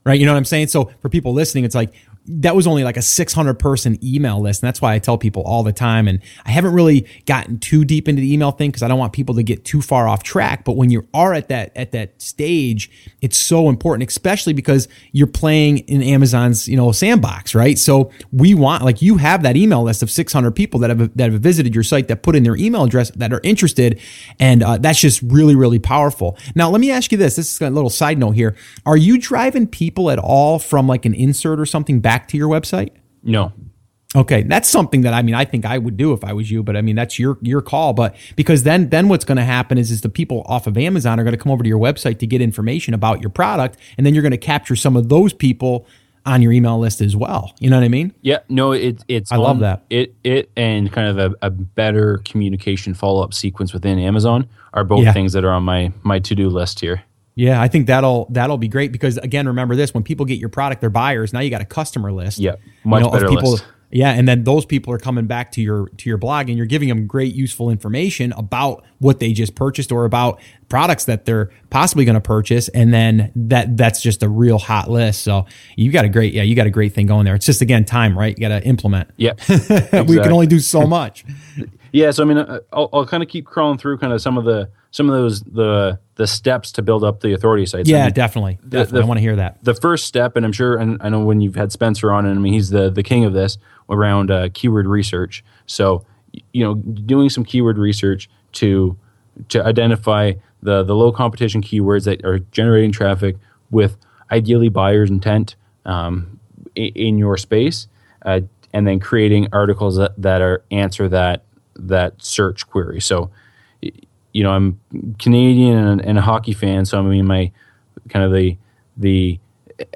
Right? 0.05 0.19
You 0.21 0.27
know 0.27 0.33
what 0.33 0.39
I'm 0.39 0.45
saying? 0.47 0.69
So 0.69 0.91
for 1.03 1.09
people 1.11 1.33
listening, 1.35 1.65
it's 1.65 1.75
like 1.75 1.91
that 2.33 2.55
was 2.55 2.67
only 2.67 2.85
like 2.85 2.97
a 2.97 3.03
600 3.03 3.55
person 3.55 3.99
email 4.03 4.41
list. 4.41 4.63
And 4.63 4.69
that's 4.69 4.81
why 4.81 4.95
I 4.95 4.99
tell 4.99 5.19
people 5.19 5.43
all 5.43 5.63
the 5.63 5.73
time. 5.73 6.07
And 6.07 6.21
I 6.45 6.51
haven't 6.51 6.73
really 6.73 7.07
gotten 7.27 7.59
too 7.59 7.85
deep 7.85 8.09
into 8.09 8.21
the 8.21 8.33
email 8.33 8.53
thing 8.53 8.71
because 8.71 8.83
I 8.83 8.89
don't 8.89 8.99
want 8.99 9.13
people 9.13 9.35
to 9.35 9.43
get 9.43 9.65
too 9.65 9.83
far 9.83 10.09
off 10.09 10.23
track. 10.23 10.65
But 10.65 10.73
when 10.73 10.91
you 10.91 11.07
are 11.13 11.35
at 11.35 11.49
that, 11.49 11.73
at 11.77 11.93
that 11.93 12.21
stage, 12.23 12.91
it's 13.21 13.37
so 13.37 13.69
important, 13.69 14.09
especially 14.09 14.53
because 14.53 14.89
you're 15.13 15.27
playing 15.27 15.79
in 15.79 16.03
Amazon's, 16.03 16.69
you 16.69 16.77
know, 16.77 16.93
sandbox, 16.93 17.55
right? 17.55 17.79
So 17.79 18.11
we 18.33 18.55
want, 18.55 18.85
like 18.85 19.03
you 19.03 19.17
have 19.17 19.43
that 19.43 19.57
email 19.57 19.83
list 19.83 20.03
of 20.03 20.11
600 20.11 20.53
people 20.53 20.81
that 20.81 20.91
have, 20.91 21.17
that 21.17 21.33
have 21.33 21.41
visited 21.41 21.75
your 21.75 21.85
site 21.85 22.09
that 22.09 22.23
put 22.23 22.37
in 22.37 22.45
their 22.45 22.57
email 22.57 22.85
address 22.85 23.11
that 23.13 23.33
are 23.33 23.41
interested. 23.43 24.01
And 24.39 24.63
uh, 24.63 24.79
that's 24.79 25.01
just 25.01 25.21
really, 25.23 25.57
really 25.57 25.79
powerful. 25.79 26.39
Now, 26.55 26.71
let 26.71 26.81
me 26.81 26.91
ask 26.91 27.11
you 27.13 27.19
this. 27.19 27.37
This 27.37 27.53
is 27.53 27.61
a 27.61 27.71
little 27.71 27.91
side 27.91 28.19
note 28.19 28.33
here. 28.33 28.57
Are 28.87 28.97
you 28.97 29.19
driving 29.19 29.67
people 29.67 30.11
at 30.11 30.19
all 30.19 30.59
from 30.59 30.87
like 30.87 31.05
an 31.05 31.15
insert 31.15 31.59
or 31.59 31.67
something 31.67 32.01
back 32.01 32.20
to 32.29 32.37
your 32.37 32.49
website? 32.49 32.91
no 33.23 33.53
Okay, 34.17 34.43
that's 34.43 34.69
something 34.69 35.03
that 35.03 35.15
I 35.15 35.23
mean 35.23 35.37
I 35.37 35.45
think 35.45 35.65
I 35.65 35.79
would 35.79 35.97
do 35.97 36.13
if 36.13 36.25
I 36.25 36.33
was 36.33 36.51
you, 36.51 36.65
but 36.65 36.77
I 36.77 36.83
mean 36.83 36.97
that's 36.97 37.17
your 37.17 37.39
your 37.43 37.63
call. 37.63 37.93
But 37.93 38.17
because 38.35 38.65
then 38.65 38.89
then 38.89 39.09
what's 39.09 39.25
going 39.25 39.37
to 39.37 39.45
happen 39.45 39.79
is 39.79 39.93
is 39.93 40.01
the 40.01 40.09
people 40.09 40.43
off 40.47 40.67
of 40.67 40.77
Amazon 40.77 41.21
are 41.21 41.23
going 41.23 41.37
to 41.37 41.39
come 41.39 41.53
over 41.53 41.63
to 41.63 41.69
your 41.69 41.79
website 41.79 42.19
to 42.19 42.27
get 42.27 42.41
information 42.41 42.93
about 42.93 43.21
your 43.21 43.31
product, 43.31 43.79
and 43.97 44.05
then 44.05 44.13
you're 44.13 44.23
going 44.23 44.33
to 44.33 44.37
capture 44.37 44.75
some 44.75 44.97
of 44.97 45.09
those 45.11 45.33
people 45.33 45.87
on 46.27 46.43
your 46.43 46.51
email 46.51 46.77
list 46.81 47.01
as 47.01 47.15
well. 47.15 47.55
You 47.61 47.71
know 47.71 47.77
what 47.77 47.85
I 47.85 47.89
mean? 47.89 48.13
Yeah, 48.21 48.39
no, 48.49 48.73
it, 48.73 49.03
it's. 49.07 49.31
I 49.31 49.37
love 49.37 49.57
um, 49.57 49.61
that. 49.61 49.85
It 49.91 50.17
it 50.25 50.51
and 50.57 50.91
kind 50.91 51.07
of 51.07 51.33
a, 51.33 51.47
a 51.47 51.51
better 51.51 52.19
communication 52.25 52.95
follow 52.95 53.23
up 53.23 53.33
sequence 53.33 53.73
within 53.73 54.01
Amazon 54.01 54.49
are 54.75 54.83
both 54.83 55.05
Yeah. 55.05 55.13
things 55.13 55.35
that 55.35 55.45
are 55.45 55.53
on 55.53 55.63
my 55.63 55.93
my 56.03 56.19
to 56.19 56.35
do 56.35 56.49
list 56.49 56.81
here. 56.81 57.05
Yeah, 57.41 57.59
I 57.59 57.69
think 57.69 57.87
that'll 57.87 58.27
that'll 58.29 58.59
be 58.59 58.69
great 58.69 58.93
because 58.93 59.17
again, 59.17 59.47
remember 59.47 59.75
this: 59.75 59.95
when 59.95 60.03
people 60.03 60.27
get 60.27 60.39
your 60.39 60.51
product, 60.51 60.83
they're 60.83 60.91
buyers. 60.91 61.33
Now 61.33 61.41
you 61.41 61.49
got 61.49 61.63
a 61.63 61.65
customer 61.65 62.13
list. 62.13 62.37
Yeah, 62.37 62.57
much 62.85 63.03
of 63.03 63.13
better 63.13 63.29
people. 63.29 63.53
list. 63.53 63.65
Yeah, 63.91 64.11
and 64.11 64.29
then 64.29 64.45
those 64.45 64.67
people 64.67 64.93
are 64.93 64.99
coming 64.99 65.27
back 65.27 65.51
to 65.53 65.63
your 65.63 65.89
to 65.89 66.11
your 66.11 66.19
blog, 66.19 66.51
and 66.51 66.59
you're 66.59 66.67
giving 66.67 66.91
them 66.91 67.07
great, 67.07 67.35
useful 67.35 67.71
information 67.71 68.35
about 68.35 68.85
what 68.99 69.21
they 69.21 69.33
just 69.33 69.55
purchased 69.55 69.91
or 69.91 70.05
about 70.05 70.39
products 70.69 71.07
that 71.07 71.25
they're 71.25 71.51
possibly 71.71 72.05
going 72.05 72.15
to 72.15 72.21
purchase, 72.21 72.69
and 72.69 72.93
then 72.93 73.33
that 73.35 73.75
that's 73.75 74.03
just 74.03 74.23
a 74.23 74.29
real 74.29 74.59
hot 74.59 74.91
list. 74.91 75.23
So 75.23 75.47
you 75.77 75.91
got 75.91 76.05
a 76.05 76.11
great, 76.11 76.35
yeah, 76.35 76.43
you 76.43 76.55
got 76.55 76.67
a 76.67 76.71
great 76.71 76.93
thing 76.93 77.07
going 77.07 77.25
there. 77.25 77.35
It's 77.35 77.47
just 77.47 77.63
again 77.63 77.87
time, 77.87 78.19
right? 78.19 78.37
You 78.37 78.49
got 78.49 78.61
to 78.61 78.63
implement. 78.65 79.09
Yeah, 79.17 79.33
We 80.07 80.19
can 80.19 80.31
only 80.31 80.47
do 80.47 80.61
so 80.61 80.87
much. 80.87 81.25
Yeah, 81.91 82.11
so 82.11 82.23
I 82.23 82.27
mean, 82.27 82.37
uh, 82.37 82.61
I'll, 82.75 82.91
I'll 82.93 83.07
kind 83.07 83.23
of 83.23 83.31
keep 83.31 83.47
crawling 83.47 83.79
through 83.79 83.97
kind 83.97 84.13
of 84.13 84.21
some 84.21 84.37
of 84.37 84.45
the 84.45 84.69
some 84.91 85.09
of 85.09 85.15
those 85.15 85.41
the 85.43 85.99
the 86.17 86.27
steps 86.27 86.73
to 86.73 86.83
build 86.83 87.03
up 87.05 87.21
the 87.21 87.33
authority 87.33 87.65
sites. 87.67 87.89
I 87.89 87.93
Yeah, 87.93 88.05
mean, 88.05 88.13
definitely, 88.13 88.59
definitely. 88.69 88.99
the- 89.01 89.05
I 89.05 89.07
want 89.09 89.19
to 89.19 89.23
hear 89.23 89.37
that. 89.37 89.63
the 89.63 89.75
first 89.75 90.05
step, 90.07 90.37
and 90.37 90.45
I'm 90.45 90.53
sure, 90.53 90.77
and 90.77 90.99
I 91.01 91.09
know 91.09 91.21
when 91.21 91.41
you've 91.41 91.55
had 91.55 91.73
Spencer 91.73 92.13
on, 92.13 92.27
and 92.27 92.39
I 92.39 92.41
mean 92.43 92.53
he's 92.53 92.71
the 92.71 92.91
the 92.91 93.03
king 93.03 93.25
of 93.25 93.33
this 93.33 93.59
around 93.89 94.31
uh, 94.31 94.49
keyword 94.53 94.87
research. 94.87 95.45
So 95.67 96.05
you 96.53 96.63
know, 96.65 96.75
doing 96.75 97.29
some 97.31 97.45
keyword 97.45 97.79
research 97.79 98.29
to 98.53 98.97
to 99.49 99.65
identify 99.65 100.33
the 100.63 100.83
the 100.83 100.95
low 100.95 101.11
competition 101.13 101.63
keywords 101.63 102.05
that 102.05 102.25
are 102.25 102.39
generating 102.53 102.93
traffic 102.93 103.37
with 103.71 103.97
ideally 104.31 104.69
buyer's 104.69 105.11
intent 105.11 105.57
um, 105.87 106.39
in 106.75 107.19
your 107.19 107.37
space, 107.37 107.89
uh, 108.27 108.41
and 108.73 108.87
then 108.87 109.01
creating 109.01 109.49
articles 109.53 109.97
that, 109.97 110.13
that 110.19 110.41
are 110.43 110.63
answer 110.71 111.09
that 111.09 111.45
that 111.77 112.23
search 112.23 112.67
query. 112.69 113.01
So 113.01 113.31
you 114.33 114.43
know, 114.43 114.51
I'm 114.51 114.81
Canadian 115.19 115.77
and, 115.77 116.05
and 116.05 116.19
a 116.19 116.23
hockey 116.23 116.53
fan, 116.53 116.85
so 116.85 116.99
I 116.99 117.03
mean 117.03 117.27
my 117.27 117.51
kind 118.09 118.25
of 118.25 118.33
the 118.33 118.57
the 118.97 119.39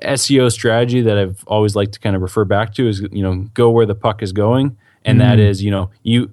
SEO 0.03 0.51
strategy 0.51 1.03
that 1.03 1.19
I've 1.19 1.45
always 1.47 1.77
liked 1.77 1.93
to 1.93 2.01
kind 2.01 2.17
of 2.17 2.23
refer 2.23 2.45
back 2.45 2.75
to 2.75 2.89
is 2.89 3.01
you 3.13 3.23
know 3.23 3.47
go 3.55 3.71
where 3.71 3.87
the 3.87 3.95
puck 3.95 4.23
is 4.23 4.33
going, 4.33 4.77
and 5.05 5.21
that 5.21 5.39
is 5.39 5.63
you 5.63 5.71
know 5.71 5.91
you 6.03 6.33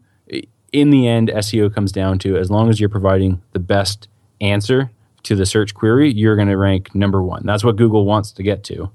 in 0.71 0.89
the 0.89 1.07
end 1.07 1.29
SEO 1.29 1.73
comes 1.73 1.91
down 1.91 2.17
to 2.19 2.37
as 2.37 2.49
long 2.49 2.69
as 2.69 2.79
you're 2.79 2.89
providing 2.89 3.41
the 3.51 3.59
best 3.59 4.07
answer 4.39 4.89
to 5.23 5.35
the 5.35 5.45
search 5.45 5.73
query, 5.73 6.11
you're 6.11 6.35
going 6.35 6.47
to 6.47 6.57
rank 6.57 6.95
number 6.95 7.21
one. 7.21 7.45
That's 7.45 7.63
what 7.63 7.75
Google 7.75 8.05
wants 8.05 8.31
to 8.31 8.43
get 8.43 8.63
to, 8.65 8.89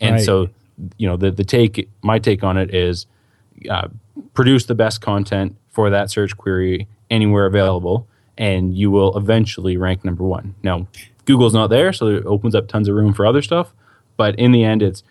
and 0.00 0.16
Right. 0.16 0.24
so 0.24 0.48
you 0.98 1.08
know 1.08 1.16
the 1.16 1.30
the 1.30 1.44
take 1.44 1.88
my 2.02 2.18
take 2.18 2.42
on 2.44 2.56
it 2.56 2.74
is 2.74 3.06
uh, 3.70 3.88
produce 4.34 4.66
the 4.66 4.74
best 4.74 5.00
content 5.00 5.56
for 5.70 5.90
that 5.90 6.10
search 6.10 6.36
query 6.36 6.86
anywhere 7.10 7.46
available, 7.46 8.06
and 8.42 8.76
you 8.76 8.90
will 8.90 9.16
eventually 9.16 9.76
rank 9.76 10.04
number 10.04 10.24
one. 10.24 10.52
Now, 10.64 10.88
Google's 11.26 11.54
not 11.54 11.68
there, 11.68 11.92
so 11.92 12.08
it 12.08 12.26
opens 12.26 12.56
up 12.56 12.66
tons 12.66 12.88
of 12.88 12.96
room 12.96 13.12
for 13.14 13.24
other 13.24 13.40
stuff. 13.40 13.72
But 14.16 14.36
in 14.36 14.50
the 14.50 14.64
end, 14.64 14.82
it's 14.82 15.04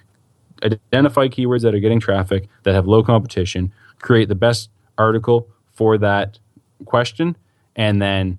identify 0.62 1.30
keywords 1.30 1.62
that 1.62 1.74
are 1.74 1.80
getting 1.80 2.02
traffic 2.02 2.50
that 2.63 2.76
have 2.76 2.88
low 2.88 3.04
competition, 3.04 3.72
create 4.00 4.28
the 4.28 4.36
best 4.36 4.70
article 4.98 5.48
for 5.72 5.98
that 6.00 6.39
question, 6.84 7.38
and 7.78 8.02
then 8.02 8.38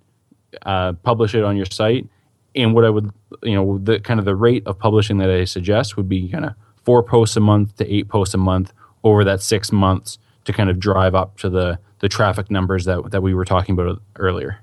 uh, 0.67 0.93
publish 0.93 1.35
it 1.35 1.43
on 1.43 1.57
your 1.57 1.65
site. 1.65 2.07
And 2.55 2.75
what 2.75 2.85
I 2.85 2.91
would, 2.91 3.11
you 3.43 3.55
know, 3.55 3.79
the 3.79 3.99
kind 3.99 4.21
of 4.21 4.27
the 4.27 4.37
rate 4.37 4.63
of 4.67 4.79
publishing 4.79 5.17
that 5.19 5.31
I 5.31 5.45
suggest 5.45 5.97
would 5.97 6.07
be 6.07 6.29
kind 6.29 6.45
of 6.45 6.53
four 6.85 7.03
posts 7.03 7.35
a 7.39 7.41
month 7.41 7.77
to 7.77 7.91
eight 7.91 8.09
posts 8.11 8.35
a 8.35 8.39
month 8.39 8.75
over 9.05 9.25
that 9.25 9.41
six 9.41 9.73
months 9.73 10.19
to 10.45 10.53
kind 10.53 10.69
of 10.69 10.79
drive 10.79 11.15
up 11.15 11.39
to 11.39 11.49
the 11.49 11.79
the 12.01 12.11
traffic 12.11 12.51
numbers 12.51 12.85
that 12.85 13.11
that 13.11 13.23
we 13.23 13.33
were 13.33 13.47
talking 13.47 13.73
about 13.73 14.03
earlier. 14.17 14.59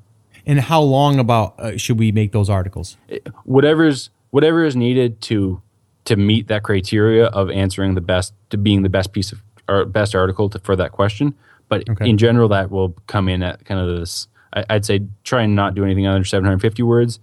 And 0.49 0.59
how 0.59 0.81
long 0.81 1.19
about 1.19 1.59
uh, 1.59 1.77
should 1.77 1.99
we 1.99 2.11
make 2.11 2.31
those 2.31 2.49
articles? 2.49 2.97
Whatever's 3.43 4.09
whatever 4.31 4.65
is 4.65 4.75
needed 4.75 5.21
to 5.21 5.61
to 6.05 6.15
meet 6.15 6.47
that 6.47 6.63
criteria 6.63 7.27
of 7.27 7.51
answering 7.51 7.93
the 7.93 8.01
best 8.01 8.33
to 8.49 8.57
being 8.57 8.81
the 8.81 8.89
best 8.89 9.13
piece 9.13 9.31
of 9.31 9.43
or 9.67 9.85
best 9.85 10.15
article 10.15 10.49
to, 10.49 10.57
for 10.57 10.75
that 10.75 10.91
question. 10.91 11.35
But 11.67 11.87
okay. 11.87 12.09
in 12.09 12.17
general, 12.17 12.49
that 12.49 12.71
will 12.71 12.95
come 13.05 13.29
in 13.29 13.43
at 13.43 13.63
kind 13.65 13.79
of 13.79 13.99
this. 13.99 14.27
I, 14.51 14.65
I'd 14.71 14.85
say 14.85 15.01
try 15.23 15.43
and 15.43 15.55
not 15.55 15.75
do 15.75 15.85
anything 15.85 16.07
under 16.07 16.25
750 16.25 16.81
words, 16.81 17.19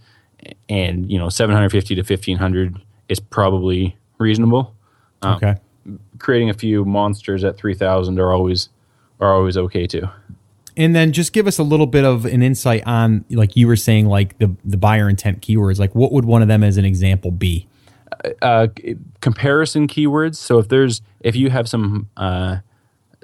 and 0.68 1.10
you 1.10 1.18
know 1.18 1.28
750 1.28 1.96
to 1.96 2.02
1500 2.02 2.80
is 3.08 3.18
probably 3.18 3.96
reasonable. 4.18 4.72
Um, 5.22 5.34
okay. 5.34 5.56
Creating 6.20 6.48
a 6.48 6.54
few 6.54 6.84
monsters 6.84 7.42
at 7.42 7.56
3000 7.56 8.20
are 8.20 8.32
always 8.32 8.68
are 9.18 9.34
always 9.34 9.56
okay 9.56 9.88
too. 9.88 10.08
And 10.76 10.94
then 10.94 11.12
just 11.12 11.32
give 11.32 11.46
us 11.46 11.58
a 11.58 11.62
little 11.62 11.86
bit 11.86 12.04
of 12.04 12.26
an 12.26 12.42
insight 12.42 12.86
on, 12.86 13.24
like 13.30 13.56
you 13.56 13.66
were 13.66 13.76
saying, 13.76 14.06
like 14.06 14.38
the 14.38 14.54
the 14.64 14.76
buyer 14.76 15.08
intent 15.08 15.40
keywords. 15.40 15.78
Like, 15.78 15.94
what 15.94 16.12
would 16.12 16.24
one 16.24 16.42
of 16.42 16.48
them, 16.48 16.62
as 16.62 16.76
an 16.76 16.84
example, 16.84 17.30
be? 17.30 17.66
Uh, 18.24 18.30
uh 18.42 18.66
comparison 19.20 19.88
keywords. 19.88 20.36
So 20.36 20.58
if 20.58 20.68
there's 20.68 21.00
if 21.20 21.34
you 21.34 21.50
have 21.50 21.68
some 21.68 22.08
uh, 22.16 22.58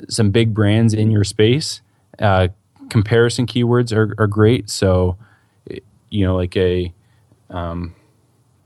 some 0.09 0.31
big 0.31 0.55
brands 0.55 0.95
in 0.95 1.11
your 1.11 1.25
space, 1.25 1.83
uh, 2.19 2.49
comparison 2.88 3.47
keywords 3.47 3.95
are, 3.95 4.15
are 4.19 4.27
great. 4.27 4.71
So 4.71 5.19
you 6.12 6.27
know, 6.27 6.37
like 6.37 6.57
a 6.57 6.93
um, 7.51 7.95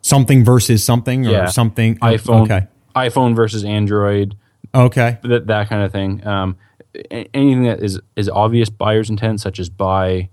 something 0.02 0.44
versus 0.44 0.84
something 0.84 1.26
or 1.26 1.30
yeah, 1.30 1.46
something 1.46 1.96
iPhone. 1.98 2.44
Okay. 2.44 2.66
iPhone 2.94 3.34
versus 3.34 3.64
Android. 3.64 4.36
Okay. 4.76 5.18
That 5.22 5.46
that 5.46 5.68
kind 5.68 5.82
of 5.82 5.92
thing. 5.92 6.26
Um, 6.26 6.56
anything 7.10 7.64
that 7.64 7.82
is 7.82 8.00
is 8.16 8.28
obvious 8.28 8.68
buyer's 8.68 9.10
intent, 9.10 9.40
such 9.40 9.58
as 9.58 9.68
buy, 9.68 10.28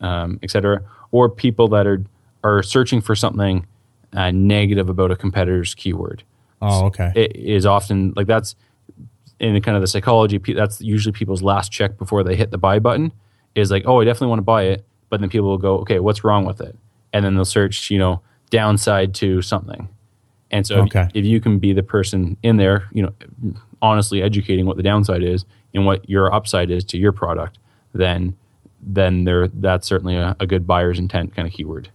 um, 0.00 0.38
etc., 0.42 0.82
or 1.10 1.28
people 1.28 1.68
that 1.68 1.86
are 1.86 2.04
are 2.42 2.62
searching 2.62 3.00
for 3.00 3.14
something 3.14 3.66
uh, 4.12 4.30
negative 4.30 4.88
about 4.88 5.10
a 5.10 5.16
competitor's 5.16 5.74
keyword. 5.74 6.22
Oh, 6.62 6.86
okay. 6.86 7.12
It 7.14 7.36
is 7.36 7.66
often 7.66 8.12
like 8.16 8.26
that's 8.26 8.56
in 9.38 9.60
kind 9.62 9.76
of 9.76 9.82
the 9.82 9.86
psychology. 9.86 10.38
That's 10.38 10.80
usually 10.80 11.12
people's 11.12 11.42
last 11.42 11.70
check 11.70 11.98
before 11.98 12.22
they 12.22 12.36
hit 12.36 12.50
the 12.50 12.58
buy 12.58 12.78
button. 12.78 13.12
Is 13.54 13.70
like, 13.70 13.84
oh, 13.86 14.00
I 14.00 14.04
definitely 14.04 14.28
want 14.28 14.40
to 14.40 14.44
buy 14.44 14.64
it, 14.64 14.84
but 15.08 15.20
then 15.20 15.30
people 15.30 15.48
will 15.48 15.58
go, 15.58 15.78
okay, 15.78 15.98
what's 15.98 16.24
wrong 16.24 16.44
with 16.44 16.60
it? 16.60 16.76
And 17.12 17.24
then 17.24 17.34
they'll 17.34 17.46
search, 17.46 17.90
you 17.90 17.98
know, 17.98 18.20
downside 18.50 19.14
to 19.14 19.40
something. 19.40 19.88
And 20.50 20.66
so 20.66 20.82
okay. 20.82 21.02
if, 21.02 21.16
if 21.16 21.24
you 21.24 21.40
can 21.40 21.58
be 21.58 21.72
the 21.72 21.82
person 21.82 22.36
in 22.42 22.58
there, 22.58 22.88
you 22.92 23.02
know, 23.02 23.12
honestly 23.86 24.22
educating 24.22 24.66
what 24.66 24.76
the 24.76 24.82
downside 24.82 25.22
is 25.22 25.44
and 25.74 25.86
what 25.86 26.08
your 26.08 26.32
upside 26.32 26.70
is 26.70 26.84
to 26.84 26.98
your 26.98 27.12
product, 27.12 27.58
then 27.94 28.36
then 28.82 29.24
there 29.24 29.48
that's 29.48 29.86
certainly 29.86 30.16
a, 30.16 30.36
a 30.38 30.46
good 30.46 30.66
buyer's 30.66 30.98
intent 30.98 31.34
kind 31.34 31.48
of 31.48 31.54
keyword. 31.54 31.88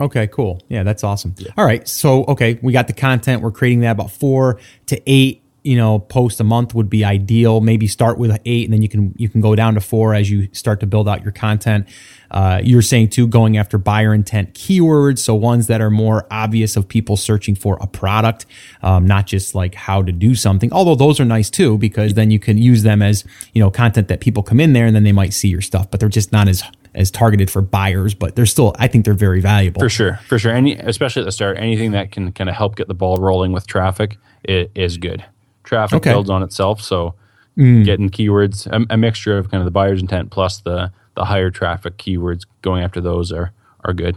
Okay, 0.00 0.26
cool. 0.26 0.60
Yeah, 0.68 0.82
that's 0.82 1.04
awesome. 1.04 1.34
Yeah. 1.38 1.52
All 1.56 1.64
right. 1.64 1.86
So, 1.86 2.24
okay, 2.24 2.58
we 2.62 2.72
got 2.72 2.88
the 2.88 2.92
content. 2.92 3.42
We're 3.42 3.52
creating 3.52 3.80
that 3.80 3.92
about 3.92 4.10
four 4.10 4.58
to 4.86 5.00
eight 5.06 5.43
you 5.64 5.76
know 5.76 5.98
post 5.98 6.38
a 6.38 6.44
month 6.44 6.74
would 6.74 6.88
be 6.90 7.04
ideal. 7.04 7.60
Maybe 7.60 7.86
start 7.86 8.18
with 8.18 8.38
eight 8.44 8.66
and 8.66 8.72
then 8.72 8.82
you 8.82 8.88
can 8.88 9.14
you 9.16 9.28
can 9.28 9.40
go 9.40 9.56
down 9.56 9.74
to 9.74 9.80
four 9.80 10.14
as 10.14 10.30
you 10.30 10.48
start 10.52 10.78
to 10.80 10.86
build 10.86 11.08
out 11.08 11.22
your 11.22 11.32
content. 11.32 11.88
Uh, 12.30 12.60
you're 12.62 12.82
saying 12.82 13.08
too 13.08 13.26
going 13.26 13.56
after 13.56 13.78
buyer 13.78 14.12
intent 14.12 14.54
keywords 14.54 15.20
so 15.20 15.34
ones 15.34 15.68
that 15.68 15.80
are 15.80 15.90
more 15.90 16.26
obvious 16.32 16.76
of 16.76 16.88
people 16.88 17.16
searching 17.16 17.54
for 17.54 17.78
a 17.80 17.86
product 17.86 18.44
um, 18.82 19.06
not 19.06 19.24
just 19.24 19.54
like 19.54 19.76
how 19.76 20.02
to 20.02 20.10
do 20.10 20.34
something 20.34 20.72
although 20.72 20.96
those 20.96 21.20
are 21.20 21.24
nice 21.24 21.48
too 21.48 21.78
because 21.78 22.14
then 22.14 22.32
you 22.32 22.40
can 22.40 22.58
use 22.58 22.82
them 22.82 23.02
as 23.02 23.24
you 23.52 23.60
know 23.60 23.70
content 23.70 24.08
that 24.08 24.20
people 24.20 24.42
come 24.42 24.58
in 24.58 24.72
there 24.72 24.84
and 24.84 24.96
then 24.96 25.04
they 25.04 25.12
might 25.12 25.32
see 25.32 25.46
your 25.46 25.60
stuff 25.60 25.88
but 25.92 26.00
they're 26.00 26.08
just 26.08 26.32
not 26.32 26.48
as 26.48 26.64
as 26.96 27.08
targeted 27.08 27.48
for 27.48 27.62
buyers 27.62 28.14
but 28.14 28.34
they're 28.34 28.46
still 28.46 28.74
i 28.80 28.88
think 28.88 29.04
they're 29.04 29.14
very 29.14 29.40
valuable. 29.40 29.80
For 29.80 29.88
sure 29.88 30.18
for 30.26 30.36
sure. 30.36 30.52
Any 30.52 30.74
especially 30.74 31.22
at 31.22 31.26
the 31.26 31.32
start 31.32 31.56
anything 31.58 31.92
that 31.92 32.10
can 32.10 32.32
kind 32.32 32.50
of 32.50 32.56
help 32.56 32.74
get 32.74 32.88
the 32.88 32.94
ball 32.94 33.18
rolling 33.18 33.52
with 33.52 33.68
traffic 33.68 34.18
is 34.42 34.96
good 34.96 35.24
traffic 35.64 35.96
okay. 35.96 36.10
builds 36.10 36.30
on 36.30 36.42
itself. 36.42 36.80
So 36.80 37.14
mm. 37.56 37.84
getting 37.84 38.10
keywords, 38.10 38.66
a, 38.66 38.94
a, 38.94 38.96
mixture 38.96 39.36
of 39.36 39.50
kind 39.50 39.60
of 39.60 39.64
the 39.64 39.70
buyer's 39.70 40.00
intent 40.00 40.30
plus 40.30 40.58
the 40.60 40.92
the 41.14 41.24
higher 41.24 41.50
traffic 41.50 41.96
keywords, 41.96 42.46
going 42.62 42.82
after 42.82 43.00
those 43.00 43.32
are 43.32 43.52
are 43.84 43.92
good. 43.92 44.16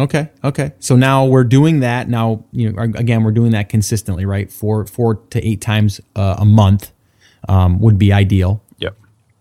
Okay. 0.00 0.30
Okay. 0.42 0.72
So 0.78 0.96
now 0.96 1.26
we're 1.26 1.44
doing 1.44 1.80
that. 1.80 2.08
Now, 2.08 2.44
you 2.50 2.72
know, 2.72 2.82
again, 2.82 3.22
we're 3.22 3.30
doing 3.30 3.52
that 3.52 3.68
consistently, 3.68 4.24
right? 4.24 4.50
Four, 4.50 4.86
four 4.86 5.16
to 5.30 5.46
eight 5.46 5.60
times 5.60 6.00
uh, 6.16 6.36
a 6.38 6.44
month 6.44 6.92
um, 7.48 7.78
would 7.78 7.98
be 7.98 8.12
ideal 8.12 8.62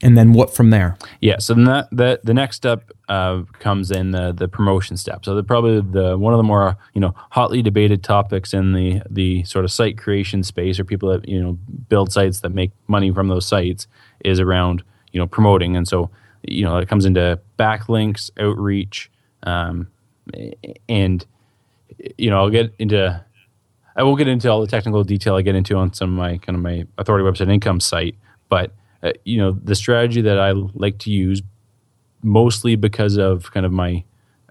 and 0.03 0.17
then 0.17 0.33
what 0.33 0.53
from 0.53 0.69
there? 0.69 0.97
Yeah, 1.19 1.37
so 1.37 1.53
then 1.53 1.65
that, 1.65 1.87
that 1.91 2.25
the 2.25 2.33
next 2.33 2.55
step 2.55 2.91
uh, 3.07 3.43
comes 3.59 3.91
in 3.91 4.11
the 4.11 4.31
the 4.31 4.47
promotion 4.47 4.97
step. 4.97 5.25
So 5.25 5.35
the 5.35 5.43
probably 5.43 5.81
the 5.81 6.17
one 6.17 6.33
of 6.33 6.37
the 6.37 6.43
more 6.43 6.77
you 6.93 7.01
know 7.01 7.13
hotly 7.29 7.61
debated 7.61 8.03
topics 8.03 8.53
in 8.53 8.73
the 8.73 9.01
the 9.09 9.43
sort 9.43 9.65
of 9.65 9.71
site 9.71 9.97
creation 9.97 10.43
space, 10.43 10.79
or 10.79 10.85
people 10.85 11.09
that 11.09 11.27
you 11.27 11.41
know 11.41 11.53
build 11.89 12.11
sites 12.11 12.39
that 12.41 12.49
make 12.49 12.71
money 12.87 13.11
from 13.11 13.27
those 13.27 13.45
sites, 13.45 13.87
is 14.25 14.39
around 14.39 14.83
you 15.11 15.19
know 15.19 15.27
promoting. 15.27 15.75
And 15.75 15.87
so 15.87 16.09
you 16.43 16.63
know 16.63 16.77
it 16.77 16.87
comes 16.87 17.05
into 17.05 17.39
backlinks, 17.59 18.31
outreach, 18.39 19.11
um, 19.43 19.87
and 20.89 21.25
you 22.17 22.29
know 22.29 22.37
I'll 22.37 22.49
get 22.49 22.73
into 22.79 23.23
I 23.95 24.03
won't 24.03 24.17
get 24.17 24.27
into 24.27 24.49
all 24.49 24.61
the 24.61 24.67
technical 24.67 25.03
detail 25.03 25.35
I 25.35 25.41
get 25.41 25.55
into 25.55 25.75
on 25.75 25.93
some 25.93 26.11
of 26.11 26.17
my 26.17 26.37
kind 26.37 26.55
of 26.55 26.61
my 26.61 26.85
authority 26.97 27.23
website 27.23 27.51
income 27.51 27.79
site, 27.79 28.15
but 28.49 28.71
uh, 29.03 29.11
you 29.25 29.37
know, 29.37 29.51
the 29.63 29.75
strategy 29.75 30.21
that 30.21 30.39
I 30.39 30.51
like 30.51 30.99
to 30.99 31.11
use 31.11 31.41
mostly 32.23 32.75
because 32.75 33.17
of 33.17 33.51
kind 33.51 33.65
of 33.65 33.71
my 33.71 34.03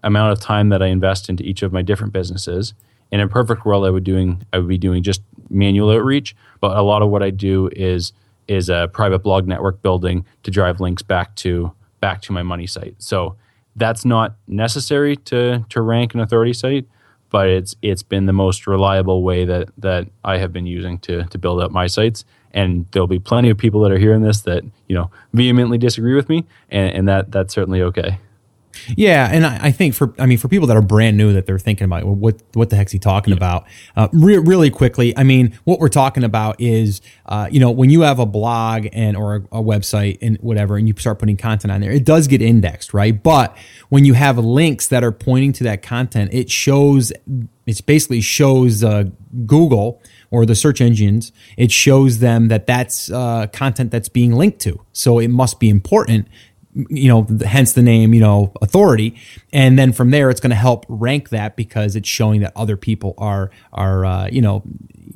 amount 0.03 0.33
of 0.33 0.41
time 0.41 0.71
that 0.71 0.83
I 0.83 0.87
invest 0.87 1.29
into 1.29 1.45
each 1.45 1.63
of 1.63 1.73
my 1.73 1.83
different 1.83 2.13
businesses. 2.13 2.75
In 3.13 3.21
a 3.21 3.29
perfect 3.29 3.65
world, 3.65 3.85
I 3.85 3.91
would 3.91 4.05
doing 4.05 4.45
I 4.53 4.59
would 4.59 4.69
be 4.69 4.79
doing 4.79 5.03
just 5.03 5.23
manual 5.49 5.91
outreach, 5.91 6.37
but 6.61 6.77
a 6.77 6.83
lot 6.83 7.03
of 7.03 7.11
what 7.11 7.23
I 7.23 7.31
do 7.31 7.69
is 7.75 8.13
is 8.49 8.69
a 8.69 8.89
private 8.93 9.21
blog 9.21 9.47
network 9.47 9.83
building 9.83 10.25
to 10.43 10.51
drive 10.51 10.81
links 10.81 11.03
back 11.03 11.37
to 11.37 11.73
back 12.01 12.23
to 12.23 12.33
my 12.33 12.43
money 12.43 12.67
site. 12.67 12.95
So 12.99 13.37
that's 13.77 14.05
not 14.05 14.37
necessary 14.47 15.17
to 15.17 15.65
to 15.69 15.83
rank 15.83 16.15
an 16.15 16.21
authority 16.21 16.53
site, 16.53 16.87
but 17.31 17.49
it's 17.49 17.75
it's 17.83 18.03
been 18.03 18.27
the 18.27 18.33
most 18.33 18.67
reliable 18.67 19.23
way 19.23 19.45
that 19.45 19.69
that 19.79 20.09
I 20.25 20.39
have 20.39 20.53
been 20.53 20.67
using 20.67 20.99
to 21.01 21.25
to 21.25 21.39
build 21.39 21.61
up 21.61 21.71
my 21.71 21.87
sites 21.87 22.25
and 22.53 22.87
there'll 22.91 23.07
be 23.07 23.19
plenty 23.19 23.51
of 23.51 23.59
people 23.59 23.81
that 23.83 23.93
are 23.93 23.99
hearing 23.99 24.23
this 24.23 24.41
that 24.43 24.65
you 24.89 24.95
know 24.95 25.11
vehemently 25.33 25.79
disagree 25.79 26.15
with 26.15 26.29
me, 26.29 26.47
and, 26.71 26.93
and 26.95 27.09
that 27.09 27.31
that's 27.31 27.55
certainly 27.55 27.83
okay. 27.83 28.19
Yeah, 28.97 29.29
and 29.31 29.47
I, 29.47 29.67
I, 29.67 29.71
think 29.73 29.95
for 29.95 30.15
I 30.19 30.27
mean 30.27 30.39
for 30.39 30.49
people 30.49 30.67
that 30.69 30.77
are 30.77 30.83
brand 30.83 31.17
new 31.17 31.33
that 31.33 31.47
they're 31.47 31.59
thinking 31.59 31.85
about 31.85 32.05
well, 32.05 32.15
what 32.15 32.43
what 32.55 32.71
the 32.71 32.77
heck's 32.77 32.93
he 32.93 32.99
talking 32.99 33.33
yeah. 33.33 33.37
about? 33.37 33.67
Uh, 33.97 34.09
re- 34.13 34.39
really 34.39 34.71
quickly, 34.71 35.17
I 35.17 35.25
mean 35.25 35.59
what 35.65 35.81
we're 35.81 35.89
talking 35.89 36.25
about 36.25 36.61
is 36.61 37.01
uh, 37.27 37.49
you 37.51 37.61
know 37.61 37.71
when 37.71 37.91
you 37.91 38.03
have 38.03 38.19
a 38.19 38.27
blog 38.27 38.89
and 38.93 39.17
or 39.17 39.37
a, 39.37 39.39
a, 39.59 39.63
website 39.63 40.19
and 40.23 40.37
whatever, 40.39 40.77
and 40.77 40.89
you 40.89 40.95
start 40.99 41.19
putting 41.19 41.37
content 41.37 41.73
on 41.73 41.81
there, 41.81 41.93
it 41.93 42.05
does 42.05 42.27
get 42.27 42.43
indexed, 42.43 42.95
right? 42.95 43.23
But 43.23 43.57
when 43.89 44.05
you 44.05 44.15
have 44.15 44.39
links 44.39 44.87
that 44.89 45.05
are 45.05 45.13
pointing 45.13 45.53
to 45.55 45.65
that 45.65 45.83
content, 45.83 46.33
it 46.33 46.51
shows 46.51 47.13
it 47.67 47.87
basically 47.87 48.21
shows 48.21 48.83
uh, 48.83 49.05
Google 49.47 50.01
or 50.31 50.47
the 50.47 50.55
search 50.55 50.81
engines, 50.81 51.33
it 51.57 51.73
shows 51.73 52.21
them 52.21 52.49
that 52.49 52.67
that's 52.67 53.11
uh, 53.11 53.47
content 53.53 53.91
that's 53.91 54.09
being 54.09 54.33
linked 54.33 54.61
to. 54.61 54.81
So 54.93 55.19
it 55.19 55.29
must 55.29 55.59
be 55.59 55.69
important, 55.69 56.29
you 56.75 57.09
know, 57.09 57.27
hence 57.45 57.73
the 57.73 57.83
name, 57.83 58.15
you 58.15 58.21
know, 58.21 58.53
authority. 58.63 59.17
And 59.53 59.79
then 59.79 59.93
from 59.93 60.11
there, 60.11 60.31
it's 60.31 60.41
going 60.41 60.51
to 60.51 60.57
help 60.57 60.87
rank 60.89 61.31
that 61.31 61.57
because 61.57 61.97
it's 61.97 62.09
showing 62.09 62.41
that 62.43 62.53
other 62.57 62.77
people 62.77 63.15
are 63.19 63.51
are 63.73 64.05
uh, 64.05 64.29
you 64.31 64.43
know 64.43 64.63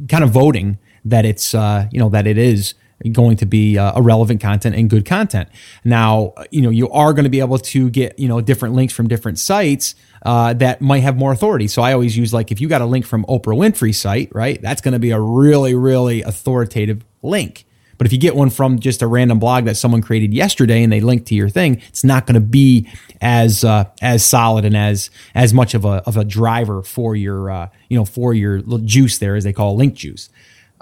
kind 0.08 0.24
of 0.24 0.30
voting 0.30 0.78
that 1.04 1.24
it's 1.24 1.54
uh, 1.54 1.88
you 1.92 1.98
know 1.98 2.08
that 2.08 2.26
it 2.26 2.38
is 2.38 2.74
going 3.12 3.36
to 3.36 3.46
be 3.46 3.76
uh, 3.76 4.00
relevant 4.00 4.40
content 4.40 4.74
and 4.74 4.88
good 4.88 5.04
content. 5.04 5.48
Now, 5.84 6.32
you 6.50 6.62
know, 6.62 6.70
you 6.70 6.88
are 6.90 7.12
going 7.12 7.24
to 7.24 7.30
be 7.30 7.40
able 7.40 7.58
to 7.58 7.90
get, 7.90 8.18
you 8.18 8.28
know, 8.28 8.40
different 8.40 8.74
links 8.74 8.94
from 8.94 9.08
different 9.08 9.38
sites 9.38 9.94
uh, 10.24 10.54
that 10.54 10.80
might 10.80 11.00
have 11.00 11.16
more 11.16 11.32
authority. 11.32 11.68
So 11.68 11.82
I 11.82 11.92
always 11.92 12.16
use 12.16 12.32
like 12.32 12.50
if 12.50 12.60
you 12.60 12.68
got 12.68 12.80
a 12.80 12.86
link 12.86 13.04
from 13.04 13.24
Oprah 13.26 13.56
Winfrey 13.56 13.94
site, 13.94 14.30
right? 14.34 14.60
That's 14.62 14.80
going 14.80 14.92
to 14.92 14.98
be 14.98 15.10
a 15.10 15.20
really, 15.20 15.74
really 15.74 16.22
authoritative 16.22 17.04
link. 17.22 17.66
But 17.98 18.06
if 18.06 18.12
you 18.12 18.18
get 18.18 18.36
one 18.36 18.50
from 18.50 18.78
just 18.78 19.02
a 19.02 19.06
random 19.06 19.38
blog 19.38 19.64
that 19.64 19.76
someone 19.76 20.02
created 20.02 20.34
yesterday 20.34 20.82
and 20.82 20.92
they 20.92 21.00
link 21.00 21.26
to 21.26 21.34
your 21.34 21.48
thing, 21.48 21.80
it's 21.88 22.04
not 22.04 22.26
going 22.26 22.34
to 22.34 22.40
be 22.40 22.88
as 23.20 23.64
uh, 23.64 23.84
as 24.02 24.24
solid 24.24 24.64
and 24.64 24.76
as 24.76 25.10
as 25.34 25.54
much 25.54 25.74
of 25.74 25.84
a 25.84 26.02
of 26.06 26.16
a 26.16 26.24
driver 26.24 26.82
for 26.82 27.16
your 27.16 27.50
uh, 27.50 27.68
you 27.88 27.98
know 27.98 28.04
for 28.04 28.34
your 28.34 28.60
juice 28.84 29.18
there 29.18 29.36
as 29.36 29.44
they 29.44 29.52
call 29.52 29.76
link 29.76 29.94
juice. 29.94 30.28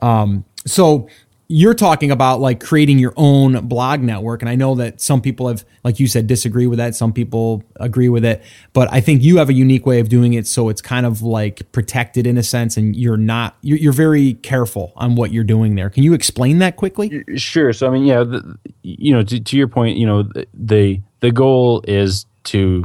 Um, 0.00 0.44
so 0.66 1.08
you're 1.52 1.74
talking 1.74 2.10
about 2.10 2.40
like 2.40 2.62
creating 2.62 2.98
your 2.98 3.12
own 3.16 3.66
blog 3.66 4.00
network 4.00 4.42
and 4.42 4.48
i 4.48 4.54
know 4.54 4.74
that 4.74 5.00
some 5.00 5.20
people 5.20 5.48
have 5.48 5.64
like 5.84 6.00
you 6.00 6.06
said 6.06 6.26
disagree 6.26 6.66
with 6.66 6.78
that 6.78 6.94
some 6.94 7.12
people 7.12 7.62
agree 7.76 8.08
with 8.08 8.24
it 8.24 8.42
but 8.72 8.90
i 8.92 9.00
think 9.00 9.22
you 9.22 9.36
have 9.36 9.48
a 9.48 9.52
unique 9.52 9.84
way 9.84 10.00
of 10.00 10.08
doing 10.08 10.32
it 10.32 10.46
so 10.46 10.68
it's 10.68 10.80
kind 10.80 11.06
of 11.06 11.22
like 11.22 11.70
protected 11.72 12.26
in 12.26 12.38
a 12.38 12.42
sense 12.42 12.76
and 12.76 12.96
you're 12.96 13.16
not 13.16 13.56
you're, 13.62 13.78
you're 13.78 13.92
very 13.92 14.34
careful 14.34 14.92
on 14.96 15.14
what 15.14 15.32
you're 15.32 15.44
doing 15.44 15.74
there. 15.74 15.90
Can 15.90 16.02
you 16.02 16.12
explain 16.12 16.58
that 16.58 16.76
quickly? 16.76 17.24
Sure. 17.36 17.72
So 17.72 17.86
i 17.86 17.90
mean 17.90 18.04
yeah 18.04 18.24
the, 18.24 18.58
you 18.82 19.12
know 19.12 19.22
to, 19.22 19.40
to, 19.40 19.56
your 19.56 19.68
point 19.68 19.96
you 19.96 20.06
know 20.06 20.24
the 20.54 21.00
the 21.20 21.30
goal 21.30 21.84
is 21.86 22.26
to 22.44 22.84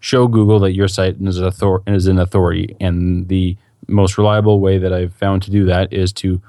show 0.00 0.26
google 0.26 0.60
that 0.60 0.72
your 0.72 0.88
site 0.88 1.16
is, 1.20 1.40
author- 1.40 1.82
is 1.86 2.06
an 2.06 2.18
authority 2.18 2.76
and 2.80 3.28
the 3.28 3.56
most 3.88 4.16
reliable 4.16 4.60
way 4.60 4.78
that 4.78 4.92
i've 4.92 5.12
found 5.14 5.42
to 5.42 5.50
do 5.50 5.64
that 5.64 5.92
is 5.92 6.12
to 6.12 6.40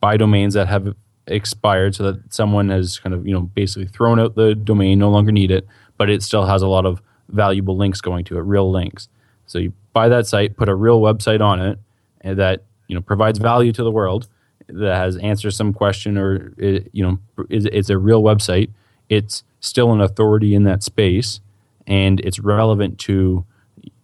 buy 0.00 0.16
domains 0.16 0.54
that 0.54 0.68
have 0.68 0.94
expired 1.26 1.94
so 1.94 2.12
that 2.12 2.32
someone 2.32 2.68
has 2.68 2.98
kind 2.98 3.14
of 3.14 3.26
you 3.26 3.34
know 3.34 3.40
basically 3.40 3.86
thrown 3.86 4.20
out 4.20 4.36
the 4.36 4.54
domain 4.54 4.98
no 4.98 5.10
longer 5.10 5.32
need 5.32 5.50
it 5.50 5.66
but 5.96 6.08
it 6.08 6.22
still 6.22 6.46
has 6.46 6.62
a 6.62 6.68
lot 6.68 6.86
of 6.86 7.00
valuable 7.28 7.76
links 7.76 8.00
going 8.00 8.24
to 8.24 8.38
it 8.38 8.42
real 8.42 8.70
links. 8.70 9.08
So 9.46 9.58
you 9.58 9.72
buy 9.92 10.08
that 10.08 10.26
site 10.26 10.56
put 10.56 10.68
a 10.68 10.74
real 10.74 11.00
website 11.00 11.40
on 11.40 11.60
it 11.60 11.78
and 12.20 12.38
that 12.38 12.64
you 12.88 12.94
know 12.94 13.00
provides 13.00 13.38
value 13.38 13.72
to 13.72 13.82
the 13.82 13.90
world 13.90 14.28
that 14.68 14.96
has 14.96 15.16
answers 15.18 15.56
some 15.56 15.72
question 15.72 16.18
or 16.18 16.52
it, 16.58 16.90
you 16.92 17.04
know 17.04 17.18
is 17.50 17.66
it's 17.66 17.90
a 17.90 17.98
real 17.98 18.22
website. 18.22 18.70
It's 19.08 19.44
still 19.60 19.92
an 19.92 20.00
authority 20.00 20.54
in 20.54 20.64
that 20.64 20.82
space 20.82 21.40
and 21.86 22.20
it's 22.20 22.38
relevant 22.38 22.98
to 22.98 23.44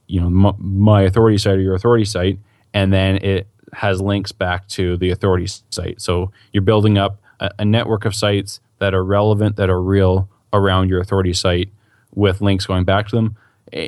you 0.06 0.20
know 0.20 0.54
my 0.58 1.02
authority 1.02 1.38
site 1.38 1.58
or 1.58 1.60
your 1.60 1.74
authority 1.74 2.04
site 2.04 2.38
and 2.74 2.92
then 2.92 3.16
it 3.16 3.46
has 3.72 4.00
links 4.00 4.32
back 4.32 4.68
to 4.68 4.96
the 4.96 5.10
authority 5.10 5.46
site. 5.70 6.00
So 6.00 6.30
you're 6.52 6.62
building 6.62 6.98
up 6.98 7.20
a, 7.40 7.50
a, 7.60 7.64
network 7.64 8.04
of 8.04 8.14
sites 8.14 8.60
that 8.78 8.94
are 8.94 9.04
relevant, 9.04 9.56
that 9.56 9.70
are 9.70 9.80
real 9.80 10.28
around 10.52 10.88
your 10.88 11.00
authority 11.00 11.32
site 11.32 11.70
with 12.14 12.40
links 12.40 12.66
going 12.66 12.84
back 12.84 13.08
to 13.08 13.16
them. 13.16 13.36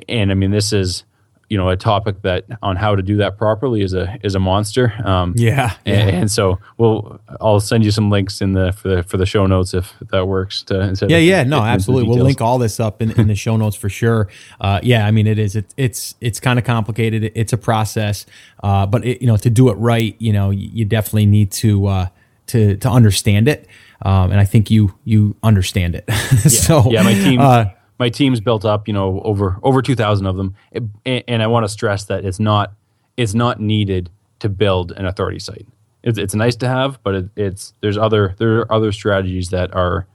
And 0.08 0.30
I 0.30 0.34
mean, 0.34 0.50
this 0.50 0.72
is 0.72 1.04
you 1.48 1.58
know 1.58 1.68
a 1.68 1.76
topic 1.76 2.22
that 2.22 2.44
on 2.62 2.76
how 2.76 2.94
to 2.94 3.02
do 3.02 3.16
that 3.18 3.36
properly 3.36 3.82
is 3.82 3.94
a 3.94 4.18
is 4.22 4.34
a 4.34 4.40
monster. 4.40 4.92
Um, 5.04 5.34
yeah. 5.36 5.74
And, 5.84 6.10
and, 6.10 6.30
so 6.30 6.58
we'll 6.78 7.20
I'll 7.40 7.60
send 7.60 7.84
you 7.84 7.90
some 7.90 8.10
links 8.10 8.40
in 8.40 8.52
the 8.52 8.72
for 8.72 8.88
the 8.88 9.02
for 9.02 9.16
the 9.16 9.26
show 9.26 9.46
notes 9.46 9.74
if 9.74 9.94
that 10.10 10.26
works. 10.26 10.62
To 10.64 10.96
yeah, 11.08 11.18
yeah, 11.18 11.42
no, 11.42 11.60
absolutely. 11.60 12.08
We'll 12.08 12.24
link 12.24 12.40
all 12.40 12.58
this 12.58 12.80
up 12.80 13.02
in, 13.02 13.10
in 13.12 13.28
the 13.28 13.34
show 13.34 13.56
notes 13.56 13.76
for 13.76 13.88
sure. 13.88 14.28
Uh, 14.60 14.80
yeah, 14.82 15.06
I 15.06 15.10
mean 15.10 15.26
it 15.26 15.38
is 15.38 15.56
it, 15.56 15.72
it's 15.76 16.14
it's 16.20 16.40
kind 16.40 16.58
of 16.58 16.64
complicated. 16.64 17.30
It's 17.34 17.52
a 17.52 17.58
process, 17.58 18.26
uh, 18.62 18.86
but 18.86 19.04
it, 19.04 19.20
you 19.20 19.26
know 19.26 19.36
to 19.36 19.50
do 19.50 19.68
it 19.68 19.74
right, 19.74 20.16
you 20.18 20.32
know 20.32 20.50
you 20.50 20.84
definitely 20.84 21.26
need 21.26 21.52
to 21.52 21.86
uh, 21.86 22.06
to 22.48 22.76
to 22.78 22.88
understand 22.88 23.48
it. 23.48 23.68
Um, 24.02 24.32
and 24.32 24.40
I 24.40 24.44
think 24.44 24.70
you 24.70 24.94
you 25.04 25.36
understand 25.42 25.94
it. 25.94 26.10
so 26.48 26.90
yeah, 26.90 27.02
my 27.02 27.14
team 27.14 27.40
uh, 27.40 27.66
my 27.98 28.08
team's 28.08 28.40
built 28.40 28.64
up, 28.64 28.88
you 28.88 28.94
know, 28.94 29.20
over 29.24 29.58
over 29.62 29.82
2000 29.82 30.26
of 30.26 30.36
them. 30.36 30.54
It, 30.72 31.24
and 31.28 31.42
I 31.42 31.46
want 31.46 31.64
to 31.64 31.68
stress 31.68 32.04
that 32.04 32.24
it's 32.24 32.40
not 32.40 32.72
it's 33.16 33.34
not 33.34 33.60
needed 33.60 34.10
to 34.40 34.48
build 34.48 34.92
an 34.92 35.06
authority 35.06 35.38
site. 35.38 35.66
It's, 36.02 36.18
it's 36.18 36.34
nice 36.34 36.56
to 36.56 36.68
have, 36.68 37.02
but 37.02 37.14
it, 37.14 37.28
it's 37.36 37.72
there's 37.80 37.96
other 37.96 38.34
there 38.38 38.58
are 38.60 38.72
other 38.72 38.92
strategies 38.92 39.50
that 39.50 39.74
are 39.74 40.06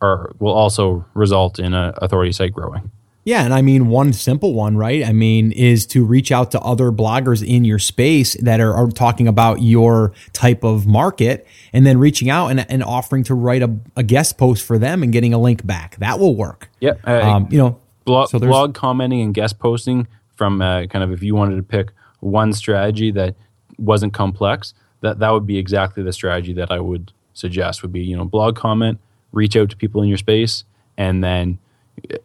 are 0.00 0.32
will 0.38 0.52
also 0.52 1.04
result 1.14 1.58
in 1.58 1.74
an 1.74 1.94
authority 1.96 2.32
site 2.32 2.52
growing. 2.52 2.90
Yeah, 3.24 3.42
and 3.42 3.54
I 3.54 3.62
mean 3.62 3.88
one 3.88 4.12
simple 4.12 4.52
one, 4.52 4.76
right? 4.76 5.02
I 5.02 5.12
mean, 5.12 5.50
is 5.52 5.86
to 5.86 6.04
reach 6.04 6.30
out 6.30 6.50
to 6.50 6.60
other 6.60 6.92
bloggers 6.92 7.46
in 7.46 7.64
your 7.64 7.78
space 7.78 8.34
that 8.34 8.60
are, 8.60 8.74
are 8.74 8.90
talking 8.90 9.26
about 9.26 9.62
your 9.62 10.12
type 10.34 10.62
of 10.62 10.86
market, 10.86 11.46
and 11.72 11.86
then 11.86 11.98
reaching 11.98 12.28
out 12.28 12.48
and, 12.48 12.70
and 12.70 12.84
offering 12.84 13.24
to 13.24 13.34
write 13.34 13.62
a, 13.62 13.74
a, 13.96 14.02
guest 14.02 14.36
post 14.36 14.64
for 14.64 14.78
them 14.78 15.02
and 15.02 15.10
getting 15.10 15.32
a 15.32 15.38
link 15.38 15.66
back. 15.66 15.96
That 15.96 16.18
will 16.18 16.36
work. 16.36 16.68
Yeah, 16.80 16.92
uh, 17.06 17.20
um, 17.20 17.48
you 17.50 17.56
know, 17.56 17.80
blog, 18.04 18.28
so 18.28 18.38
blog 18.38 18.74
commenting 18.74 19.22
and 19.22 19.32
guest 19.32 19.58
posting 19.58 20.06
from 20.36 20.60
uh, 20.60 20.86
kind 20.86 21.02
of 21.02 21.10
if 21.10 21.22
you 21.22 21.34
wanted 21.34 21.56
to 21.56 21.62
pick 21.62 21.92
one 22.20 22.52
strategy 22.52 23.10
that 23.12 23.36
wasn't 23.78 24.12
complex, 24.12 24.74
that 25.00 25.18
that 25.20 25.30
would 25.30 25.46
be 25.46 25.56
exactly 25.56 26.02
the 26.02 26.12
strategy 26.12 26.52
that 26.52 26.70
I 26.70 26.78
would 26.78 27.10
suggest. 27.32 27.80
Would 27.80 27.92
be 27.92 28.02
you 28.02 28.18
know 28.18 28.26
blog 28.26 28.54
comment, 28.54 29.00
reach 29.32 29.56
out 29.56 29.70
to 29.70 29.76
people 29.78 30.02
in 30.02 30.08
your 30.08 30.18
space, 30.18 30.64
and 30.98 31.24
then 31.24 31.58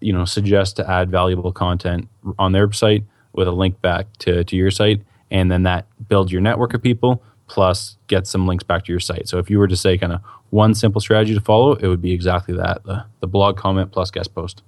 you 0.01 0.13
know 0.13 0.25
suggest 0.25 0.75
to 0.77 0.89
add 0.89 1.09
valuable 1.09 1.51
content 1.51 2.07
on 2.37 2.51
their 2.51 2.71
site 2.71 3.03
with 3.33 3.47
a 3.47 3.51
link 3.51 3.79
back 3.81 4.07
to, 4.17 4.43
to 4.43 4.55
your 4.55 4.71
site 4.71 5.01
and 5.31 5.51
then 5.51 5.63
that 5.63 5.85
builds 6.07 6.31
your 6.31 6.41
network 6.41 6.73
of 6.73 6.81
people 6.81 7.21
plus 7.47 7.97
get 8.07 8.27
some 8.27 8.47
links 8.47 8.63
back 8.63 8.85
to 8.85 8.91
your 8.91 8.99
site. 8.99 9.27
So 9.27 9.37
if 9.37 9.49
you 9.49 9.57
were 9.57 9.67
to 9.67 9.75
say 9.75 9.97
kind 9.97 10.13
of 10.13 10.21
one 10.49 10.73
simple 10.73 11.01
strategy 11.01 11.33
to 11.33 11.41
follow 11.41 11.73
it 11.73 11.87
would 11.87 12.01
be 12.01 12.11
exactly 12.11 12.55
that 12.55 12.83
the, 12.83 13.05
the 13.19 13.27
blog 13.27 13.57
comment 13.57 13.91
plus 13.91 14.11
guest 14.11 14.33
post. 14.33 14.63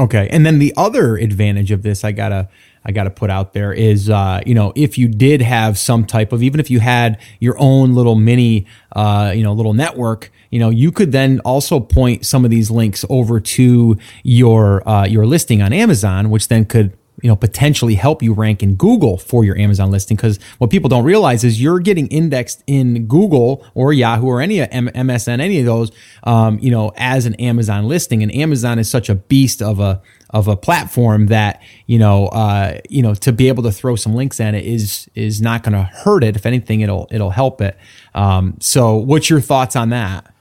Okay 0.00 0.28
and 0.30 0.46
then 0.46 0.58
the 0.58 0.72
other 0.76 1.16
advantage 1.16 1.72
of 1.72 1.82
this 1.82 2.04
i 2.04 2.12
gotta 2.12 2.48
I 2.84 2.92
got 2.92 3.04
to 3.04 3.10
put 3.10 3.28
out 3.28 3.52
there 3.52 3.72
is, 3.72 4.08
uh, 4.08 4.40
you 4.46 4.54
know, 4.54 4.72
if 4.74 4.96
you 4.96 5.08
did 5.08 5.42
have 5.42 5.76
some 5.76 6.06
type 6.06 6.32
of, 6.32 6.42
even 6.42 6.58
if 6.58 6.70
you 6.70 6.80
had 6.80 7.20
your 7.38 7.54
own 7.58 7.94
little 7.94 8.14
mini, 8.14 8.66
uh, 8.92 9.32
you 9.36 9.42
know, 9.42 9.52
little 9.52 9.74
network, 9.74 10.32
you 10.50 10.58
know, 10.58 10.70
you 10.70 10.92
could 10.92 11.12
then 11.12 11.40
also 11.40 11.80
point 11.80 12.24
some 12.24 12.44
of 12.44 12.50
these 12.50 12.70
links 12.70 13.04
over 13.10 13.40
to 13.40 13.98
your 14.22 14.88
uh, 14.88 15.04
your 15.06 15.26
listing 15.26 15.62
on 15.62 15.72
Amazon, 15.72 16.30
which 16.30 16.48
then 16.48 16.64
could 16.64 16.96
you 17.22 17.28
know 17.28 17.36
potentially 17.36 17.94
help 17.94 18.22
you 18.22 18.32
rank 18.32 18.62
in 18.62 18.76
Google 18.76 19.18
for 19.18 19.44
your 19.44 19.56
Amazon 19.58 19.90
listing. 19.90 20.16
Because 20.16 20.38
what 20.58 20.70
people 20.70 20.88
don't 20.88 21.04
realize 21.04 21.44
is 21.44 21.60
you're 21.60 21.80
getting 21.80 22.06
indexed 22.08 22.62
in 22.66 23.06
Google 23.06 23.66
or 23.74 23.92
Yahoo 23.92 24.26
or 24.26 24.40
any 24.40 24.60
M- 24.60 24.88
MSN 24.88 25.40
any 25.40 25.60
of 25.60 25.66
those 25.66 25.90
um, 26.24 26.58
you 26.60 26.70
know 26.70 26.92
as 26.96 27.26
an 27.26 27.34
Amazon 27.34 27.86
listing. 27.86 28.22
And 28.22 28.34
Amazon 28.34 28.78
is 28.78 28.90
such 28.90 29.08
a 29.08 29.14
beast 29.14 29.60
of 29.60 29.80
a 29.80 30.00
of 30.30 30.46
a 30.46 30.56
platform 30.56 31.26
that 31.26 31.62
you 31.86 31.98
know 31.98 32.28
uh, 32.28 32.78
you 32.88 33.02
know 33.02 33.14
to 33.14 33.32
be 33.32 33.48
able 33.48 33.64
to 33.64 33.72
throw 33.72 33.96
some 33.96 34.14
links 34.14 34.40
in 34.40 34.54
it 34.54 34.64
is 34.64 35.10
is 35.14 35.40
not 35.40 35.62
going 35.62 35.74
to 35.74 35.82
hurt 35.82 36.24
it. 36.24 36.36
If 36.36 36.46
anything 36.46 36.80
it'll 36.80 37.08
it'll 37.10 37.30
help 37.30 37.60
it. 37.60 37.76
Um, 38.14 38.56
so 38.60 38.96
what's 38.96 39.28
your 39.28 39.40
thoughts 39.40 39.76
on 39.76 39.90
that 39.90 40.32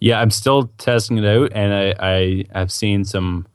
yeah 0.00 0.20
I'm 0.20 0.30
still 0.30 0.70
testing 0.78 1.18
it 1.18 1.24
out 1.24 1.52
and 1.54 1.72
I, 1.72 1.94
I 1.98 2.44
have 2.58 2.70
seen 2.70 3.04
some 3.04 3.46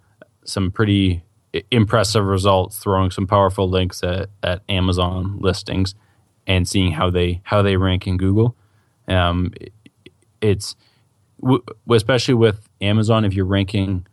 some 0.43 0.71
pretty 0.71 1.23
impressive 1.71 2.25
results 2.25 2.77
throwing 2.77 3.11
some 3.11 3.27
powerful 3.27 3.69
links 3.69 4.03
at, 4.03 4.29
at 4.43 4.61
Amazon 4.69 5.37
listings 5.39 5.95
and 6.47 6.67
seeing 6.67 6.91
how 6.91 7.09
they 7.09 7.41
how 7.43 7.61
they 7.61 7.77
rank 7.77 8.07
in 8.07 8.17
Google. 8.17 8.55
Um, 9.07 9.53
it's 10.41 10.75
w- 11.41 11.63
especially 11.89 12.35
with 12.35 12.67
Amazon 12.81 13.25
if 13.25 13.33
you're 13.33 13.45
ranking, 13.45 14.05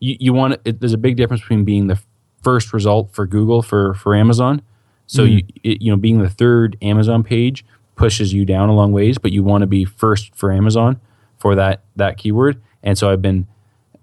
you, 0.00 0.16
you 0.18 0.32
want 0.32 0.60
it, 0.64 0.80
there's 0.80 0.92
a 0.92 0.98
big 0.98 1.16
difference 1.16 1.42
between 1.42 1.64
being 1.64 1.86
the 1.86 2.00
first 2.42 2.72
result 2.72 3.12
for 3.12 3.26
Google 3.26 3.62
for 3.62 3.94
for 3.94 4.14
Amazon. 4.14 4.62
So 5.06 5.24
mm. 5.24 5.32
you 5.32 5.42
it, 5.62 5.82
you 5.82 5.90
know 5.90 5.96
being 5.96 6.18
the 6.18 6.30
third 6.30 6.76
Amazon 6.82 7.22
page 7.22 7.64
pushes 7.98 8.32
you 8.32 8.46
down 8.46 8.70
a 8.70 8.74
long 8.74 8.92
ways, 8.92 9.18
but 9.18 9.32
you 9.32 9.42
want 9.42 9.60
to 9.62 9.66
be 9.66 9.84
first 9.84 10.34
for 10.34 10.50
Amazon 10.50 10.98
for 11.36 11.54
that 11.56 11.82
that 11.96 12.16
keyword. 12.16 12.62
And 12.82 12.96
so 12.96 13.10
I've 13.10 13.20
been 13.20 13.46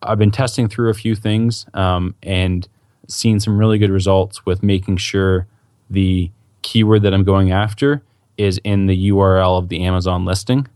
I've 0.04 0.20
been 0.20 0.32
testing 0.32 0.68
through 0.68 0.90
a 0.90 0.94
few 0.94 1.16
things 1.16 1.66
um, 1.74 2.14
and 2.22 2.68
seen 3.08 3.40
some 3.40 3.58
really 3.58 3.78
good 3.78 3.90
results 3.90 4.46
with 4.46 4.62
making 4.62 4.98
sure 4.98 5.48
the 5.90 6.30
keyword 6.62 7.02
that 7.04 7.14
I'm 7.14 7.24
going 7.24 7.52
after 7.52 8.04
is 8.38 8.60
in 8.64 8.88
the 8.88 9.10
URL 9.10 9.58
of 9.58 9.70
the 9.70 9.84
Amazon 9.84 10.26
listing. 10.26 10.68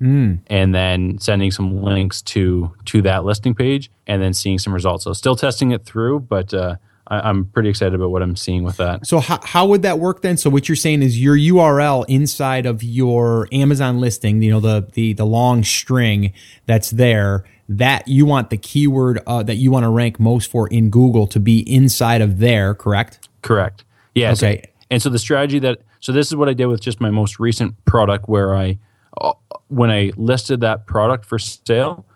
Mm. 0.00 0.40
And 0.46 0.74
then 0.74 1.18
sending 1.18 1.50
some 1.50 1.82
links 1.82 2.22
to 2.22 2.72
to 2.86 3.02
that 3.02 3.24
listing 3.24 3.54
page, 3.54 3.90
and 4.06 4.22
then 4.22 4.32
seeing 4.32 4.58
some 4.58 4.72
results. 4.72 5.04
So 5.04 5.12
still 5.12 5.34
testing 5.34 5.72
it 5.72 5.84
through, 5.84 6.20
but 6.20 6.54
uh, 6.54 6.76
I, 7.08 7.30
am 7.30 7.46
pretty 7.46 7.70
excited 7.70 7.94
about 7.94 8.10
what 8.10 8.22
I'm 8.22 8.36
seeing 8.36 8.64
with 8.64 8.76
that. 8.76 9.06
So 9.06 9.18
how, 9.18 9.40
how 9.42 9.66
would 9.66 9.82
that 9.82 9.98
work 9.98 10.22
then? 10.22 10.36
So 10.36 10.50
what 10.50 10.68
you're 10.68 10.76
saying 10.76 11.02
is 11.02 11.20
your 11.20 11.36
URL 11.36 12.04
inside 12.08 12.66
of 12.66 12.82
your 12.82 13.48
Amazon 13.50 13.98
listing, 14.00 14.42
you 14.42 14.50
know, 14.50 14.60
the 14.60 14.86
the 14.92 15.14
the 15.14 15.24
long 15.24 15.64
string 15.64 16.32
that's 16.66 16.90
there 16.90 17.44
that 17.68 18.08
you 18.08 18.24
want 18.26 18.50
the 18.50 18.56
keyword 18.56 19.20
uh, 19.26 19.42
that 19.42 19.56
you 19.56 19.70
want 19.70 19.84
to 19.84 19.90
rank 19.90 20.20
most 20.20 20.50
for 20.50 20.68
in 20.68 20.90
Google 20.90 21.26
to 21.28 21.40
be 21.40 21.60
inside 21.60 22.20
of 22.20 22.38
there, 22.38 22.74
correct? 22.74 23.28
Correct. 23.42 23.84
Yeah. 24.14 24.32
Okay. 24.32 24.62
So, 24.64 24.70
and 24.90 25.02
so 25.02 25.10
the 25.10 25.18
strategy 25.18 25.58
that 25.60 25.80
so 26.00 26.12
this 26.12 26.28
is 26.28 26.36
what 26.36 26.48
I 26.48 26.54
did 26.54 26.66
with 26.66 26.80
just 26.80 27.00
my 27.00 27.10
most 27.10 27.38
recent 27.38 27.82
product 27.84 28.28
where 28.28 28.54
I 28.54 28.78
uh, 29.20 29.32
when 29.68 29.90
I 29.90 30.12
listed 30.16 30.60
that 30.60 30.86
product 30.86 31.24
for 31.24 31.38
sale, 31.38 32.06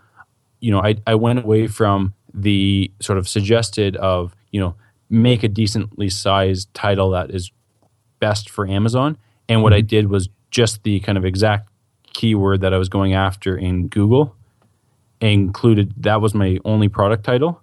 you 0.60 0.70
know, 0.70 0.80
I 0.80 0.96
I 1.06 1.14
went 1.14 1.38
away 1.38 1.66
from 1.66 2.14
the 2.34 2.90
sort 3.00 3.18
of 3.18 3.28
suggested 3.28 3.96
of, 3.96 4.34
you 4.52 4.60
know, 4.60 4.74
make 5.12 5.42
a 5.42 5.48
decently 5.48 6.08
sized 6.08 6.72
title 6.74 7.10
that 7.10 7.30
is 7.30 7.52
best 8.18 8.50
for 8.50 8.66
Amazon. 8.66 9.16
And 9.48 9.62
what 9.62 9.72
mm-hmm. 9.72 9.78
I 9.78 9.82
did 9.82 10.08
was 10.08 10.28
just 10.50 10.82
the 10.82 11.00
kind 11.00 11.18
of 11.18 11.24
exact 11.24 11.68
keyword 12.12 12.60
that 12.60 12.74
I 12.74 12.78
was 12.78 12.88
going 12.88 13.14
after 13.14 13.56
in 13.56 13.88
Google 13.88 14.34
included 15.20 15.94
that 15.98 16.20
was 16.20 16.34
my 16.34 16.58
only 16.64 16.88
product 16.88 17.24
title 17.24 17.60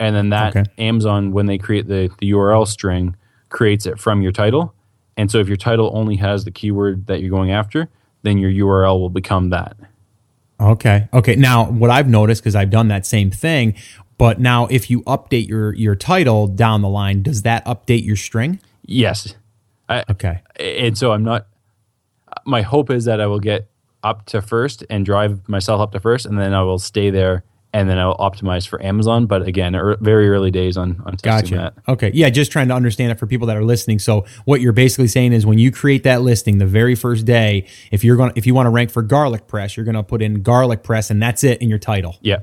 and 0.00 0.16
then 0.16 0.30
that 0.30 0.56
okay. 0.56 0.64
amazon 0.78 1.32
when 1.32 1.44
they 1.44 1.58
create 1.58 1.86
the, 1.86 2.08
the 2.18 2.30
url 2.30 2.66
string 2.66 3.14
creates 3.50 3.84
it 3.84 3.98
from 4.00 4.22
your 4.22 4.32
title 4.32 4.72
and 5.18 5.30
so 5.30 5.36
if 5.38 5.48
your 5.48 5.56
title 5.58 5.90
only 5.92 6.16
has 6.16 6.46
the 6.46 6.50
keyword 6.50 7.06
that 7.06 7.20
you're 7.20 7.28
going 7.28 7.52
after 7.52 7.90
then 8.22 8.38
your 8.38 8.50
URL 8.50 8.98
will 8.98 9.10
become 9.10 9.50
that. 9.50 9.76
Okay. 10.60 11.08
Okay. 11.12 11.36
Now, 11.36 11.70
what 11.70 11.90
I've 11.90 12.08
noticed 12.08 12.42
because 12.42 12.56
I've 12.56 12.70
done 12.70 12.88
that 12.88 13.06
same 13.06 13.30
thing, 13.30 13.74
but 14.18 14.40
now 14.40 14.66
if 14.66 14.90
you 14.90 15.02
update 15.02 15.48
your 15.48 15.74
your 15.74 15.94
title 15.94 16.46
down 16.46 16.82
the 16.82 16.88
line, 16.88 17.22
does 17.22 17.42
that 17.42 17.64
update 17.64 18.04
your 18.04 18.16
string? 18.16 18.60
Yes. 18.82 19.34
I, 19.88 20.04
okay. 20.10 20.42
And 20.58 20.98
so 20.98 21.12
I'm 21.12 21.24
not. 21.24 21.46
My 22.44 22.62
hope 22.62 22.90
is 22.90 23.06
that 23.06 23.20
I 23.20 23.26
will 23.26 23.40
get 23.40 23.68
up 24.02 24.26
to 24.26 24.42
first 24.42 24.84
and 24.90 25.04
drive 25.04 25.48
myself 25.48 25.80
up 25.80 25.92
to 25.92 26.00
first, 26.00 26.26
and 26.26 26.38
then 26.38 26.52
I 26.52 26.62
will 26.62 26.78
stay 26.78 27.10
there 27.10 27.44
and 27.72 27.88
then 27.88 27.98
I'll 27.98 28.16
optimize 28.16 28.66
for 28.66 28.82
Amazon. 28.82 29.26
But 29.26 29.42
again, 29.42 29.74
er, 29.74 29.96
very 30.00 30.28
early 30.28 30.50
days 30.50 30.76
on 30.76 31.02
on 31.04 31.16
testing 31.16 31.58
gotcha. 31.58 31.72
that. 31.76 31.92
Okay, 31.92 32.10
yeah, 32.14 32.30
just 32.30 32.50
trying 32.50 32.68
to 32.68 32.74
understand 32.74 33.12
it 33.12 33.18
for 33.18 33.26
people 33.26 33.46
that 33.48 33.56
are 33.56 33.64
listening. 33.64 33.98
So 33.98 34.24
what 34.44 34.60
you're 34.60 34.72
basically 34.72 35.08
saying 35.08 35.32
is 35.32 35.44
when 35.44 35.58
you 35.58 35.70
create 35.70 36.02
that 36.04 36.22
listing 36.22 36.58
the 36.58 36.66
very 36.66 36.94
first 36.94 37.24
day, 37.24 37.66
if 37.90 38.04
you're 38.04 38.16
going, 38.16 38.32
to 38.32 38.38
if 38.38 38.46
you 38.46 38.54
want 38.54 38.66
to 38.66 38.70
rank 38.70 38.90
for 38.90 39.02
garlic 39.02 39.46
press, 39.46 39.76
you're 39.76 39.84
going 39.84 39.94
to 39.94 40.02
put 40.02 40.22
in 40.22 40.42
garlic 40.42 40.82
press, 40.82 41.10
and 41.10 41.22
that's 41.22 41.44
it 41.44 41.60
in 41.60 41.68
your 41.68 41.78
title. 41.78 42.16
Yeah. 42.20 42.38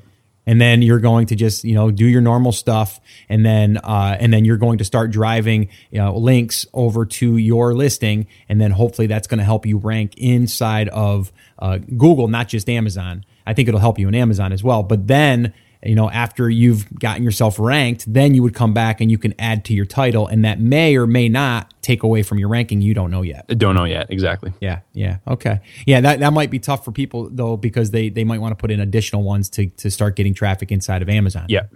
And 0.45 0.61
then 0.61 0.81
you're 0.81 0.99
going 0.99 1.25
to 1.27 1.35
just 1.35 1.63
you 1.63 1.73
know 1.73 1.91
do 1.91 2.05
your 2.05 2.21
normal 2.21 2.51
stuff, 2.51 2.99
and 3.29 3.45
then 3.45 3.77
uh, 3.77 4.17
and 4.19 4.33
then 4.33 4.45
you're 4.45 4.57
going 4.57 4.77
to 4.77 4.85
start 4.85 5.11
driving 5.11 5.69
you 5.91 5.99
know, 5.99 6.15
links 6.15 6.65
over 6.73 7.05
to 7.05 7.37
your 7.37 7.73
listing, 7.73 8.27
and 8.49 8.59
then 8.61 8.71
hopefully 8.71 9.07
that's 9.07 9.27
going 9.27 9.39
to 9.39 9.43
help 9.43 9.65
you 9.65 9.77
rank 9.77 10.17
inside 10.17 10.89
of 10.89 11.31
uh, 11.59 11.77
Google, 11.77 12.27
not 12.27 12.47
just 12.47 12.69
Amazon. 12.69 13.25
I 13.45 13.53
think 13.53 13.67
it'll 13.67 13.79
help 13.79 13.99
you 13.99 14.07
in 14.07 14.15
Amazon 14.15 14.51
as 14.51 14.63
well. 14.63 14.83
But 14.83 15.07
then, 15.07 15.53
you 15.85 15.95
know, 15.95 16.09
after 16.09 16.49
you've 16.49 16.93
gotten 16.99 17.23
yourself 17.23 17.59
ranked, 17.59 18.11
then 18.11 18.33
you 18.33 18.43
would 18.43 18.53
come 18.53 18.73
back 18.73 19.01
and 19.01 19.11
you 19.11 19.17
can 19.17 19.33
add 19.39 19.65
to 19.65 19.73
your 19.73 19.85
title, 19.85 20.27
and 20.27 20.45
that 20.45 20.59
may 20.59 20.95
or 20.95 21.07
may 21.07 21.29
not 21.29 21.73
take 21.81 22.03
away 22.03 22.23
from 22.23 22.39
your 22.39 22.49
ranking. 22.49 22.81
You 22.81 22.93
don't 22.93 23.11
know 23.11 23.21
yet. 23.21 23.47
Don't 23.57 23.75
know 23.75 23.83
yet. 23.83 24.07
Exactly. 24.09 24.53
Yeah. 24.59 24.79
Yeah. 24.93 25.17
Okay. 25.27 25.59
Yeah. 25.85 26.01
That, 26.01 26.19
that 26.19 26.33
might 26.33 26.49
be 26.49 26.59
tough 26.59 26.83
for 26.83 26.91
people 26.91 27.29
though, 27.31 27.57
because 27.57 27.91
they, 27.91 28.09
they 28.09 28.23
might 28.23 28.41
want 28.41 28.51
to 28.51 28.55
put 28.55 28.71
in 28.71 28.79
additional 28.79 29.23
ones 29.23 29.49
to, 29.51 29.67
to 29.67 29.91
start 29.91 30.15
getting 30.15 30.33
traffic 30.33 30.71
inside 30.71 31.01
of 31.01 31.09
Amazon. 31.09 31.45
Yeah. 31.47 31.67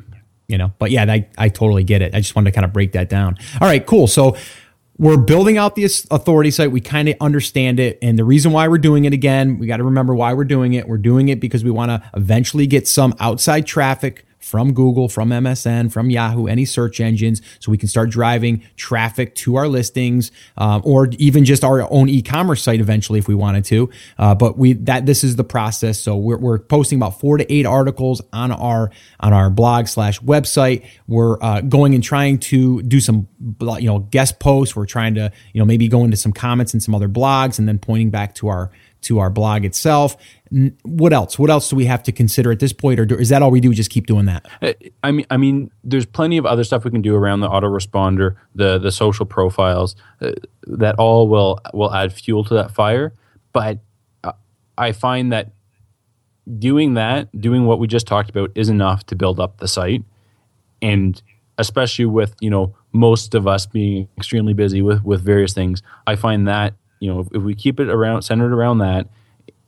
You 0.47 0.57
know, 0.57 0.73
but 0.79 0.89
yeah, 0.89 1.05
I, 1.07 1.27
I 1.37 1.49
totally 1.49 1.83
get 1.83 2.01
it. 2.01 2.15
I 2.15 2.21
just 2.21 2.35
wanted 2.35 2.49
to 2.49 2.55
kind 2.55 2.65
of 2.65 2.73
break 2.73 2.93
that 2.93 3.07
down. 3.07 3.37
All 3.61 3.67
right, 3.67 3.85
cool. 3.85 4.07
So 4.07 4.35
we're 4.99 5.17
building 5.17 5.57
out 5.57 5.75
the 5.75 5.85
authority 6.11 6.51
site. 6.51 6.71
We 6.71 6.81
kind 6.81 7.07
of 7.07 7.15
understand 7.21 7.79
it. 7.79 7.97
And 8.01 8.19
the 8.19 8.25
reason 8.25 8.51
why 8.51 8.67
we're 8.67 8.77
doing 8.77 9.05
it 9.05 9.13
again, 9.13 9.57
we 9.57 9.65
got 9.65 9.77
to 9.77 9.85
remember 9.85 10.13
why 10.13 10.33
we're 10.33 10.43
doing 10.43 10.73
it. 10.73 10.89
We're 10.89 10.97
doing 10.97 11.29
it 11.29 11.39
because 11.39 11.63
we 11.63 11.71
want 11.71 11.89
to 11.89 12.11
eventually 12.15 12.67
get 12.67 12.85
some 12.85 13.15
outside 13.17 13.65
traffic 13.65 14.25
from 14.49 14.73
Google, 14.73 15.07
from 15.07 15.29
MSN, 15.29 15.91
from 15.91 16.09
Yahoo, 16.09 16.47
any 16.47 16.65
search 16.65 16.99
engines, 16.99 17.39
so 17.59 17.69
we 17.69 17.77
can 17.77 17.87
start 17.87 18.09
driving 18.09 18.63
traffic 18.77 19.35
to 19.35 19.57
our 19.57 19.67
listings, 19.67 20.31
um, 20.57 20.81
or 20.83 21.07
even 21.19 21.45
just 21.45 21.63
our 21.63 21.87
own 21.91 22.09
e-commerce 22.09 22.63
site 22.63 22.79
eventually 22.79 23.19
if 23.19 23.27
we 23.27 23.35
wanted 23.35 23.63
to. 23.65 23.91
Uh, 24.17 24.33
but 24.33 24.57
we 24.57 24.73
that 24.73 25.05
this 25.05 25.23
is 25.23 25.35
the 25.35 25.43
process. 25.43 25.99
So 25.99 26.17
we're, 26.17 26.37
we're 26.37 26.57
posting 26.57 26.97
about 26.97 27.19
four 27.19 27.37
to 27.37 27.53
eight 27.53 27.67
articles 27.67 28.23
on 28.33 28.51
our 28.51 28.89
on 29.19 29.33
our 29.33 29.51
blog 29.51 29.85
slash 29.85 30.19
website. 30.21 30.83
We're 31.07 31.39
uh, 31.43 31.61
going 31.61 31.93
and 31.93 32.03
trying 32.03 32.39
to 32.39 32.81
do 32.81 32.99
some 32.99 33.27
you 33.61 33.87
know 33.87 33.99
guest 33.99 34.39
posts. 34.39 34.75
We're 34.75 34.87
trying 34.87 35.13
to 35.13 35.31
you 35.53 35.59
know 35.59 35.65
maybe 35.65 35.87
go 35.87 36.03
into 36.03 36.17
some 36.17 36.33
comments 36.33 36.73
and 36.73 36.81
some 36.81 36.95
other 36.95 37.07
blogs, 37.07 37.59
and 37.59 37.67
then 37.67 37.77
pointing 37.77 38.09
back 38.09 38.33
to 38.35 38.47
our 38.47 38.71
to 39.01 39.19
our 39.19 39.29
blog 39.29 39.65
itself. 39.65 40.17
What 40.83 41.13
else? 41.13 41.37
What 41.37 41.49
else 41.49 41.69
do 41.69 41.75
we 41.75 41.85
have 41.85 42.01
to 42.03 42.11
consider 42.11 42.51
at 42.51 42.59
this 42.59 42.73
point, 42.73 42.99
or 42.99 43.05
do, 43.05 43.15
is 43.15 43.29
that 43.29 43.41
all 43.41 43.51
we 43.51 43.59
do? 43.59 43.73
Just 43.73 43.91
keep 43.91 44.07
doing 44.07 44.25
that. 44.25 44.47
I 45.03 45.11
mean, 45.11 45.25
I 45.29 45.37
mean, 45.37 45.71
there's 45.83 46.07
plenty 46.07 46.37
of 46.37 46.45
other 46.45 46.63
stuff 46.63 46.83
we 46.83 46.91
can 46.91 47.01
do 47.01 47.15
around 47.15 47.41
the 47.41 47.49
autoresponder, 47.49 48.35
the 48.55 48.79
the 48.79 48.91
social 48.91 49.25
profiles. 49.25 49.95
Uh, 50.21 50.31
that 50.63 50.95
all 50.95 51.27
will 51.27 51.59
will 51.73 51.93
add 51.93 52.13
fuel 52.13 52.43
to 52.45 52.53
that 52.55 52.71
fire. 52.71 53.13
But 53.53 53.79
uh, 54.23 54.33
I 54.77 54.91
find 54.91 55.31
that 55.31 55.51
doing 56.57 56.95
that, 56.95 57.29
doing 57.39 57.65
what 57.65 57.79
we 57.79 57.87
just 57.87 58.07
talked 58.07 58.29
about, 58.31 58.51
is 58.55 58.69
enough 58.69 59.05
to 59.07 59.15
build 59.15 59.39
up 59.39 59.57
the 59.57 59.67
site, 59.67 60.03
and 60.81 61.21
especially 61.59 62.05
with 62.05 62.35
you 62.39 62.49
know 62.49 62.75
most 62.91 63.35
of 63.35 63.47
us 63.47 63.67
being 63.67 64.07
extremely 64.17 64.53
busy 64.53 64.81
with 64.81 65.03
with 65.03 65.21
various 65.21 65.53
things, 65.53 65.83
I 66.07 66.15
find 66.15 66.47
that 66.47 66.73
you 66.99 67.13
know 67.13 67.19
if, 67.19 67.27
if 67.33 67.43
we 67.43 67.53
keep 67.53 67.79
it 67.79 67.87
around 67.87 68.23
centered 68.23 68.51
around 68.51 68.79
that 68.79 69.07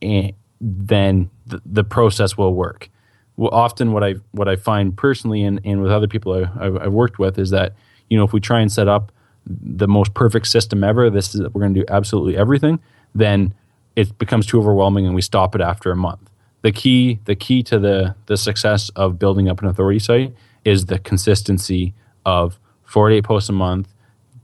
and 0.02 0.26
eh, 0.26 0.30
then 0.62 1.28
the, 1.46 1.60
the 1.66 1.84
process 1.84 2.38
will 2.38 2.54
work 2.54 2.88
well, 3.36 3.50
often 3.52 3.92
what 3.92 4.04
i 4.04 4.14
what 4.30 4.48
i 4.48 4.56
find 4.56 4.96
personally 4.96 5.42
and, 5.42 5.60
and 5.64 5.82
with 5.82 5.90
other 5.90 6.06
people 6.06 6.32
I, 6.32 6.64
I've, 6.64 6.76
I've 6.76 6.92
worked 6.92 7.18
with 7.18 7.38
is 7.38 7.50
that 7.50 7.74
you 8.08 8.16
know 8.16 8.24
if 8.24 8.32
we 8.32 8.40
try 8.40 8.60
and 8.60 8.70
set 8.70 8.88
up 8.88 9.12
the 9.46 9.88
most 9.88 10.14
perfect 10.14 10.46
system 10.46 10.84
ever 10.84 11.10
this 11.10 11.34
is 11.34 11.40
we're 11.40 11.60
going 11.60 11.74
to 11.74 11.80
do 11.80 11.86
absolutely 11.88 12.36
everything 12.36 12.78
then 13.14 13.52
it 13.96 14.16
becomes 14.18 14.46
too 14.46 14.58
overwhelming 14.58 15.04
and 15.04 15.14
we 15.14 15.22
stop 15.22 15.54
it 15.54 15.60
after 15.60 15.90
a 15.90 15.96
month 15.96 16.30
the 16.62 16.70
key 16.72 17.18
the 17.24 17.34
key 17.34 17.62
to 17.64 17.78
the 17.78 18.14
the 18.26 18.36
success 18.36 18.88
of 18.90 19.18
building 19.18 19.48
up 19.48 19.60
an 19.60 19.66
authority 19.66 19.98
site 19.98 20.32
is 20.64 20.86
the 20.86 20.98
consistency 21.00 21.92
of 22.24 22.60
48 22.84 23.24
posts 23.24 23.48
a 23.48 23.52
month 23.52 23.92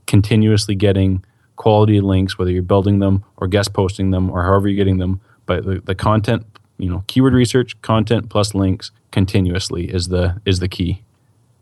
continuously 0.09 0.73
getting 0.73 1.23
quality 1.55 2.01
links, 2.01 2.37
whether 2.37 2.49
you're 2.49 2.63
building 2.63 2.97
them 2.97 3.23
or 3.37 3.47
guest 3.47 3.73
posting 3.73 4.09
them 4.09 4.31
or 4.31 4.43
however 4.43 4.67
you're 4.67 4.75
getting 4.75 4.97
them. 4.97 5.21
But 5.49 5.65
the, 5.65 5.81
the 5.83 5.95
content, 5.95 6.45
you 6.77 6.87
know, 6.91 7.03
keyword 7.07 7.33
research, 7.33 7.81
content 7.81 8.29
plus 8.29 8.53
links 8.53 8.91
continuously 9.09 9.91
is 9.91 10.09
the 10.09 10.39
is 10.45 10.59
the 10.59 10.67
key. 10.67 11.01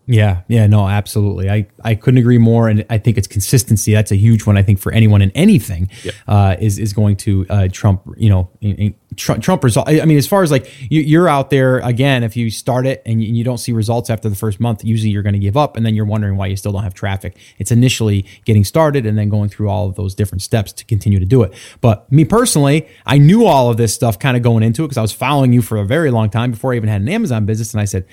Yeah, 0.10 0.44
yeah, 0.48 0.68
no, 0.68 0.88
absolutely. 0.88 1.50
I, 1.50 1.68
I 1.84 1.96
couldn't 1.96 2.18
agree 2.18 2.38
more, 2.38 2.70
and 2.70 2.86
I 2.90 2.98
think 2.98 3.18
it's 3.18 3.28
consistency. 3.28 3.92
That's 3.92 4.12
a 4.12 4.16
huge 4.16 4.46
one. 4.46 4.58
I 4.58 4.64
think 4.64 4.80
for 4.80 4.94
anyone 4.94 5.22
in 5.22 5.32
anything, 5.32 5.90
yep. 6.02 6.14
uh, 6.30 6.56
is 6.60 6.80
is 6.80 6.94
going 6.94 7.18
to 7.18 7.46
uh, 7.50 7.68
trump. 7.70 8.04
You 8.16 8.30
know, 8.30 8.50
in, 8.62 8.76
in 8.78 8.96
Trump, 9.18 9.44
Trump 9.44 9.66
result. 9.66 9.90
I 9.90 10.06
mean, 10.06 10.18
as 10.18 10.26
far 10.26 10.44
as 10.44 10.52
like 10.52 10.72
you, 10.90 11.22
are 11.22 11.28
out 11.28 11.50
there 11.50 11.80
again, 11.80 12.24
if 12.24 12.38
you 12.38 12.50
start 12.50 12.88
it 12.88 13.02
and 13.06 13.22
you, 13.22 13.28
and 13.28 13.38
you 13.38 13.44
don't 13.44 13.58
see 13.58 13.74
results 13.74 14.10
after 14.10 14.30
the 14.30 14.36
first 14.36 14.62
month, 14.62 14.86
usually 14.86 15.10
you're 15.10 15.24
going 15.24 15.34
to 15.34 15.40
give 15.40 15.58
up, 15.58 15.76
and 15.76 15.86
then 15.86 15.94
you're 15.94 16.06
wondering 16.06 16.38
why 16.38 16.48
you 16.48 16.56
still 16.56 16.72
don't 16.72 16.84
have 16.84 16.94
traffic. 16.94 17.38
It's 17.58 17.72
initially 17.72 18.26
getting 18.46 18.64
started 18.64 19.06
and 19.06 19.18
then 19.18 19.28
going 19.28 19.50
through 19.50 19.70
all 19.70 19.88
of 19.88 19.96
those 19.96 20.16
different 20.16 20.42
steps 20.42 20.72
to 20.74 20.86
continue 20.86 21.20
to 21.20 21.26
do 21.26 21.44
it. 21.44 21.54
But 21.82 22.10
me 22.10 22.24
personally, 22.24 22.88
I 23.06 23.18
knew 23.18 23.46
all 23.46 23.70
of 23.70 23.76
this 23.76 23.94
stuff 23.94 24.20
kind 24.20 24.38
of 24.38 24.44
going 24.44 24.64
into 24.64 24.84
it 24.84 24.88
because 24.88 24.98
I 24.98 25.02
was 25.02 25.12
following 25.12 25.52
you 25.52 25.62
for 25.62 25.78
a 25.78 25.86
very 25.86 26.12
long 26.12 26.30
time 26.30 26.52
before 26.52 26.72
I 26.72 26.78
even 26.78 26.88
had 26.88 27.02
an 27.02 27.10
Amazon 27.10 27.46
business, 27.46 27.74
and 27.74 27.82
I 27.82 27.86
said 27.86 28.06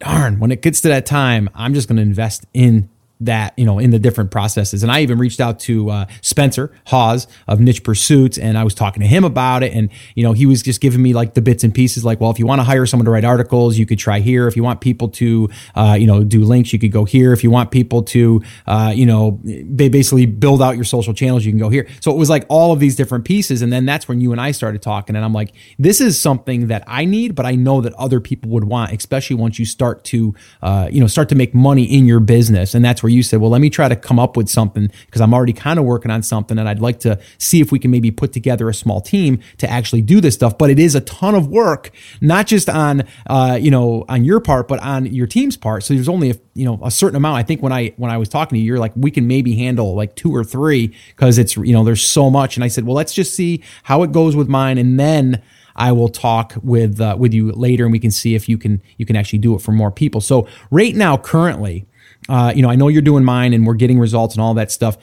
darn, 0.00 0.38
when 0.38 0.50
it 0.50 0.62
gets 0.62 0.80
to 0.82 0.88
that 0.88 1.06
time, 1.06 1.48
I'm 1.54 1.74
just 1.74 1.88
going 1.88 1.96
to 1.96 2.02
invest 2.02 2.44
in 2.52 2.88
that 3.20 3.58
you 3.58 3.64
know 3.64 3.78
in 3.78 3.90
the 3.90 3.98
different 3.98 4.30
processes. 4.30 4.82
And 4.82 4.90
i 4.90 5.00
even 5.00 5.18
reached 5.18 5.40
out 5.40 5.60
to 5.60 5.90
uh, 5.90 6.06
spencer 6.22 6.72
haws 6.86 7.26
of 7.46 7.60
niche 7.60 7.82
pursuits 7.82 8.38
and 8.38 8.56
i 8.56 8.64
was 8.64 8.74
talking 8.74 9.00
to 9.00 9.06
him 9.06 9.24
about 9.24 9.62
it. 9.62 9.72
And 9.72 9.90
you 10.14 10.22
know 10.22 10.32
he 10.32 10.46
was 10.46 10.62
just 10.62 10.80
giving 10.80 11.02
me 11.02 11.12
like 11.12 11.34
the 11.34 11.42
bits 11.42 11.64
and 11.64 11.74
pieces 11.74 12.04
like 12.04 12.20
well 12.20 12.30
if 12.30 12.38
you 12.38 12.46
want 12.46 12.60
to 12.60 12.64
hire 12.64 12.86
someone 12.86 13.04
to 13.04 13.10
write 13.10 13.24
articles 13.24 13.78
you 13.78 13.86
could 13.86 13.98
try 13.98 14.20
here. 14.20 14.46
If 14.46 14.56
you 14.56 14.62
want 14.62 14.80
people 14.80 15.08
to 15.08 15.48
uh, 15.74 15.96
you 15.98 16.06
know 16.06 16.24
do 16.24 16.44
links 16.44 16.72
you 16.72 16.78
could 16.78 16.92
go 16.92 17.04
here. 17.04 17.32
If 17.32 17.44
you 17.44 17.50
want 17.50 17.70
people 17.70 18.02
to 18.04 18.42
uh, 18.66 18.92
you 18.94 19.06
know 19.06 19.40
they 19.44 19.88
basically 19.88 20.26
build 20.26 20.62
out 20.62 20.76
your 20.76 20.84
social 20.84 21.14
channels 21.14 21.44
you 21.44 21.52
can 21.52 21.58
go 21.58 21.68
here. 21.68 21.86
So 22.00 22.10
it 22.10 22.16
was 22.16 22.30
like 22.30 22.46
all 22.48 22.72
of 22.72 22.80
these 22.80 22.96
different 22.96 23.24
pieces. 23.24 23.62
And 23.62 23.72
then 23.72 23.84
that's 23.84 24.08
when 24.08 24.20
you 24.20 24.32
and 24.32 24.40
i 24.40 24.50
started 24.50 24.82
talking 24.82 25.16
and 25.16 25.24
i'm 25.24 25.32
like 25.32 25.52
this 25.78 26.00
is 26.00 26.20
something 26.20 26.68
that 26.68 26.84
i 26.86 27.04
need 27.04 27.34
but 27.34 27.46
i 27.46 27.54
know 27.54 27.80
that 27.80 27.92
other 27.94 28.20
people 28.20 28.50
would 28.50 28.64
want 28.64 28.92
especially 28.92 29.36
once 29.36 29.58
you 29.58 29.64
start 29.64 30.04
to 30.04 30.34
uh, 30.62 30.88
you 30.90 31.00
know 31.00 31.06
start 31.06 31.28
to 31.28 31.34
make 31.34 31.54
money 31.54 31.84
in 31.84 32.06
your 32.06 32.20
business. 32.20 32.74
And 32.74 32.84
that's 32.84 33.02
where 33.02 33.09
where 33.10 33.16
you 33.16 33.22
said, 33.22 33.40
well, 33.40 33.50
let 33.50 33.60
me 33.60 33.70
try 33.70 33.88
to 33.88 33.96
come 33.96 34.18
up 34.18 34.36
with 34.36 34.48
something 34.48 34.90
because 35.06 35.20
I'm 35.20 35.34
already 35.34 35.52
kind 35.52 35.78
of 35.78 35.84
working 35.84 36.10
on 36.10 36.22
something 36.22 36.58
and 36.58 36.68
I'd 36.68 36.80
like 36.80 37.00
to 37.00 37.20
see 37.38 37.60
if 37.60 37.72
we 37.72 37.78
can 37.78 37.90
maybe 37.90 38.10
put 38.10 38.32
together 38.32 38.68
a 38.68 38.74
small 38.74 39.00
team 39.00 39.40
to 39.58 39.68
actually 39.68 40.02
do 40.02 40.20
this 40.20 40.34
stuff. 40.34 40.56
But 40.56 40.70
it 40.70 40.78
is 40.78 40.94
a 40.94 41.00
ton 41.00 41.34
of 41.34 41.48
work, 41.48 41.90
not 42.20 42.46
just 42.46 42.68
on, 42.68 43.04
uh, 43.26 43.58
you 43.60 43.70
know, 43.70 44.04
on 44.08 44.24
your 44.24 44.40
part, 44.40 44.68
but 44.68 44.80
on 44.80 45.06
your 45.06 45.26
team's 45.26 45.56
part. 45.56 45.82
So 45.82 45.94
there's 45.94 46.08
only 46.08 46.30
a, 46.30 46.34
you 46.54 46.64
know, 46.64 46.78
a 46.82 46.90
certain 46.90 47.16
amount. 47.16 47.38
I 47.38 47.42
think 47.42 47.62
when 47.62 47.72
I, 47.72 47.92
when 47.96 48.10
I 48.10 48.16
was 48.18 48.28
talking 48.28 48.56
to 48.56 48.60
you, 48.60 48.66
you're 48.66 48.78
like, 48.78 48.92
we 48.94 49.10
can 49.10 49.26
maybe 49.26 49.56
handle 49.56 49.94
like 49.94 50.14
two 50.14 50.34
or 50.34 50.44
three 50.44 50.94
because 51.08 51.38
it's, 51.38 51.56
you 51.56 51.72
know, 51.72 51.84
there's 51.84 52.02
so 52.02 52.30
much. 52.30 52.56
And 52.56 52.64
I 52.64 52.68
said, 52.68 52.84
well, 52.84 52.96
let's 52.96 53.12
just 53.12 53.34
see 53.34 53.62
how 53.82 54.02
it 54.02 54.12
goes 54.12 54.36
with 54.36 54.48
mine. 54.48 54.78
And 54.78 54.98
then, 54.98 55.42
I 55.76 55.92
will 55.92 56.08
talk 56.08 56.54
with 56.62 57.00
uh, 57.00 57.16
with 57.18 57.32
you 57.32 57.52
later, 57.52 57.84
and 57.84 57.92
we 57.92 57.98
can 57.98 58.10
see 58.10 58.34
if 58.34 58.48
you 58.48 58.58
can 58.58 58.82
you 58.98 59.06
can 59.06 59.16
actually 59.16 59.38
do 59.38 59.54
it 59.54 59.62
for 59.62 59.72
more 59.72 59.90
people. 59.90 60.20
So 60.20 60.46
right 60.70 60.94
now, 60.94 61.16
currently, 61.16 61.86
uh, 62.28 62.52
you 62.54 62.62
know, 62.62 62.70
I 62.70 62.76
know 62.76 62.88
you're 62.88 63.02
doing 63.02 63.24
mine 63.24 63.52
and 63.52 63.66
we're 63.66 63.74
getting 63.74 63.98
results 63.98 64.34
and 64.34 64.42
all 64.42 64.54
that 64.54 64.70
stuff. 64.70 64.98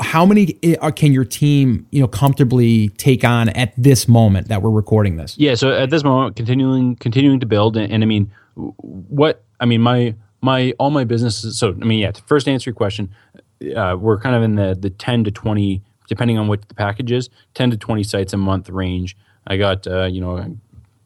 How 0.00 0.24
many 0.24 0.58
uh, 0.80 0.90
can 0.90 1.12
your 1.12 1.24
team, 1.24 1.86
you 1.90 2.00
know, 2.00 2.06
comfortably 2.06 2.90
take 2.90 3.24
on 3.24 3.48
at 3.50 3.72
this 3.76 4.06
moment 4.06 4.48
that 4.48 4.62
we're 4.62 4.70
recording 4.70 5.16
this? 5.16 5.36
Yeah. 5.38 5.54
So 5.54 5.72
at 5.72 5.90
this 5.90 6.04
moment, 6.04 6.36
continuing 6.36 6.96
continuing 6.96 7.40
to 7.40 7.46
build, 7.46 7.76
and, 7.76 7.92
and 7.92 8.02
I 8.02 8.06
mean, 8.06 8.30
what 8.54 9.42
I 9.58 9.66
mean, 9.66 9.80
my 9.80 10.14
my 10.40 10.72
all 10.78 10.90
my 10.90 11.04
businesses. 11.04 11.58
So 11.58 11.70
I 11.70 11.84
mean, 11.84 11.98
yeah. 11.98 12.12
To 12.12 12.22
first 12.24 12.48
answer 12.48 12.70
your 12.70 12.76
question, 12.76 13.12
uh, 13.74 13.96
we're 13.98 14.20
kind 14.20 14.36
of 14.36 14.42
in 14.42 14.54
the 14.54 14.76
the 14.78 14.90
ten 14.90 15.24
to 15.24 15.30
twenty, 15.30 15.82
depending 16.06 16.38
on 16.38 16.46
what 16.46 16.68
the 16.68 16.74
package 16.74 17.10
is, 17.10 17.30
ten 17.54 17.70
to 17.70 17.76
twenty 17.76 18.04
sites 18.04 18.32
a 18.32 18.36
month 18.36 18.68
range. 18.68 19.16
I 19.46 19.56
got 19.56 19.86
uh, 19.86 20.04
you 20.04 20.20
know 20.20 20.36
a 20.36 20.50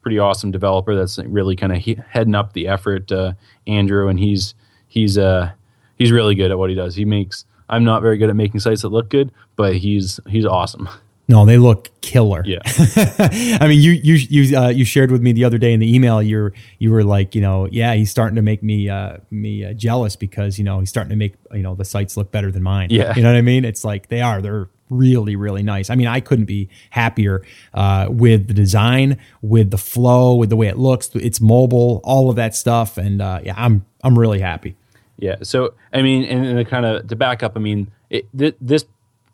pretty 0.03 0.19
awesome 0.19 0.51
developer 0.51 0.95
that's 0.95 1.19
really 1.19 1.57
kind 1.57 1.73
of 1.73 1.79
he- 1.79 1.99
heading 2.11 2.35
up 2.35 2.53
the 2.53 2.69
effort, 2.69 3.11
uh, 3.11 3.33
Andrew, 3.67 4.09
and 4.09 4.21
he's 4.21 4.55
he's 4.89 5.19
uh 5.19 5.53
he's 5.97 6.13
really 6.13 6.35
good 6.35 6.51
at 6.51 6.59
what 6.59 6.71
he 6.71 6.77
does. 6.77 6.95
He 6.95 7.05
makes 7.05 7.45
I'm 7.69 7.85
not 7.85 8.03
very 8.03 8.19
good 8.19 8.31
at 8.31 8.37
making 8.37 8.61
sites 8.61 8.83
that 8.83 8.89
look 8.89 9.09
good, 9.09 9.33
but 9.57 9.77
he's 9.77 10.21
he's 10.29 10.47
awesome. 10.47 10.89
No, 11.29 11.45
they 11.45 11.59
look 11.59 11.91
killer. 12.03 12.43
Yeah. 12.47 12.61
I 13.61 13.67
mean, 13.67 13.81
you 13.81 13.93
you 13.93 14.15
you 14.15 14.57
uh, 14.57 14.69
you 14.69 14.85
shared 14.85 15.11
with 15.11 15.23
me 15.23 15.33
the 15.33 15.45
other 15.45 15.59
day 15.59 15.73
in 15.73 15.81
the 15.81 15.93
email. 15.93 16.23
You're 16.23 16.53
you 16.79 16.93
were 16.93 17.03
like, 17.03 17.35
you 17.35 17.41
know, 17.41 17.67
yeah, 17.71 17.95
he's 17.95 18.11
starting 18.11 18.37
to 18.37 18.43
make 18.43 18.63
me 18.63 18.89
uh, 18.89 19.19
me 19.31 19.65
uh, 19.65 19.73
jealous 19.73 20.15
because 20.15 20.57
you 20.57 20.65
know 20.65 20.79
he's 20.79 20.89
starting 20.89 21.11
to 21.11 21.17
make 21.17 21.35
you 21.53 21.63
know 21.63 21.75
the 21.75 21.85
sites 21.85 22.17
look 22.17 22.31
better 22.31 22.53
than 22.53 22.63
mine. 22.63 22.89
Yeah. 22.91 23.15
You 23.17 23.23
know 23.23 23.33
what 23.33 23.39
I 23.39 23.43
mean? 23.43 23.65
It's 23.65 23.85
like 23.85 24.09
they 24.09 24.21
are. 24.21 24.41
They're 24.41 24.69
really 24.89 25.35
really 25.35 25.65
nice. 25.65 25.91
I 25.91 25.97
mean, 25.97 26.07
I 26.07 26.21
couldn't 26.21 26.45
be 26.45 26.69
happier 26.91 27.43
uh, 27.75 28.07
with 28.09 28.47
the 28.47 28.55
design, 28.55 29.19
with 29.43 29.73
the 29.73 29.79
flow, 29.79 30.37
with 30.37 30.51
the 30.51 30.57
way 30.57 30.69
it 30.69 30.79
looks. 30.79 31.11
It's 31.15 31.41
mobile, 31.41 32.01
all 32.05 32.31
of 32.31 32.37
that 32.37 32.55
stuff, 32.55 32.99
and 32.99 33.21
uh, 33.21 33.41
yeah, 33.43 33.55
I'm 33.57 33.85
I'm 34.07 34.19
really 34.19 34.41
happy. 34.41 34.77
Yeah. 35.19 35.37
So 35.43 35.75
I 35.93 36.03
mean, 36.03 36.25
and, 36.25 36.47
and 36.47 36.69
kind 36.69 36.87
of 36.87 37.09
to 37.09 37.17
back 37.17 37.43
up, 37.43 37.53
I 37.57 37.61
mean, 37.61 37.91
it, 38.11 38.27
th- 38.37 38.57
this 38.61 38.85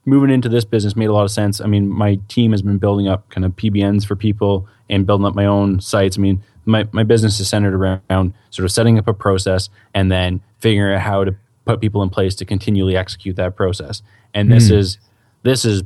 moving 0.04 0.30
into 0.30 0.48
this 0.48 0.64
business 0.64 0.96
made 0.96 1.06
a 1.06 1.12
lot 1.12 1.24
of 1.24 1.30
sense. 1.30 1.60
I 1.60 1.66
mean, 1.66 1.88
my 1.88 2.18
team 2.28 2.52
has 2.52 2.62
been 2.62 2.78
building 2.78 3.08
up 3.08 3.28
kind 3.30 3.44
of 3.44 3.52
PBNs 3.52 4.04
for 4.04 4.16
people 4.16 4.66
and 4.88 5.06
building 5.06 5.26
up 5.26 5.34
my 5.34 5.46
own 5.46 5.80
sites. 5.80 6.18
I 6.18 6.20
mean, 6.20 6.42
my, 6.64 6.88
my 6.92 7.02
business 7.02 7.38
is 7.40 7.48
centered 7.48 7.74
around 7.74 8.34
sort 8.50 8.64
of 8.64 8.72
setting 8.72 8.98
up 8.98 9.06
a 9.06 9.14
process 9.14 9.68
and 9.94 10.10
then 10.10 10.40
figuring 10.58 10.94
out 10.94 11.02
how 11.02 11.24
to 11.24 11.36
put 11.64 11.80
people 11.80 12.02
in 12.02 12.10
place 12.10 12.34
to 12.36 12.44
continually 12.44 12.96
execute 12.96 13.36
that 13.36 13.56
process. 13.56 14.02
And 14.34 14.50
this 14.50 14.68
mm. 14.68 14.76
is 14.76 14.98
this 15.42 15.64
is 15.64 15.82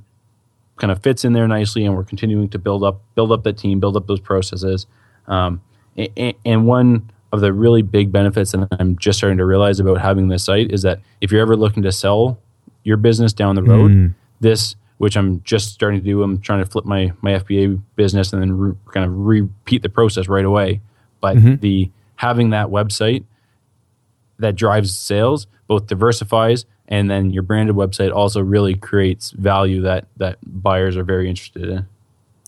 kind 0.77 0.91
of 0.91 1.03
fits 1.03 1.25
in 1.25 1.33
there 1.33 1.49
nicely, 1.49 1.85
and 1.85 1.95
we're 1.97 2.05
continuing 2.05 2.49
to 2.51 2.59
build 2.59 2.85
up 2.85 3.01
build 3.15 3.33
up 3.33 3.43
that 3.45 3.59
team, 3.59 3.81
build 3.81 3.97
up 3.97 4.07
those 4.07 4.21
processes. 4.21 4.87
Um, 5.27 5.61
and, 5.97 6.35
and 6.45 6.67
one 6.67 7.11
of 7.33 7.41
the 7.41 7.53
really 7.53 7.83
big 7.83 8.13
benefits 8.13 8.53
that 8.53 8.69
I'm 8.79 8.97
just 8.99 9.19
starting 9.19 9.39
to 9.39 9.45
realize 9.45 9.81
about 9.81 10.01
having 10.01 10.29
this 10.29 10.45
site 10.45 10.71
is 10.71 10.83
that 10.83 11.01
if 11.21 11.33
you're 11.33 11.43
ever 11.43 11.57
looking 11.57 11.83
to 11.83 11.93
sell 11.93 12.39
your 12.87 12.97
business 12.97 13.33
down 13.33 13.57
the 13.57 13.63
road. 13.65 13.91
Mm. 13.91 14.15
This, 14.41 14.77
which 14.99 15.17
I'm 15.17 15.43
just 15.43 15.75
starting 15.75 16.01
to 16.01 16.05
do, 16.05 16.23
I'm 16.23 16.41
trying 16.41 16.61
to 16.61 16.71
flip 16.71 16.85
my 16.85 17.13
my 17.21 17.33
FBA 17.33 17.83
business 17.97 18.33
and 18.33 18.41
then 18.41 18.57
re, 18.57 18.75
kind 18.93 19.05
of 19.05 19.13
repeat 19.13 19.83
the 19.83 19.89
process 19.89 20.29
right 20.29 20.45
away. 20.45 20.81
But 21.21 21.37
mm-hmm. 21.37 21.57
the 21.57 21.91
having 22.15 22.51
that 22.51 22.69
website 22.69 23.25
that 24.39 24.55
drives 24.55 24.97
sales 24.97 25.47
both 25.67 25.87
diversifies 25.87 26.65
and 26.89 27.11
then 27.11 27.31
your 27.31 27.43
branded 27.43 27.75
website 27.75 28.15
also 28.15 28.41
really 28.41 28.75
creates 28.75 29.33
value 29.33 29.81
that 29.83 30.07
that 30.19 30.39
buyers 30.43 30.97
are 30.97 31.05
very 31.05 31.29
interested 31.29 31.69
in. 31.69 31.87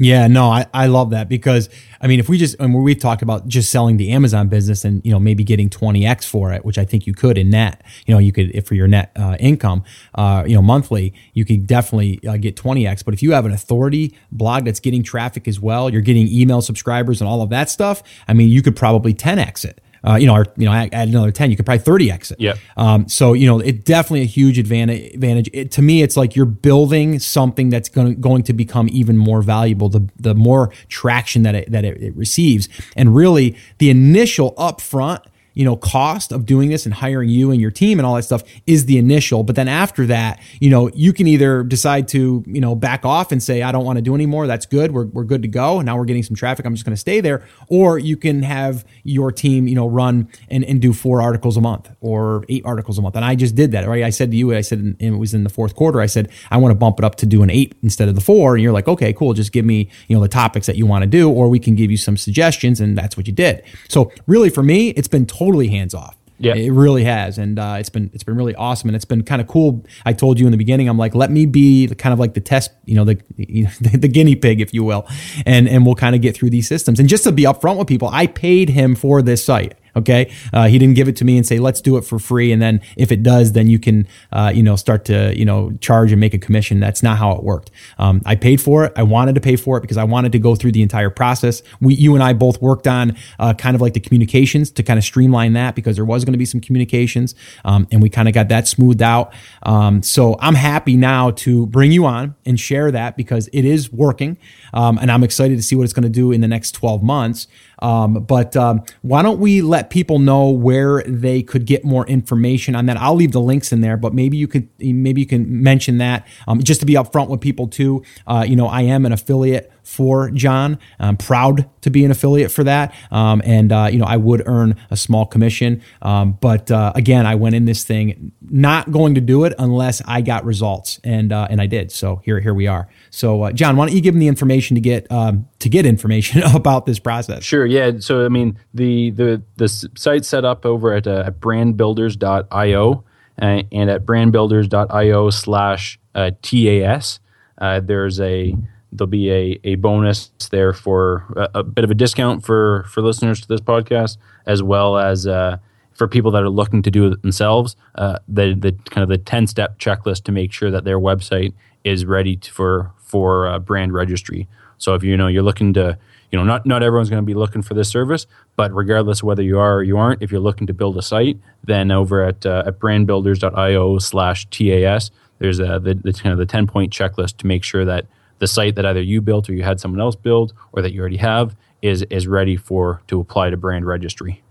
Yeah, 0.01 0.29
no, 0.29 0.49
I, 0.49 0.67
I 0.73 0.87
love 0.87 1.11
that 1.11 1.29
because 1.29 1.69
I 2.01 2.07
mean, 2.07 2.21
if 2.21 2.29
we 2.29 2.39
just 2.39 2.55
and 2.61 2.73
we've 2.73 2.99
talked 2.99 3.23
about 3.23 3.49
just 3.49 3.71
selling 3.71 3.97
the 3.97 4.13
Amazon 4.13 4.47
business 4.49 4.85
and 4.85 5.05
you 5.05 5.11
know 5.11 5.19
maybe 5.19 5.43
getting 5.43 5.69
twenty 5.69 6.07
x 6.07 6.25
for 6.25 6.53
it, 6.53 6.65
which 6.65 6.79
I 6.79 6.85
think 6.85 7.07
you 7.07 7.15
could 7.15 7.37
in 7.37 7.51
net. 7.51 7.83
You 8.07 8.15
know, 8.15 8.19
you 8.21 8.31
could 8.31 8.55
if 8.55 8.67
for 8.67 8.75
your 8.75 8.87
net 8.87 9.11
uh, 9.17 9.37
income, 9.41 9.83
uh, 10.15 10.45
you 10.47 10.55
know, 10.55 10.63
monthly, 10.63 11.15
you 11.33 11.45
could 11.45 11.67
definitely 11.67 12.21
uh, 12.29 12.37
get 12.37 12.55
twenty 12.55 12.87
x. 12.87 13.03
But 13.03 13.15
if 13.15 13.23
you 13.25 13.33
have 13.33 13.45
an 13.45 13.53
authority 13.53 14.15
blog 14.31 14.65
that's 14.65 14.79
getting 14.79 15.03
traffic 15.03 15.49
as 15.49 15.59
well, 15.59 15.91
you're 15.91 16.01
getting 16.03 16.29
email 16.29 16.63
subscribers 16.63 17.21
and 17.21 17.29
all 17.29 17.43
of 17.43 17.51
that 17.51 17.69
stuff. 17.69 18.03
I 18.29 18.35
mean, 18.35 18.51
you 18.51 18.63
could 18.63 18.77
probably 18.77 19.15
ten 19.15 19.41
x 19.41 19.65
it 19.65 19.81
uh, 20.07 20.17
you 20.17 20.27
know, 20.27 20.35
or 20.35 20.47
you 20.57 20.65
know, 20.65 20.73
add, 20.73 20.91
add, 20.93 21.09
another 21.09 21.31
ten, 21.31 21.51
you 21.51 21.57
could 21.57 21.67
probably 21.67 21.83
thirty 21.83 22.11
exit. 22.11 22.41
Yeah. 22.41 22.55
Um, 22.77 23.09
so 23.09 23.33
you 23.33 23.47
know, 23.47 23.59
it 23.61 23.85
definitely 23.85 24.23
a 24.23 24.27
huge 24.27 24.59
advantage. 24.59 25.15
Advantage 25.15 25.51
it, 25.53 25.71
to 25.73 25.83
me, 25.83 26.03
it's 26.03 26.17
like 26.17 26.37
you're 26.37 26.47
building 26.47 27.19
something 27.19 27.69
that's 27.71 27.89
going 27.89 28.21
going 28.21 28.43
to 28.45 28.53
become 28.53 28.89
even 28.91 29.17
more 29.17 29.43
valuable. 29.43 29.89
The 29.89 30.09
the 30.19 30.35
more 30.35 30.73
traction 30.89 31.43
that 31.43 31.55
it 31.55 31.71
that 31.71 31.85
it, 31.85 32.03
it 32.03 32.17
receives, 32.17 32.69
and 32.97 33.15
really 33.15 33.57
the 33.79 33.91
initial 33.91 34.55
upfront 34.55 35.25
you 35.59 35.65
know, 35.65 35.75
cost 35.75 36.31
of 36.31 36.47
doing 36.47 36.69
this 36.69 36.87
and 36.87 36.95
hiring 36.95 37.29
you 37.29 37.51
and 37.51 37.61
your 37.61 37.73
team 37.73 37.99
and 37.99 38.07
all 38.07 38.15
that 38.15 38.23
stuff 38.23 38.45
is 38.69 38.87
the 38.87 38.97
initial. 38.97 39.43
But 39.43 39.57
then 39.57 39.67
after 39.67 40.07
that, 40.07 40.39
you 40.61 40.71
know, 40.71 40.89
you 40.95 41.13
can 41.13 41.27
either 41.27 41.65
decide 41.65 42.07
to, 42.09 42.45
you 42.47 42.61
know, 42.61 42.77
back 42.77 43.05
off 43.05 43.33
and 43.33 43.43
say, 43.43 43.63
I 43.63 43.73
don't 43.73 43.85
want 43.85 43.97
to 43.97 44.03
do 44.03 44.15
anymore. 44.15 44.47
That's 44.47 44.67
good. 44.67 44.93
We're, 44.93 45.07
we're 45.07 45.25
good 45.25 45.43
to 45.43 45.49
go. 45.49 45.81
Now 45.81 45.97
we're 45.97 46.05
getting 46.05 46.23
some 46.23 46.37
traffic. 46.37 46.65
I'm 46.65 46.75
just 46.75 46.85
going 46.85 46.95
to 46.95 47.01
stay 47.01 47.21
there. 47.21 47.45
Or 47.67 47.99
you 47.99 48.17
can 48.17 48.45
have 48.45 48.85
your 49.03 49.33
team, 49.33 49.67
you 49.67 49.75
know, 49.75 49.89
run 49.89 50.29
and, 50.49 50.63
and 50.63 50.81
do 50.81 50.93
four 50.93 51.21
articles 51.21 51.57
a 51.57 51.61
month 51.61 51.91
or 52.01 52.45
eight 52.49 52.63
articles 52.65 52.97
a 52.97 53.03
month. 53.03 53.17
And 53.17 53.25
I 53.25 53.35
just 53.35 53.57
did 53.57 53.73
that, 53.73 53.89
right? 53.89 54.05
I 54.05 54.11
said 54.11 54.31
to 54.31 54.37
you, 54.37 54.55
I 54.55 54.61
said, 54.61 54.95
it 55.01 55.11
was 55.11 55.35
in 55.35 55.43
the 55.43 55.51
fourth 55.51 55.75
quarter, 55.75 56.01
I 56.01 56.07
said, 56.07 56.31
I 56.53 56.59
want 56.59 56.71
to 56.71 56.77
bump 56.77 57.01
it 57.01 57.05
up 57.05 57.17
to 57.17 57.27
do 57.27 57.43
an 57.43 57.51
eight 57.51 57.75
instead 57.83 58.09
of 58.09 58.15
the 58.15 58.21
four. 58.21 58.55
And 58.55 58.63
you're 58.63 58.73
like, 58.73 58.87
okay, 58.87 59.13
cool. 59.13 59.33
Just 59.33 59.51
give 59.51 59.65
me, 59.65 59.91
you 60.07 60.15
know, 60.15 60.23
the 60.23 60.29
topics 60.29 60.69
that 60.69 60.77
you 60.77 60.87
want 60.87 61.03
to 61.03 61.09
do, 61.09 61.29
or 61.29 61.49
we 61.49 61.59
can 61.59 61.75
give 61.75 61.91
you 61.91 61.97
some 61.97 62.17
suggestions. 62.17 62.81
And 62.81 62.97
that's 62.97 63.17
what 63.17 63.27
you 63.27 63.33
did. 63.33 63.65
So 63.89 64.13
really 64.29 64.51
for 64.51 64.63
me, 64.63 64.91
it's 64.91 65.09
been 65.09 65.27
totally 65.27 65.48
totally 65.49 65.69
hands 65.69 65.95
off. 65.95 66.17
Yeah, 66.41 66.55
it 66.55 66.71
really 66.71 67.03
has, 67.03 67.37
and 67.37 67.59
uh, 67.59 67.79
it's 67.81 67.89
been 67.89 68.13
it's 68.15 68.23
been 68.23 68.37
really 68.37 68.55
awesome, 68.55 68.89
and 68.89 68.95
it's 68.95 69.05
been 69.05 69.25
kind 69.25 69.41
of 69.41 69.49
cool. 69.49 69.85
I 70.07 70.13
told 70.13 70.39
you 70.39 70.47
in 70.47 70.53
the 70.53 70.57
beginning, 70.57 70.89
I'm 70.89 70.97
like, 70.97 71.17
let 71.17 71.33
me 71.33 71.47
be 71.47 71.89
kind 71.99 72.13
of 72.13 72.21
like 72.21 72.35
the 72.35 72.41
test, 72.41 72.71
you 72.85 72.95
know, 72.95 73.03
the 73.03 73.21
you 73.37 73.65
know, 73.65 73.71
the, 73.81 73.99
the 73.99 74.09
guinea 74.09 74.37
pig, 74.37 74.61
if 74.61 74.73
you 74.73 74.85
will, 74.85 75.09
and 75.45 75.69
and 75.69 75.85
we'll 75.85 75.97
kind 75.97 76.15
of 76.15 76.23
get 76.23 76.37
through 76.37 76.51
these 76.51 76.69
systems. 76.69 77.01
And 77.01 77.09
just 77.09 77.25
to 77.25 77.33
be 77.33 77.43
upfront 77.43 77.77
with 77.77 77.89
people, 77.89 78.09
I 78.13 78.29
paid 78.29 78.69
him 78.69 78.95
for 78.95 79.21
this 79.21 79.45
site. 79.45 79.75
Okay, 79.99 80.33
uh, 80.53 80.69
he 80.69 80.79
didn't 80.79 80.95
give 80.95 81.09
it 81.09 81.17
to 81.17 81.25
me 81.25 81.37
and 81.37 81.45
say 81.45 81.59
let's 81.59 81.81
do 81.81 81.97
it 81.97 82.03
for 82.03 82.19
free, 82.19 82.53
and 82.53 82.63
then 82.63 82.81
if 82.97 83.11
it 83.11 83.23
does, 83.23 83.53
then 83.53 83.69
you 83.69 83.79
can 83.79 84.07
uh, 84.33 84.53
you 84.55 84.63
know 84.63 84.77
start 84.77 85.05
to 85.07 85.37
you 85.37 85.45
know 85.45 85.73
charge 85.81 86.13
and 86.13 86.21
make 86.21 86.35
a 86.35 86.39
commission. 86.39 86.79
That's 86.81 87.03
not 87.03 87.19
how 87.19 87.33
it 87.33 87.43
worked. 87.43 87.71
Um, 87.99 88.23
I 88.25 88.37
paid 88.37 88.61
for 88.61 88.85
it. 88.85 88.93
I 88.97 89.03
wanted 89.03 89.35
to 89.35 89.41
pay 89.41 89.57
for 89.57 89.77
it 89.77 89.81
because 89.81 89.97
I 89.97 90.05
wanted 90.05 90.33
to 90.33 90.39
go 90.39 90.55
through 90.55 90.73
the 90.73 90.83
entire 90.83 91.11
process. 91.11 91.63
We, 91.81 91.95
you 91.95 92.15
and 92.15 92.23
I 92.23 92.33
both 92.33 92.63
worked 92.63 92.87
on 92.87 93.17
uh, 93.39 93.55
kind 93.55 93.75
of 93.75 93.81
like 93.81 93.95
the 93.95 94.01
communications 94.01 94.71
to 94.73 94.83
kind 94.83 94.99
of 94.99 95.05
streamline 95.05 95.55
that 95.55 95.75
because 95.75 95.97
there 95.97 96.05
was 96.05 96.25
going 96.25 96.33
to 96.33 96.39
be 96.39 96.45
some 96.45 96.61
communications, 96.61 97.35
um, 97.65 97.89
and 97.91 98.01
we 98.01 98.09
kind 98.09 98.29
of 98.29 98.35
got 98.35 98.49
that 98.49 98.69
smoothed 98.69 99.03
out. 99.03 99.33
Um, 99.65 100.03
so 100.03 100.37
I'm 100.41 100.55
happy 100.55 100.97
now 100.97 101.33
to 101.33 101.67
bring 101.67 101.93
you 101.93 102.07
on 102.07 102.37
and 102.47 102.59
share 102.59 102.91
that 102.93 103.17
because 103.17 103.49
it 103.53 103.65
is 103.65 103.93
working, 103.93 104.39
um, 104.73 104.99
and 104.99 105.11
I'm 105.11 105.25
excited 105.25 105.57
to 105.57 105.63
see 105.63 105.75
what 105.75 105.85
it's 105.85 105.93
going 105.93 106.05
to 106.05 106.09
do 106.09 106.31
in 106.31 106.41
the 106.41 106.49
next 106.49 106.73
12 106.73 107.03
months. 107.03 107.49
Um, 107.81 108.15
but 108.15 108.57
um, 108.57 108.83
why 109.03 109.23
don't 109.23 109.39
we 109.39 109.63
let 109.63 109.91
people 109.91 110.19
know 110.19 110.51
where 110.51 111.03
they 111.03 111.43
could 111.43 111.67
get 111.67 111.85
more 111.85 112.07
information 112.07 112.75
on 112.75 112.87
that? 112.87 112.97
I'll 112.97 113.15
leave 113.15 113.33
the 113.33 113.41
links 113.41 113.73
in 113.73 113.81
there, 113.81 113.97
but 113.97 114.15
maybe 114.15 114.37
you 114.37 114.49
could 114.49 114.69
maybe 114.79 115.21
you 115.21 115.27
can 115.27 115.63
mention 115.63 115.99
that 115.99 116.27
um, 116.47 116.63
just 116.63 116.81
to 116.81 116.87
be 116.87 116.95
upfront 116.95 117.29
with 117.29 117.41
people 117.41 117.69
too. 117.69 118.03
Uh, 118.27 118.45
you 118.47 118.57
know, 118.57 118.67
I 118.67 118.83
am 118.83 119.07
an 119.07 119.13
affiliate 119.13 119.73
for 119.89 120.31
John. 120.31 120.79
I'm 121.01 121.17
proud 121.17 121.69
to 121.81 121.91
be 121.91 122.05
an 122.05 122.11
affiliate 122.11 122.53
for 122.53 122.63
that, 122.65 122.95
um, 123.11 123.41
and 123.43 123.73
uh, 123.73 123.89
you 123.91 123.99
know 123.99 124.05
I 124.05 124.19
would 124.19 124.43
earn 124.45 124.77
a 124.91 124.99
small 124.99 125.25
commission. 125.25 125.81
Um, 126.03 126.37
but 126.43 126.71
uh, 126.71 126.93
again, 126.95 127.25
I 127.25 127.37
went 127.37 127.55
in 127.55 127.65
this 127.65 127.85
thing 127.85 128.33
not 128.43 128.93
going 128.93 129.15
to 129.15 129.23
do 129.23 129.45
it 129.45 129.55
unless 129.59 130.03
I 130.05 130.21
got 130.21 130.45
results, 130.45 131.01
and 131.03 131.33
uh, 131.33 131.49
and 131.49 131.59
I 131.59 131.67
did. 131.67 131.91
So 131.91 132.21
here 132.23 132.39
here 132.39 132.53
we 132.53 132.67
are. 132.67 132.87
So 133.09 133.45
uh, 133.45 133.53
John, 133.53 133.77
why 133.77 133.87
don't 133.87 133.95
you 133.97 134.03
give 134.03 134.13
them 134.13 134.21
the 134.21 134.29
information 134.29 134.75
to 134.75 134.81
get 134.83 135.11
um, 135.11 135.49
to 135.61 135.71
get 135.71 135.87
information 135.87 136.43
about 136.55 136.85
this 136.85 136.99
process? 136.99 137.43
Sure. 137.43 137.65
Yeah. 137.65 137.93
So 138.01 138.27
I 138.27 138.29
mean 138.29 138.59
the 138.75 139.11
the 139.11 139.43
the 139.57 139.69
site 139.69 140.27
set 140.27 140.45
up 140.45 140.67
over 140.67 140.93
at, 140.93 141.07
uh, 141.07 141.25
at 141.27 141.41
brandbuilders.io 141.41 143.05
uh, 143.41 143.63
and 143.73 143.91
at 143.91 144.05
brandbuilders.io 144.05 145.31
slash 145.31 145.99
TAS. 146.15 147.21
there's 147.59 148.21
a 148.21 148.55
there'll 148.93 149.09
be 149.09 149.31
a, 149.31 149.61
a 149.65 149.75
bonus 149.77 150.31
there 150.51 150.73
for 150.73 151.25
a, 151.37 151.61
a, 151.61 151.63
bit 151.63 151.85
of 151.85 151.91
a 151.91 151.95
discount 151.95 152.45
for, 152.45 152.85
for 152.89 153.03
listeners 153.03 153.41
to 153.41 153.49
this 153.49 153.61
podcast, 153.61 154.17
as 154.47 154.63
well 154.63 154.97
as 154.97 155.27
uh, 155.27 155.59
for 155.93 156.09
people 156.09 156.31
that 156.31 156.43
are 156.43 156.49
looking 156.49 156.81
to 156.83 156.91
do 156.91 157.11
it 157.11 157.21
themselves. 157.23 157.77
Uh, 157.97 158.19
the 158.29 158.55
the 158.55 158.73
kind 158.91 159.03
of 159.03 159.09
the 159.09 159.19
ten 159.19 159.47
step 159.47 159.79
checklist 159.79 160.23
to 160.25 160.33
make 160.33 160.53
sure 160.53 160.71
that 160.71 160.85
their 160.85 160.99
website 160.99 161.53
is 161.85 162.07
ready 162.07 162.37
to, 162.37 162.51
for 162.51 162.93
for 162.99 163.49
uh, 163.49 163.59
brand 163.59 163.93
registry. 163.93 164.49
So 164.79 164.95
if 164.95 165.03
you 165.03 165.17
know 165.17 165.27
you're 165.27 165.43
looking 165.43 165.75
to 165.75 165.99
you 166.31 166.39
know 166.39 166.45
not 166.45 166.65
not 166.65 166.83
everyone's 166.83 167.11
going 167.11 167.23
to 167.23 167.27
be 167.27 167.35
looking 167.35 167.63
for 167.63 167.75
this 167.75 167.89
service, 167.89 168.27
but 168.57 168.73
regardless 168.73 169.23
whether 169.23 169.43
you 169.43 169.59
are 169.59 169.79
or 169.79 169.83
you 169.83 169.99
aren't, 169.99 170.23
if 170.23 170.31
you're 170.31 170.41
looking 170.41 170.67
to 170.69 170.73
build 170.73 170.97
a 170.97 171.03
site, 171.03 171.39
then 171.65 171.91
over 171.91 172.25
at 172.25 172.47
uh, 172.47 172.63
at 172.67 172.79
brandbuilders.io 172.79 173.99
slash 173.99 174.47
tas, 174.51 175.11
there's 175.41 175.59
a 175.59 175.81
the, 175.81 175.95
the 175.95 176.13
kind 176.13 176.33
of 176.33 176.39
the 176.39 176.47
ten 176.47 176.67
point 176.67 176.93
checklist 176.93 177.39
to 177.39 177.47
make 177.47 177.65
sure 177.65 177.85
that 177.85 178.07
the 178.39 178.47
site 178.47 178.75
that 178.77 178.87
either 178.87 179.03
you 179.03 179.21
built 179.21 179.49
or 179.49 179.55
you 179.55 179.63
had 179.63 179.81
someone 179.81 180.01
else 180.01 180.17
build 180.17 180.53
or 180.73 180.83
that 180.83 180.93
you 180.93 181.01
already 181.01 181.17
have 181.17 181.57
is 181.83 182.03
is 182.05 182.27
ready 182.27 182.57
for 182.57 183.03
to 183.07 183.21
apply 183.21 183.51
to 183.51 183.57
brand 183.57 183.87
registry. 183.87 184.43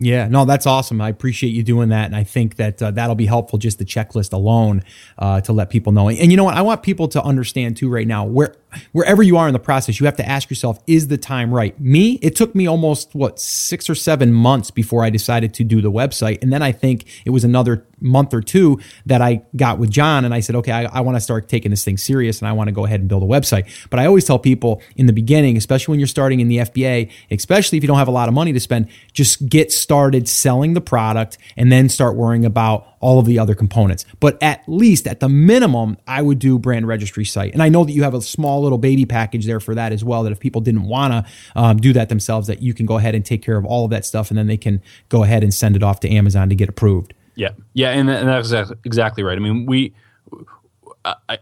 Yeah, 0.00 0.28
no, 0.28 0.44
that's 0.44 0.64
awesome. 0.64 1.00
I 1.00 1.08
appreciate 1.08 1.50
you 1.50 1.64
doing 1.64 1.88
that, 1.88 2.06
and 2.06 2.14
I 2.14 2.22
think 2.22 2.54
that 2.56 2.80
uh, 2.80 2.92
that'll 2.92 3.16
be 3.16 3.26
helpful. 3.26 3.58
Just 3.58 3.78
the 3.78 3.84
checklist 3.84 4.32
alone 4.32 4.84
uh, 5.18 5.40
to 5.40 5.52
let 5.52 5.70
people 5.70 5.90
know. 5.90 6.08
And 6.08 6.30
you 6.30 6.36
know 6.36 6.44
what? 6.44 6.54
I 6.54 6.62
want 6.62 6.84
people 6.84 7.08
to 7.08 7.22
understand 7.22 7.76
too. 7.76 7.88
Right 7.88 8.06
now, 8.06 8.24
where 8.24 8.54
wherever 8.92 9.24
you 9.24 9.36
are 9.36 9.48
in 9.48 9.52
the 9.52 9.58
process, 9.58 9.98
you 9.98 10.06
have 10.06 10.16
to 10.16 10.28
ask 10.28 10.50
yourself: 10.50 10.78
Is 10.86 11.08
the 11.08 11.18
time 11.18 11.52
right? 11.52 11.78
Me, 11.80 12.12
it 12.22 12.36
took 12.36 12.54
me 12.54 12.68
almost 12.68 13.12
what 13.14 13.40
six 13.40 13.90
or 13.90 13.96
seven 13.96 14.32
months 14.32 14.70
before 14.70 15.02
I 15.02 15.10
decided 15.10 15.52
to 15.54 15.64
do 15.64 15.80
the 15.80 15.90
website, 15.90 16.42
and 16.42 16.52
then 16.52 16.62
I 16.62 16.70
think 16.70 17.04
it 17.24 17.30
was 17.30 17.42
another 17.42 17.84
month 18.00 18.32
or 18.32 18.40
two 18.40 18.78
that 19.06 19.20
I 19.20 19.42
got 19.56 19.80
with 19.80 19.90
John 19.90 20.24
and 20.24 20.32
I 20.32 20.38
said, 20.38 20.54
okay, 20.56 20.70
I, 20.70 20.84
I 20.84 21.00
want 21.00 21.16
to 21.16 21.20
start 21.20 21.48
taking 21.48 21.72
this 21.72 21.84
thing 21.84 21.96
serious 21.96 22.40
and 22.40 22.48
I 22.48 22.52
want 22.52 22.68
to 22.68 22.72
go 22.72 22.84
ahead 22.84 23.00
and 23.00 23.08
build 23.08 23.24
a 23.24 23.26
website. 23.26 23.68
But 23.90 23.98
I 23.98 24.06
always 24.06 24.24
tell 24.24 24.38
people 24.38 24.80
in 24.94 25.06
the 25.06 25.12
beginning, 25.12 25.56
especially 25.56 25.92
when 25.92 25.98
you're 25.98 26.06
starting 26.06 26.38
in 26.38 26.46
the 26.46 26.58
FBA, 26.58 27.10
especially 27.32 27.76
if 27.78 27.82
you 27.82 27.88
don't 27.88 27.98
have 27.98 28.06
a 28.06 28.12
lot 28.12 28.28
of 28.28 28.34
money 28.34 28.52
to 28.52 28.60
spend, 28.60 28.88
just 29.12 29.48
get 29.48 29.72
started 29.72 29.87
selling 30.28 30.74
the 30.74 30.80
product 30.80 31.38
and 31.56 31.72
then 31.72 31.88
start 31.88 32.16
worrying 32.16 32.44
about 32.44 32.86
all 33.00 33.18
of 33.18 33.26
the 33.26 33.38
other 33.38 33.54
components. 33.54 34.04
But 34.20 34.42
at 34.42 34.62
least 34.66 35.06
at 35.06 35.20
the 35.20 35.28
minimum, 35.28 35.96
I 36.06 36.22
would 36.22 36.38
do 36.38 36.58
brand 36.58 36.86
registry 36.86 37.24
site. 37.24 37.52
And 37.52 37.62
I 37.62 37.68
know 37.68 37.84
that 37.84 37.92
you 37.92 38.02
have 38.02 38.14
a 38.14 38.22
small 38.22 38.62
little 38.62 38.78
baby 38.78 39.06
package 39.06 39.46
there 39.46 39.60
for 39.60 39.74
that 39.74 39.92
as 39.92 40.04
well. 40.04 40.22
That 40.22 40.32
if 40.32 40.40
people 40.40 40.60
didn't 40.60 40.84
want 40.84 41.12
to 41.12 41.32
um, 41.56 41.76
do 41.78 41.92
that 41.92 42.08
themselves, 42.08 42.46
that 42.48 42.62
you 42.62 42.74
can 42.74 42.86
go 42.86 42.96
ahead 42.98 43.14
and 43.14 43.24
take 43.24 43.42
care 43.42 43.56
of 43.56 43.64
all 43.64 43.84
of 43.84 43.90
that 43.90 44.04
stuff, 44.04 44.30
and 44.30 44.38
then 44.38 44.46
they 44.46 44.56
can 44.56 44.82
go 45.08 45.24
ahead 45.24 45.42
and 45.42 45.52
send 45.52 45.76
it 45.76 45.82
off 45.82 46.00
to 46.00 46.10
Amazon 46.10 46.48
to 46.48 46.54
get 46.54 46.68
approved. 46.68 47.14
Yeah, 47.34 47.50
yeah, 47.72 47.90
and, 47.90 48.10
and 48.10 48.28
that's 48.28 48.72
exactly 48.84 49.22
right. 49.22 49.36
I 49.36 49.40
mean, 49.40 49.64
we, 49.64 49.94
I, 51.04 51.38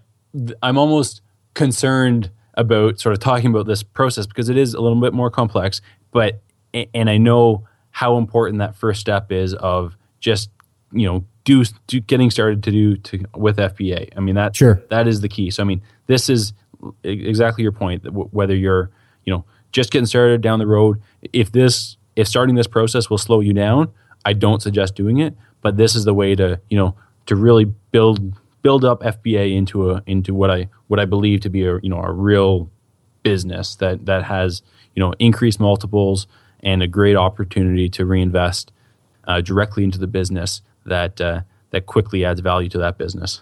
I'm 0.63 0.77
almost 0.77 1.23
concerned 1.55 2.31
about 2.55 3.01
sort 3.01 3.15
of 3.15 3.19
talking 3.19 3.49
about 3.49 3.67
this 3.67 3.83
process 3.83 4.27
because 4.27 4.49
it 4.49 4.57
is 4.57 4.75
a 4.75 4.81
little 4.81 5.01
bit 5.01 5.15
more 5.15 5.31
complex. 5.31 5.81
But 6.11 6.43
and 6.73 7.09
I 7.09 7.17
know 7.17 7.67
how 7.97 8.19
important 8.19 8.59
that 8.59 8.77
first 8.77 9.01
step 9.01 9.33
is 9.33 9.55
of 9.55 9.97
just 10.21 10.51
you 10.93 11.07
know 11.07 11.25
do, 11.45 11.65
do 11.87 11.99
getting 12.01 12.31
started 12.31 12.63
to 12.65 12.71
do 12.71 12.95
to 12.99 13.25
with 13.35 13.57
FBA. 13.57 14.11
I 14.15 14.21
mean 14.21 14.35
that 14.35 14.55
sure 14.55 14.83
that 14.91 15.09
is 15.09 15.23
the 15.23 15.31
key. 15.31 15.51
So 15.51 15.63
I 15.63 15.67
mean 15.67 15.81
this 16.07 16.29
is 16.29 16.53
exactly 17.03 17.63
your 17.63 17.73
point. 17.73 18.03
That 18.03 18.11
whether 18.13 18.55
you're 18.55 18.91
you 19.25 19.33
know 19.33 19.47
just 19.73 19.91
getting 19.93 20.05
started 20.05 20.43
down 20.43 20.59
the 20.59 20.67
road, 20.67 21.01
if 21.33 21.53
this 21.53 21.97
if 22.17 22.29
starting 22.29 22.55
this 22.55 22.67
process 22.67 23.09
will 23.09 23.17
slow 23.17 23.41
you 23.41 23.55
down, 23.55 23.91
I 24.27 24.35
don't 24.35 24.61
suggest 24.61 24.95
doing 24.95 25.21
it. 25.21 25.35
But 25.63 25.79
this 25.79 25.95
is 25.95 26.05
the 26.05 26.13
way 26.13 26.35
to 26.35 26.61
you 26.69 26.77
know 26.77 26.95
to 27.25 27.35
really 27.35 27.65
build 27.93 28.35
build 28.61 28.85
up 28.85 29.01
FBA 29.01 29.57
into 29.57 29.91
a 29.91 30.03
into 30.07 30.35
what 30.35 30.51
I 30.51 30.69
what 30.89 31.01
I 31.01 31.07
believe 31.07 31.41
to 31.41 31.49
be 31.49 31.65
a 31.65 31.79
you 31.83 31.89
know 31.89 32.03
a 32.03 32.13
real 32.13 32.71
business 33.23 33.75
that 33.77 34.05
that 34.05 34.25
has 34.25 34.61
you 34.95 35.01
know 35.01 35.15
increased 35.19 35.61
multiples 35.61 36.27
and 36.61 36.83
a 36.83 36.87
great 36.87 37.17
opportunity 37.17 37.89
to 37.91 38.05
reinvest 38.05 38.73
uh, 39.27 39.41
directly 39.41 39.85
into 39.85 39.99
the 39.99 40.07
business 40.07 40.63
that 40.85 41.21
uh, 41.21 41.41
that 41.71 41.87
quickly 41.87 42.25
adds 42.25 42.41
value 42.41 42.69
to 42.69 42.79
that 42.79 42.99
business. 42.99 43.41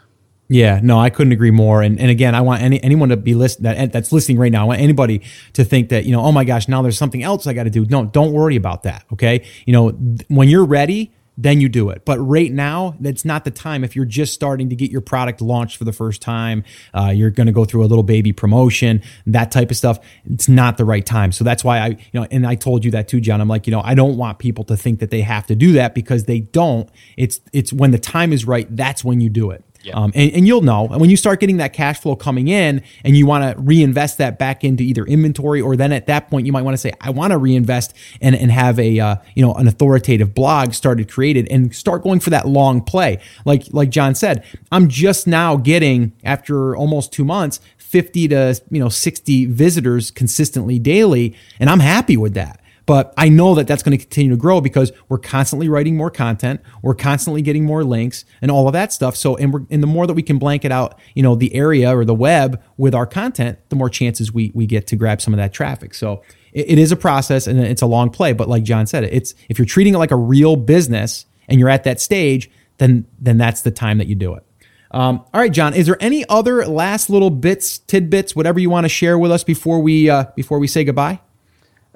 Yeah, 0.48 0.80
no, 0.82 0.98
I 0.98 1.08
couldn't 1.08 1.32
agree 1.32 1.50
more. 1.50 1.82
And 1.82 1.98
and 1.98 2.10
again, 2.10 2.34
I 2.34 2.42
want 2.42 2.62
any 2.62 2.82
anyone 2.82 3.08
to 3.08 3.16
be 3.16 3.34
listen 3.34 3.62
that 3.62 3.92
that's 3.92 4.12
listening 4.12 4.38
right 4.38 4.52
now. 4.52 4.62
I 4.62 4.66
want 4.66 4.80
anybody 4.80 5.22
to 5.54 5.64
think 5.64 5.88
that 5.88 6.04
you 6.04 6.12
know, 6.12 6.20
oh 6.20 6.32
my 6.32 6.44
gosh, 6.44 6.68
now 6.68 6.82
there's 6.82 6.98
something 6.98 7.22
else 7.22 7.46
I 7.46 7.54
got 7.54 7.64
to 7.64 7.70
do. 7.70 7.86
No, 7.86 8.04
don't 8.04 8.32
worry 8.32 8.56
about 8.56 8.82
that. 8.82 9.04
Okay, 9.12 9.44
you 9.64 9.72
know, 9.72 9.92
th- 9.92 10.20
when 10.28 10.48
you're 10.48 10.66
ready, 10.66 11.14
then 11.36 11.60
you 11.60 11.68
do 11.68 11.90
it. 11.90 12.04
But 12.04 12.18
right 12.18 12.52
now, 12.52 12.96
that's 13.00 13.24
not 13.24 13.44
the 13.44 13.50
time. 13.50 13.84
If 13.84 13.96
you're 13.96 14.04
just 14.04 14.32
starting 14.32 14.68
to 14.68 14.76
get 14.76 14.90
your 14.90 15.00
product 15.00 15.40
launched 15.40 15.76
for 15.76 15.84
the 15.84 15.92
first 15.92 16.22
time, 16.22 16.64
uh, 16.92 17.12
you're 17.14 17.30
going 17.30 17.46
to 17.46 17.52
go 17.52 17.64
through 17.64 17.84
a 17.84 17.86
little 17.86 18.04
baby 18.04 18.32
promotion, 18.32 19.02
that 19.26 19.50
type 19.50 19.70
of 19.70 19.76
stuff. 19.76 19.98
It's 20.24 20.48
not 20.48 20.76
the 20.76 20.84
right 20.84 21.04
time. 21.04 21.32
So 21.32 21.44
that's 21.44 21.64
why 21.64 21.78
I, 21.78 21.86
you 21.88 22.20
know, 22.20 22.26
and 22.30 22.46
I 22.46 22.54
told 22.54 22.84
you 22.84 22.90
that 22.92 23.08
too, 23.08 23.20
John. 23.20 23.40
I'm 23.40 23.48
like, 23.48 23.66
you 23.66 23.72
know, 23.72 23.82
I 23.82 23.94
don't 23.94 24.16
want 24.16 24.38
people 24.38 24.64
to 24.64 24.76
think 24.76 25.00
that 25.00 25.10
they 25.10 25.22
have 25.22 25.46
to 25.46 25.56
do 25.56 25.72
that 25.72 25.94
because 25.94 26.24
they 26.24 26.40
don't. 26.40 26.88
It's 27.16 27.40
it's 27.52 27.72
when 27.72 27.90
the 27.90 27.98
time 27.98 28.32
is 28.32 28.44
right. 28.44 28.66
That's 28.74 29.04
when 29.04 29.20
you 29.20 29.28
do 29.28 29.50
it. 29.50 29.64
Yeah. 29.84 29.96
Um, 29.96 30.12
and, 30.14 30.32
and, 30.32 30.46
you'll 30.46 30.62
know. 30.62 30.88
And 30.88 30.98
when 31.00 31.10
you 31.10 31.16
start 31.16 31.40
getting 31.40 31.58
that 31.58 31.74
cash 31.74 32.00
flow 32.00 32.16
coming 32.16 32.48
in 32.48 32.82
and 33.04 33.16
you 33.16 33.26
want 33.26 33.44
to 33.44 33.62
reinvest 33.62 34.16
that 34.18 34.38
back 34.38 34.64
into 34.64 34.82
either 34.82 35.04
inventory 35.04 35.60
or 35.60 35.76
then 35.76 35.92
at 35.92 36.06
that 36.06 36.30
point 36.30 36.46
you 36.46 36.52
might 36.52 36.62
want 36.62 36.74
to 36.74 36.78
say 36.78 36.92
I 37.02 37.10
want 37.10 37.32
to 37.32 37.38
reinvest 37.38 37.94
and, 38.22 38.34
and 38.34 38.50
have 38.50 38.78
a 38.78 38.98
uh, 38.98 39.16
you 39.34 39.44
know 39.44 39.52
an 39.54 39.68
authoritative 39.68 40.34
blog 40.34 40.72
started 40.72 41.10
created 41.10 41.48
and 41.50 41.74
start 41.74 42.02
going 42.02 42.20
for 42.20 42.30
that 42.30 42.48
long 42.48 42.80
play. 42.80 43.20
Like 43.44 43.64
like 43.72 43.90
John 43.90 44.14
said 44.14 44.44
I'm 44.72 44.88
just 44.88 45.26
now 45.26 45.56
getting 45.56 46.12
after 46.24 46.74
almost 46.74 47.12
two 47.12 47.24
months 47.24 47.60
50 47.76 48.28
to 48.28 48.60
you 48.70 48.80
know 48.80 48.88
60 48.88 49.46
visitors 49.46 50.10
consistently 50.10 50.78
daily 50.78 51.36
and 51.60 51.68
I'm 51.68 51.80
happy 51.80 52.16
with 52.16 52.34
that 52.34 52.60
but 52.86 53.14
I 53.16 53.28
know 53.28 53.54
that 53.54 53.66
that's 53.66 53.82
going 53.82 53.96
to 53.96 54.02
continue 54.02 54.30
to 54.32 54.36
grow 54.36 54.60
because 54.60 54.92
we're 55.08 55.18
constantly 55.18 55.68
writing 55.68 55.96
more 55.96 56.10
content, 56.10 56.60
we're 56.82 56.94
constantly 56.94 57.42
getting 57.42 57.64
more 57.64 57.84
links 57.84 58.24
and 58.42 58.50
all 58.50 58.66
of 58.66 58.72
that 58.74 58.92
stuff. 58.92 59.16
So, 59.16 59.36
and 59.36 59.52
we're, 59.52 59.62
and 59.70 59.82
the 59.82 59.86
more 59.86 60.06
that 60.06 60.14
we 60.14 60.22
can 60.22 60.38
blanket 60.38 60.72
out, 60.72 60.98
you 61.14 61.22
know, 61.22 61.34
the 61.34 61.54
area 61.54 61.96
or 61.96 62.04
the 62.04 62.14
web 62.14 62.62
with 62.76 62.94
our 62.94 63.06
content, 63.06 63.58
the 63.68 63.76
more 63.76 63.88
chances 63.88 64.32
we 64.32 64.52
we 64.54 64.66
get 64.66 64.86
to 64.88 64.96
grab 64.96 65.20
some 65.20 65.32
of 65.32 65.38
that 65.38 65.52
traffic. 65.52 65.94
So, 65.94 66.22
it, 66.52 66.70
it 66.70 66.78
is 66.78 66.92
a 66.92 66.96
process 66.96 67.46
and 67.46 67.60
it's 67.60 67.82
a 67.82 67.86
long 67.86 68.10
play. 68.10 68.32
But 68.32 68.48
like 68.48 68.62
John 68.62 68.86
said, 68.86 69.04
it's 69.04 69.34
if 69.48 69.58
you're 69.58 69.66
treating 69.66 69.94
it 69.94 69.98
like 69.98 70.10
a 70.10 70.16
real 70.16 70.56
business 70.56 71.26
and 71.48 71.58
you're 71.58 71.68
at 71.68 71.84
that 71.84 72.00
stage, 72.00 72.50
then 72.78 73.06
then 73.18 73.38
that's 73.38 73.62
the 73.62 73.70
time 73.70 73.98
that 73.98 74.06
you 74.06 74.14
do 74.14 74.34
it. 74.34 74.44
Um, 74.90 75.24
all 75.34 75.40
right, 75.40 75.52
John. 75.52 75.74
Is 75.74 75.86
there 75.86 75.96
any 76.00 76.24
other 76.28 76.64
last 76.66 77.10
little 77.10 77.30
bits, 77.30 77.78
tidbits, 77.78 78.36
whatever 78.36 78.60
you 78.60 78.70
want 78.70 78.84
to 78.84 78.88
share 78.88 79.18
with 79.18 79.32
us 79.32 79.42
before 79.42 79.80
we 79.80 80.08
uh, 80.08 80.26
before 80.36 80.58
we 80.58 80.68
say 80.68 80.84
goodbye? 80.84 81.20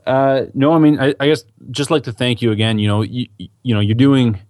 Uh, 0.08 0.46
no, 0.54 0.72
I 0.72 0.78
mean, 0.78 0.98
I, 0.98 1.14
I, 1.20 1.26
guess 1.26 1.44
just 1.70 1.90
like 1.90 2.04
to 2.04 2.12
thank 2.12 2.40
you 2.40 2.50
again. 2.50 2.78
You 2.78 2.88
know, 2.88 3.02
you, 3.02 3.26
you 3.62 3.74
know, 3.74 3.80
you're 3.80 3.94
doing. 3.94 4.40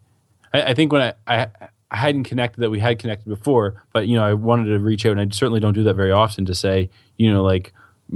I, 0.55 0.63
I 0.63 0.75
think 0.75 0.93
when 0.93 1.03
I, 1.03 1.15
I, 1.27 1.49
I 1.91 1.97
hadn't 1.97 2.25
connected 2.25 2.61
that 2.61 2.71
we 2.71 2.79
had 2.79 3.01
connected 3.01 3.29
before, 3.29 3.83
but 3.93 4.07
you 4.07 4.17
know, 4.17 4.23
I 4.23 4.35
wanted 4.35 4.67
to 4.67 4.79
reach 4.79 5.05
out, 5.05 5.19
and 5.19 5.21
I 5.21 5.27
certainly 5.35 5.59
don't 5.59 5.75
do 5.75 5.83
that 5.83 5.95
very 5.95 6.13
often. 6.13 6.47
To 6.47 6.55
say, 6.55 6.91
you 7.17 7.33
know, 7.33 7.43
like 7.43 7.73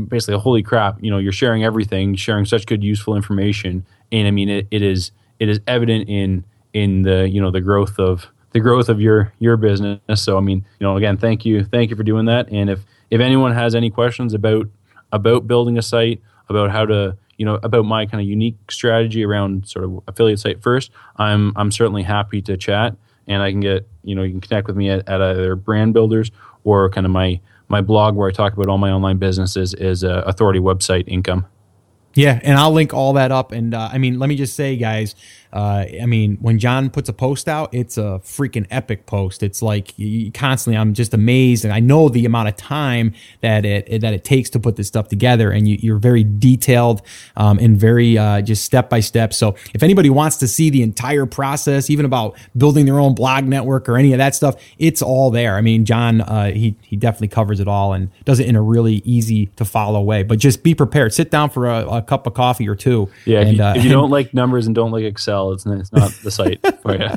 basically, 0.07 0.38
holy 0.38 0.62
crap, 0.62 1.03
you 1.03 1.11
know, 1.11 1.18
you're 1.18 1.32
sharing 1.32 1.64
everything, 1.64 2.14
sharing 2.14 2.45
such 2.45 2.64
good, 2.64 2.84
useful 2.84 3.16
information, 3.16 3.84
and 4.12 4.28
I 4.28 4.30
mean, 4.30 4.49
it, 4.49 4.68
it 4.70 4.82
is 4.82 5.11
it 5.40 5.49
is 5.49 5.59
evident 5.66 6.09
in 6.09 6.45
in 6.72 7.03
the 7.03 7.28
you 7.28 7.40
know 7.40 7.51
the 7.51 7.61
growth 7.61 7.99
of 7.99 8.28
the 8.53 8.61
growth 8.61 8.88
of 8.88 9.01
your 9.01 9.32
your 9.40 9.57
business. 9.57 9.99
So 10.14 10.38
I 10.38 10.40
mean, 10.43 10.64
you 10.78 10.86
know, 10.86 10.97
again, 10.97 11.16
thank 11.16 11.45
you, 11.45 11.64
thank 11.64 11.90
you 11.90 11.97
for 11.97 12.05
doing 12.05 12.26
that. 12.26 12.49
And 12.53 12.70
if 12.70 12.84
if 13.11 13.20
anyone 13.20 13.53
has 13.53 13.74
any 13.74 13.90
questions 13.90 14.32
about 14.32 14.68
about 15.11 15.49
building 15.49 15.76
a 15.76 15.82
site, 15.82 16.22
about 16.49 16.70
how 16.70 16.86
to 16.86 17.16
you 17.43 17.47
know 17.47 17.59
about 17.64 17.84
my 17.84 18.07
kind 18.07 18.20
of 18.20 18.28
unique 18.28 18.70
strategy 18.70 19.24
around 19.24 19.66
sort 19.66 19.84
of 19.84 20.01
affiliate 20.07 20.38
site 20.38 20.62
first, 20.62 20.93
I'm 21.16 21.53
I'm 21.57 21.72
certainly 21.72 22.05
happy 22.05 22.40
to 22.43 22.57
chat, 22.57 22.95
and 23.26 23.43
I 23.43 23.51
can 23.51 23.59
get 23.59 23.88
you 24.05 24.14
know 24.14 24.22
you 24.22 24.30
can 24.30 24.40
connect 24.40 24.68
with 24.68 24.76
me 24.76 24.90
at, 24.90 25.09
at 25.09 25.20
either 25.20 25.57
Brand 25.57 25.93
Builders 25.93 26.30
or 26.62 26.88
kind 26.88 27.05
of 27.05 27.11
my 27.11 27.40
my 27.66 27.80
blog 27.80 28.14
where 28.14 28.28
I 28.28 28.32
talk 28.32 28.53
about 28.53 28.68
all 28.68 28.78
my 28.78 28.93
online 28.93 29.16
businesses 29.16 29.74
is 29.74 30.05
uh, 30.05 30.22
Authority 30.24 30.61
Website 30.61 31.03
Income. 31.09 31.47
Yeah, 32.14 32.38
and 32.45 32.57
I'll 32.57 32.70
link 32.70 32.95
all 32.95 33.14
that 33.14 33.32
up. 33.32 33.51
And 33.51 33.74
uh, 33.74 33.90
I 33.93 33.99
mean, 33.99 34.20
let 34.20 34.28
me 34.28 34.36
just 34.36 34.55
say, 34.55 34.76
guys, 34.76 35.16
uh, 35.53 35.84
I 36.00 36.07
mean, 36.07 36.38
when 36.40 36.59
John 36.59 36.88
puts 36.88 37.09
a 37.09 37.12
post 37.12 37.46
out, 37.46 37.74
it's 37.74 37.98
a 37.98 38.20
freaking 38.24 38.66
epic 38.70 39.05
post. 39.05 39.42
It's 39.42 39.61
like 39.61 39.94
constantly, 40.32 40.78
I'm 40.78 40.94
just 40.94 41.12
amazed, 41.12 41.64
and 41.64 41.74
I 41.74 41.80
know 41.80 42.09
the 42.09 42.24
amount 42.24 42.48
of 42.48 42.57
time 42.57 43.12
that 43.42 43.66
it 43.66 44.00
that 44.00 44.14
it 44.14 44.24
takes 44.24 44.48
to 44.50 44.61
put 44.61 44.76
this 44.76 44.88
stuff 44.88 45.09
together. 45.09 45.50
And 45.50 45.68
you, 45.68 45.94
are 45.94 45.98
very 45.98 46.24
detailed 46.24 47.03
um, 47.36 47.59
and 47.59 47.76
very 47.76 48.16
uh, 48.16 48.40
just 48.40 48.64
step 48.64 48.88
by 48.88 49.00
step. 49.00 49.34
So 49.34 49.55
if 49.74 49.82
anybody 49.82 50.09
wants 50.09 50.36
to 50.38 50.48
see 50.48 50.70
the 50.70 50.82
entire 50.82 51.26
process, 51.26 51.90
even 51.90 52.07
about 52.07 52.34
building 52.57 52.86
their 52.86 52.98
own 52.98 53.14
blog 53.14 53.44
network 53.44 53.88
or 53.88 53.98
any 53.98 54.12
of 54.12 54.18
that 54.18 54.34
stuff, 54.34 54.57
it's 54.78 55.03
all 55.03 55.30
there. 55.30 55.57
I 55.57 55.61
mean, 55.61 55.84
John, 55.84 56.22
uh, 56.22 56.50
he 56.50 56.76
he 56.80 56.96
definitely 56.96 57.28
covers 57.28 57.61
it 57.61 57.68
all 57.68 57.92
and 57.92 58.11
does 58.24 58.40
it 58.40 58.46
in 58.46 58.57
a 58.57 58.62
really 58.62 59.03
easy 59.05 59.46
to 59.57 59.66
follow 59.66 60.00
way. 60.00 60.22
But 60.22 60.38
just 60.38 60.62
be 60.62 60.74
prepared. 60.74 61.12
Sit 61.12 61.30
down 61.30 61.50
for 61.50 61.68
a, 61.68 61.86
a 61.86 62.03
cup 62.03 62.26
of 62.26 62.32
coffee 62.32 62.66
or 62.66 62.74
two. 62.74 63.11
Yeah, 63.26 63.40
and, 63.40 63.50
if, 63.50 63.57
you, 63.57 63.64
uh, 63.64 63.74
if 63.76 63.84
you 63.84 63.90
don't 63.98 64.11
like 64.11 64.32
numbers 64.32 64.66
and 64.66 64.74
don't 64.74 64.92
like 64.92 65.05
Excel 65.05 65.41
it's, 65.51 65.66
it's 65.66 65.93
not 65.93 66.12
the 66.22 66.30
site 66.30 66.61
for 66.80 66.97
you. 66.97 67.09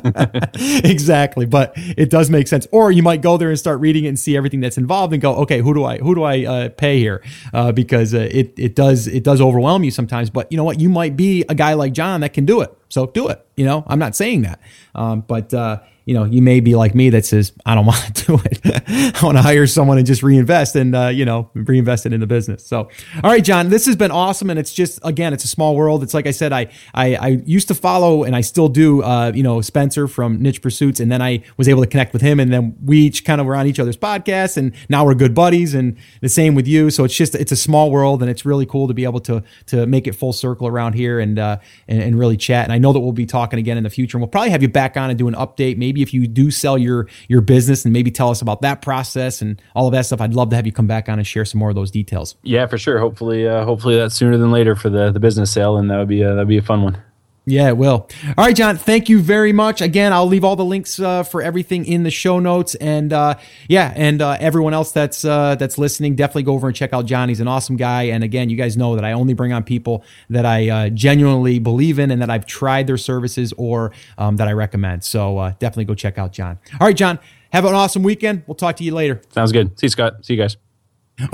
exactly, 0.90 1.46
but 1.46 1.72
it 1.76 2.10
does 2.10 2.28
make 2.28 2.48
sense. 2.48 2.66
Or 2.72 2.90
you 2.90 3.04
might 3.04 3.22
go 3.22 3.36
there 3.36 3.48
and 3.48 3.58
start 3.58 3.78
reading 3.78 4.04
it 4.04 4.08
and 4.08 4.18
see 4.18 4.36
everything 4.36 4.60
that's 4.60 4.76
involved 4.76 5.12
and 5.12 5.22
go, 5.22 5.36
okay, 5.36 5.60
who 5.60 5.72
do 5.72 5.84
I 5.84 5.98
who 5.98 6.16
do 6.16 6.24
I 6.24 6.44
uh, 6.44 6.68
pay 6.70 6.98
here? 6.98 7.22
Uh, 7.54 7.70
because 7.70 8.12
uh, 8.12 8.28
it 8.30 8.52
it 8.58 8.74
does 8.74 9.06
it 9.06 9.22
does 9.22 9.40
overwhelm 9.40 9.84
you 9.84 9.92
sometimes. 9.92 10.28
But 10.28 10.50
you 10.50 10.56
know 10.56 10.64
what? 10.64 10.80
You 10.80 10.88
might 10.88 11.16
be 11.16 11.44
a 11.48 11.54
guy 11.54 11.74
like 11.74 11.92
John 11.92 12.22
that 12.22 12.32
can 12.32 12.44
do 12.44 12.60
it. 12.60 12.76
So 12.88 13.06
do 13.06 13.28
it. 13.28 13.46
You 13.56 13.64
know, 13.64 13.84
I'm 13.86 14.00
not 14.00 14.16
saying 14.16 14.42
that, 14.42 14.60
um, 14.94 15.20
but 15.20 15.54
uh, 15.54 15.80
you 16.06 16.14
know, 16.14 16.22
you 16.22 16.40
may 16.40 16.60
be 16.60 16.76
like 16.76 16.94
me 16.94 17.10
that 17.10 17.26
says, 17.26 17.52
I 17.66 17.74
don't 17.74 17.84
want 17.86 18.14
to 18.14 18.24
do 18.24 18.40
it. 18.44 18.60
I 18.64 19.24
want 19.24 19.36
to 19.36 19.42
hire 19.42 19.66
someone 19.66 19.98
and 19.98 20.06
just 20.06 20.22
reinvest 20.22 20.76
and, 20.76 20.94
uh, 20.94 21.08
you 21.08 21.24
know, 21.24 21.50
reinvest 21.52 22.06
it 22.06 22.12
in 22.12 22.20
the 22.20 22.26
business. 22.28 22.64
So, 22.64 22.88
all 23.22 23.30
right, 23.30 23.44
John, 23.44 23.68
this 23.68 23.86
has 23.86 23.96
been 23.96 24.12
awesome. 24.12 24.48
And 24.48 24.58
it's 24.58 24.72
just, 24.72 25.00
again, 25.02 25.32
it's 25.32 25.44
a 25.44 25.48
small 25.48 25.74
world. 25.74 26.04
It's 26.04 26.14
like 26.14 26.26
I 26.26 26.30
said, 26.30 26.52
I, 26.52 26.70
I, 26.94 27.16
I 27.16 27.28
used 27.44 27.66
to 27.68 27.74
follow 27.74 28.22
and 28.22 28.36
I 28.36 28.40
still 28.40 28.68
do, 28.68 29.02
uh, 29.02 29.32
you 29.34 29.42
know, 29.42 29.60
Spencer 29.60 30.06
from 30.06 30.40
Niche 30.40 30.62
Pursuits. 30.62 31.00
And 31.00 31.10
then 31.10 31.20
I 31.20 31.42
was 31.56 31.68
able 31.68 31.82
to 31.82 31.88
connect 31.88 32.12
with 32.12 32.22
him. 32.22 32.38
And 32.38 32.52
then 32.52 32.76
we 32.84 32.98
each 32.98 33.24
kind 33.24 33.40
of 33.40 33.46
were 33.46 33.56
on 33.56 33.66
each 33.66 33.80
other's 33.80 33.96
podcasts 33.96 34.56
and 34.56 34.72
now 34.88 35.04
we're 35.04 35.14
good 35.14 35.34
buddies 35.34 35.74
and 35.74 35.96
the 36.20 36.28
same 36.28 36.54
with 36.54 36.68
you. 36.68 36.90
So 36.90 37.02
it's 37.02 37.16
just, 37.16 37.34
it's 37.34 37.52
a 37.52 37.56
small 37.56 37.90
world 37.90 38.22
and 38.22 38.30
it's 38.30 38.44
really 38.44 38.64
cool 38.64 38.86
to 38.86 38.94
be 38.94 39.02
able 39.02 39.20
to, 39.20 39.42
to 39.66 39.86
make 39.86 40.06
it 40.06 40.12
full 40.12 40.32
circle 40.32 40.68
around 40.68 40.92
here 40.92 41.18
and, 41.18 41.36
uh, 41.36 41.58
and, 41.88 42.00
and 42.00 42.18
really 42.18 42.36
chat. 42.36 42.62
And 42.62 42.72
I 42.72 42.78
know 42.78 42.92
that 42.92 43.00
we'll 43.00 43.10
be 43.10 43.26
talking 43.26 43.58
again 43.58 43.76
in 43.76 43.82
the 43.82 43.90
future 43.90 44.16
and 44.16 44.22
we'll 44.22 44.28
probably 44.28 44.50
have 44.50 44.62
you 44.62 44.68
back 44.68 44.96
on 44.96 45.10
and 45.10 45.18
do 45.18 45.26
an 45.26 45.34
update, 45.34 45.76
maybe 45.76 45.95
maybe 45.96 46.02
if 46.02 46.12
you 46.12 46.26
do 46.26 46.50
sell 46.50 46.76
your 46.76 47.08
your 47.28 47.40
business 47.40 47.84
and 47.84 47.92
maybe 47.92 48.10
tell 48.10 48.30
us 48.30 48.42
about 48.42 48.60
that 48.62 48.82
process 48.82 49.40
and 49.40 49.60
all 49.74 49.86
of 49.86 49.92
that 49.92 50.06
stuff. 50.06 50.20
I'd 50.20 50.34
love 50.34 50.50
to 50.50 50.56
have 50.56 50.66
you 50.66 50.72
come 50.72 50.86
back 50.86 51.08
on 51.08 51.18
and 51.18 51.26
share 51.26 51.44
some 51.44 51.58
more 51.58 51.70
of 51.70 51.74
those 51.74 51.90
details. 51.90 52.36
Yeah, 52.42 52.66
for 52.66 52.78
sure. 52.78 52.98
Hopefully, 52.98 53.48
uh, 53.48 53.64
hopefully 53.64 53.96
that's 53.96 54.14
sooner 54.14 54.36
than 54.36 54.50
later 54.50 54.76
for 54.76 54.90
the 54.90 55.10
the 55.10 55.20
business 55.20 55.50
sale, 55.50 55.76
and 55.76 55.90
that 55.90 55.98
would 55.98 56.08
be 56.08 56.22
a, 56.22 56.34
that'd 56.34 56.48
be 56.48 56.58
a 56.58 56.62
fun 56.62 56.82
one. 56.82 57.02
Yeah, 57.48 57.68
it 57.68 57.76
will. 57.76 58.08
All 58.36 58.44
right, 58.44 58.56
John. 58.56 58.76
Thank 58.76 59.08
you 59.08 59.20
very 59.20 59.52
much. 59.52 59.80
Again, 59.80 60.12
I'll 60.12 60.26
leave 60.26 60.42
all 60.42 60.56
the 60.56 60.64
links 60.64 60.98
uh, 60.98 61.22
for 61.22 61.40
everything 61.40 61.86
in 61.86 62.02
the 62.02 62.10
show 62.10 62.40
notes, 62.40 62.74
and 62.74 63.12
uh, 63.12 63.36
yeah, 63.68 63.92
and 63.94 64.20
uh, 64.20 64.36
everyone 64.40 64.74
else 64.74 64.90
that's 64.90 65.24
uh, 65.24 65.54
that's 65.54 65.78
listening, 65.78 66.16
definitely 66.16 66.42
go 66.42 66.54
over 66.54 66.66
and 66.66 66.74
check 66.74 66.92
out 66.92 67.06
John. 67.06 67.28
He's 67.28 67.38
an 67.38 67.46
awesome 67.46 67.76
guy, 67.76 68.04
and 68.04 68.24
again, 68.24 68.50
you 68.50 68.56
guys 68.56 68.76
know 68.76 68.96
that 68.96 69.04
I 69.04 69.12
only 69.12 69.32
bring 69.32 69.52
on 69.52 69.62
people 69.62 70.04
that 70.28 70.44
I 70.44 70.68
uh, 70.68 70.88
genuinely 70.88 71.60
believe 71.60 72.00
in 72.00 72.10
and 72.10 72.20
that 72.20 72.30
I've 72.30 72.46
tried 72.46 72.88
their 72.88 72.98
services 72.98 73.54
or 73.56 73.92
um, 74.18 74.36
that 74.38 74.48
I 74.48 74.52
recommend. 74.52 75.04
So 75.04 75.38
uh, 75.38 75.50
definitely 75.60 75.84
go 75.84 75.94
check 75.94 76.18
out 76.18 76.32
John. 76.32 76.58
All 76.80 76.86
right, 76.88 76.96
John. 76.96 77.20
Have 77.52 77.64
an 77.64 77.74
awesome 77.74 78.02
weekend. 78.02 78.42
We'll 78.48 78.56
talk 78.56 78.74
to 78.78 78.84
you 78.84 78.92
later. 78.92 79.22
Sounds 79.30 79.52
good. 79.52 79.78
See 79.78 79.86
you, 79.86 79.90
Scott. 79.90 80.26
See 80.26 80.34
you 80.34 80.42
guys. 80.42 80.56